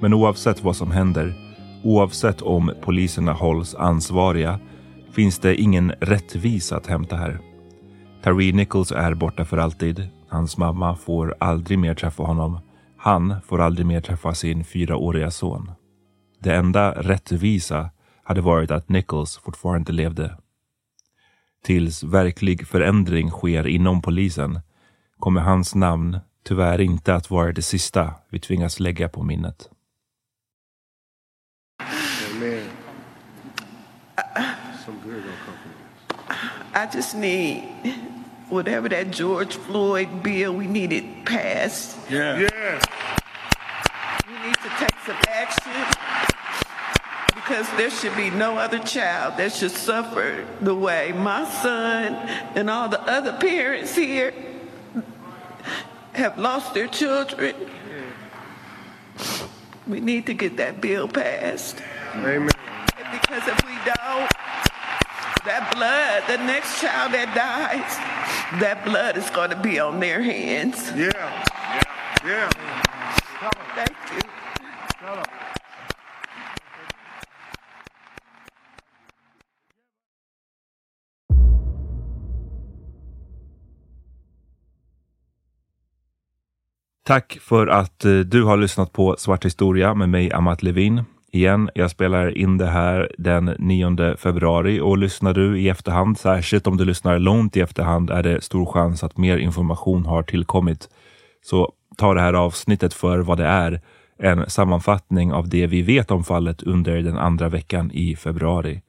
Men 0.00 0.14
oavsett 0.14 0.64
vad 0.64 0.76
som 0.76 0.90
händer, 0.90 1.34
oavsett 1.82 2.42
om 2.42 2.72
poliserna 2.82 3.32
hålls 3.32 3.74
ansvariga, 3.74 4.58
finns 5.12 5.38
det 5.38 5.56
ingen 5.56 5.90
rättvisa 6.00 6.76
att 6.76 6.86
hämta 6.86 7.16
här. 7.16 7.40
Terry 8.22 8.52
Nichols 8.52 8.92
är 8.92 9.14
borta 9.14 9.44
för 9.44 9.58
alltid. 9.58 10.08
Hans 10.28 10.58
mamma 10.58 10.96
får 10.96 11.34
aldrig 11.40 11.78
mer 11.78 11.94
träffa 11.94 12.22
honom. 12.22 12.58
Han 12.98 13.34
får 13.46 13.60
aldrig 13.60 13.86
mer 13.86 14.00
träffa 14.00 14.34
sin 14.34 14.64
fyraåriga 14.64 15.30
son. 15.30 15.70
Det 16.38 16.54
enda 16.54 16.92
rättvisa 16.92 17.90
hade 18.22 18.40
varit 18.40 18.70
att 18.70 18.88
Nichols 18.88 19.36
fortfarande 19.36 19.92
levde. 19.92 20.36
Tills 21.64 22.02
verklig 22.02 22.66
förändring 22.66 23.30
sker 23.30 23.66
inom 23.66 24.02
polisen 24.02 24.60
kommer 25.18 25.40
hans 25.40 25.74
namn 25.74 26.18
tyvärr 26.42 26.80
inte 26.80 27.14
att 27.14 27.30
vara 27.30 27.52
det 27.52 27.62
sista 27.62 28.14
vi 28.28 28.40
tvingas 28.40 28.80
lägga 28.80 29.08
på 29.08 29.22
minnet. 29.22 29.70
I 36.74 36.86
just 36.94 37.16
need 37.16 37.62
whatever 38.50 38.88
that 38.88 39.18
George 39.18 39.52
Floyd 39.52 40.08
bill 40.22 40.52
we 40.52 40.66
need 40.66 40.92
it 40.92 41.24
passed. 41.24 41.96
Yeah. 42.10 42.40
Yeah. 42.40 42.80
We 44.26 44.46
need 44.46 44.56
to 44.56 44.68
take 44.78 44.98
some 45.06 45.16
action 45.28 45.63
because 47.44 47.68
there 47.76 47.90
should 47.90 48.16
be 48.16 48.30
no 48.30 48.56
other 48.56 48.78
child 48.78 49.36
that 49.36 49.52
should 49.52 49.70
suffer 49.70 50.46
the 50.62 50.74
way 50.74 51.12
my 51.12 51.44
son 51.44 52.14
and 52.54 52.70
all 52.70 52.88
the 52.88 53.00
other 53.02 53.34
parents 53.34 53.94
here 53.94 54.32
have 56.14 56.38
lost 56.38 56.72
their 56.72 56.86
children. 56.86 57.54
We 59.86 60.00
need 60.00 60.24
to 60.26 60.32
get 60.32 60.56
that 60.56 60.80
bill 60.80 61.06
passed. 61.06 61.82
Amen. 62.14 62.48
Because 63.12 63.46
if 63.46 63.62
we 63.66 63.74
don't, 63.84 64.30
that 65.44 65.70
blood, 65.74 66.22
the 66.26 66.42
next 66.46 66.80
child 66.80 67.12
that 67.12 67.34
dies, 67.34 68.60
that 68.62 68.82
blood 68.86 69.18
is 69.18 69.28
going 69.30 69.50
to 69.50 69.60
be 69.60 69.78
on 69.78 70.00
their 70.00 70.22
hands. 70.22 70.90
Yeah. 70.96 71.12
Yeah. 72.24 72.50
yeah. 72.56 73.50
Thank 73.74 74.14
you. 74.14 75.33
Tack 87.06 87.38
för 87.40 87.66
att 87.66 88.04
eh, 88.04 88.18
du 88.18 88.44
har 88.44 88.56
lyssnat 88.56 88.92
på 88.92 89.16
Svart 89.18 89.44
historia 89.44 89.94
med 89.94 90.08
mig, 90.08 90.32
Amat 90.32 90.62
Levin. 90.62 91.02
Igen, 91.32 91.70
jag 91.74 91.90
spelar 91.90 92.38
in 92.38 92.58
det 92.58 92.66
här 92.66 93.12
den 93.18 93.44
9 93.58 94.16
februari 94.16 94.80
och 94.80 94.98
lyssnar 94.98 95.34
du 95.34 95.58
i 95.58 95.68
efterhand, 95.68 96.18
särskilt 96.18 96.66
om 96.66 96.76
du 96.76 96.84
lyssnar 96.84 97.18
långt 97.18 97.56
i 97.56 97.60
efterhand, 97.60 98.10
är 98.10 98.22
det 98.22 98.44
stor 98.44 98.66
chans 98.66 99.04
att 99.04 99.16
mer 99.16 99.36
information 99.36 100.06
har 100.06 100.22
tillkommit. 100.22 100.88
Så 101.42 101.72
ta 101.96 102.14
det 102.14 102.20
här 102.20 102.34
avsnittet 102.34 102.94
för 102.94 103.18
vad 103.18 103.38
det 103.38 103.46
är, 103.46 103.80
en 104.18 104.50
sammanfattning 104.50 105.32
av 105.32 105.48
det 105.48 105.66
vi 105.66 105.82
vet 105.82 106.10
om 106.10 106.24
fallet 106.24 106.62
under 106.62 106.96
den 107.02 107.18
andra 107.18 107.48
veckan 107.48 107.90
i 107.94 108.16
februari. 108.16 108.82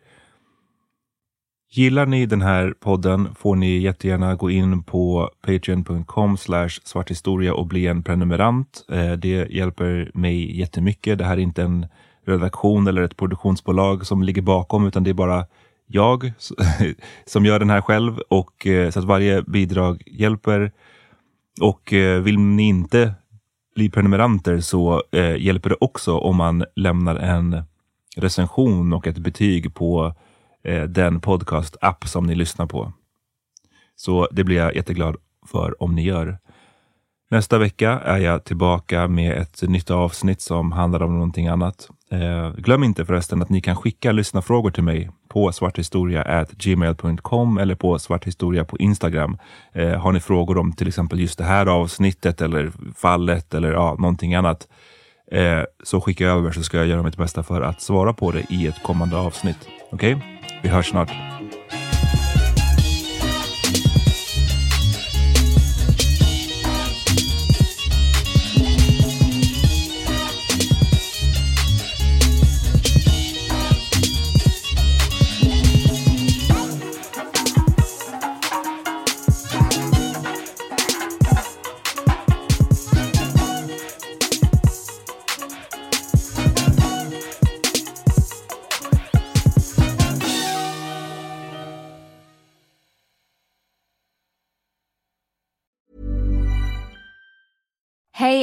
Gillar 1.71 2.05
ni 2.05 2.25
den 2.25 2.41
här 2.41 2.73
podden 2.79 3.35
får 3.35 3.55
ni 3.55 3.77
jättegärna 3.77 4.35
gå 4.35 4.51
in 4.51 4.83
på 4.83 5.29
patreon.com 5.41 6.37
svarthistoria 6.83 7.53
och 7.53 7.67
bli 7.67 7.87
en 7.87 8.03
prenumerant. 8.03 8.85
Eh, 8.91 9.11
det 9.11 9.51
hjälper 9.51 10.11
mig 10.13 10.59
jättemycket. 10.59 11.17
Det 11.17 11.25
här 11.25 11.37
är 11.37 11.41
inte 11.41 11.63
en 11.63 11.87
redaktion 12.25 12.87
eller 12.87 13.01
ett 13.01 13.17
produktionsbolag 13.17 14.05
som 14.05 14.23
ligger 14.23 14.41
bakom, 14.41 14.87
utan 14.87 15.03
det 15.03 15.09
är 15.09 15.13
bara 15.13 15.45
jag 15.87 16.33
som 17.25 17.45
gör 17.45 17.59
den 17.59 17.69
här 17.69 17.81
själv 17.81 18.19
och 18.29 18.67
eh, 18.67 18.89
så 18.89 18.99
att 18.99 19.05
varje 19.05 19.41
bidrag 19.41 20.03
hjälper. 20.05 20.71
Och 21.61 21.93
eh, 21.93 22.21
vill 22.21 22.39
ni 22.39 22.63
inte 22.63 23.13
bli 23.75 23.89
prenumeranter 23.89 24.59
så 24.59 25.03
hjälper 25.37 25.69
det 25.69 25.75
också 25.79 26.17
om 26.17 26.35
man 26.35 26.65
lämnar 26.75 27.15
en 27.15 27.63
recension 28.15 28.93
och 28.93 29.07
ett 29.07 29.17
betyg 29.17 29.73
på 29.73 30.13
eh, 30.65 30.83
den 30.83 31.21
podcast-app 31.21 32.07
som 32.07 32.25
ni 32.25 32.35
lyssnar 32.35 32.65
på. 32.65 32.93
Så 33.95 34.27
det 34.31 34.43
blir 34.43 34.57
jag 34.57 34.75
jätteglad 34.75 35.15
för 35.51 35.83
om 35.83 35.95
ni 35.95 36.03
gör. 36.03 36.37
Nästa 37.31 37.57
vecka 37.57 38.01
är 38.05 38.17
jag 38.17 38.43
tillbaka 38.43 39.07
med 39.07 39.37
ett 39.37 39.61
nytt 39.61 39.91
avsnitt 39.91 40.41
som 40.41 40.71
handlar 40.71 41.03
om 41.03 41.13
någonting 41.13 41.47
annat. 41.47 41.89
Eh, 42.11 42.51
glöm 42.51 42.83
inte 42.83 43.05
förresten 43.05 43.41
att 43.41 43.49
ni 43.49 43.61
kan 43.61 43.75
skicka 43.75 44.11
lyssnarfrågor 44.11 44.71
till 44.71 44.83
mig 44.83 45.09
på 45.29 45.51
svarthistoria.gmail.com 45.51 47.57
eller 47.57 47.75
på 47.75 47.99
svarthistoria 47.99 48.65
på 48.65 48.77
Instagram. 48.77 49.37
Eh, 49.73 49.89
har 49.89 50.11
ni 50.11 50.19
frågor 50.19 50.57
om 50.57 50.73
till 50.73 50.87
exempel 50.87 51.19
just 51.19 51.37
det 51.37 51.43
här 51.43 51.65
avsnittet 51.65 52.41
eller 52.41 52.71
fallet 52.95 53.53
eller 53.53 53.71
ja, 53.71 53.95
någonting 53.99 54.35
annat 54.35 54.67
eh, 55.31 55.61
så 55.83 56.01
skicka 56.01 56.27
över 56.27 56.51
så 56.51 56.63
ska 56.63 56.77
jag 56.77 56.87
göra 56.87 57.03
mitt 57.03 57.17
bästa 57.17 57.43
för 57.43 57.61
att 57.61 57.81
svara 57.81 58.13
på 58.13 58.31
det 58.31 58.45
i 58.49 58.67
ett 58.67 58.83
kommande 58.83 59.17
avsnitt. 59.17 59.67
Okej? 59.91 60.15
Okay? 60.15 60.34
Vi 60.65 60.71
hörs 60.71 60.89
snart. 60.89 61.34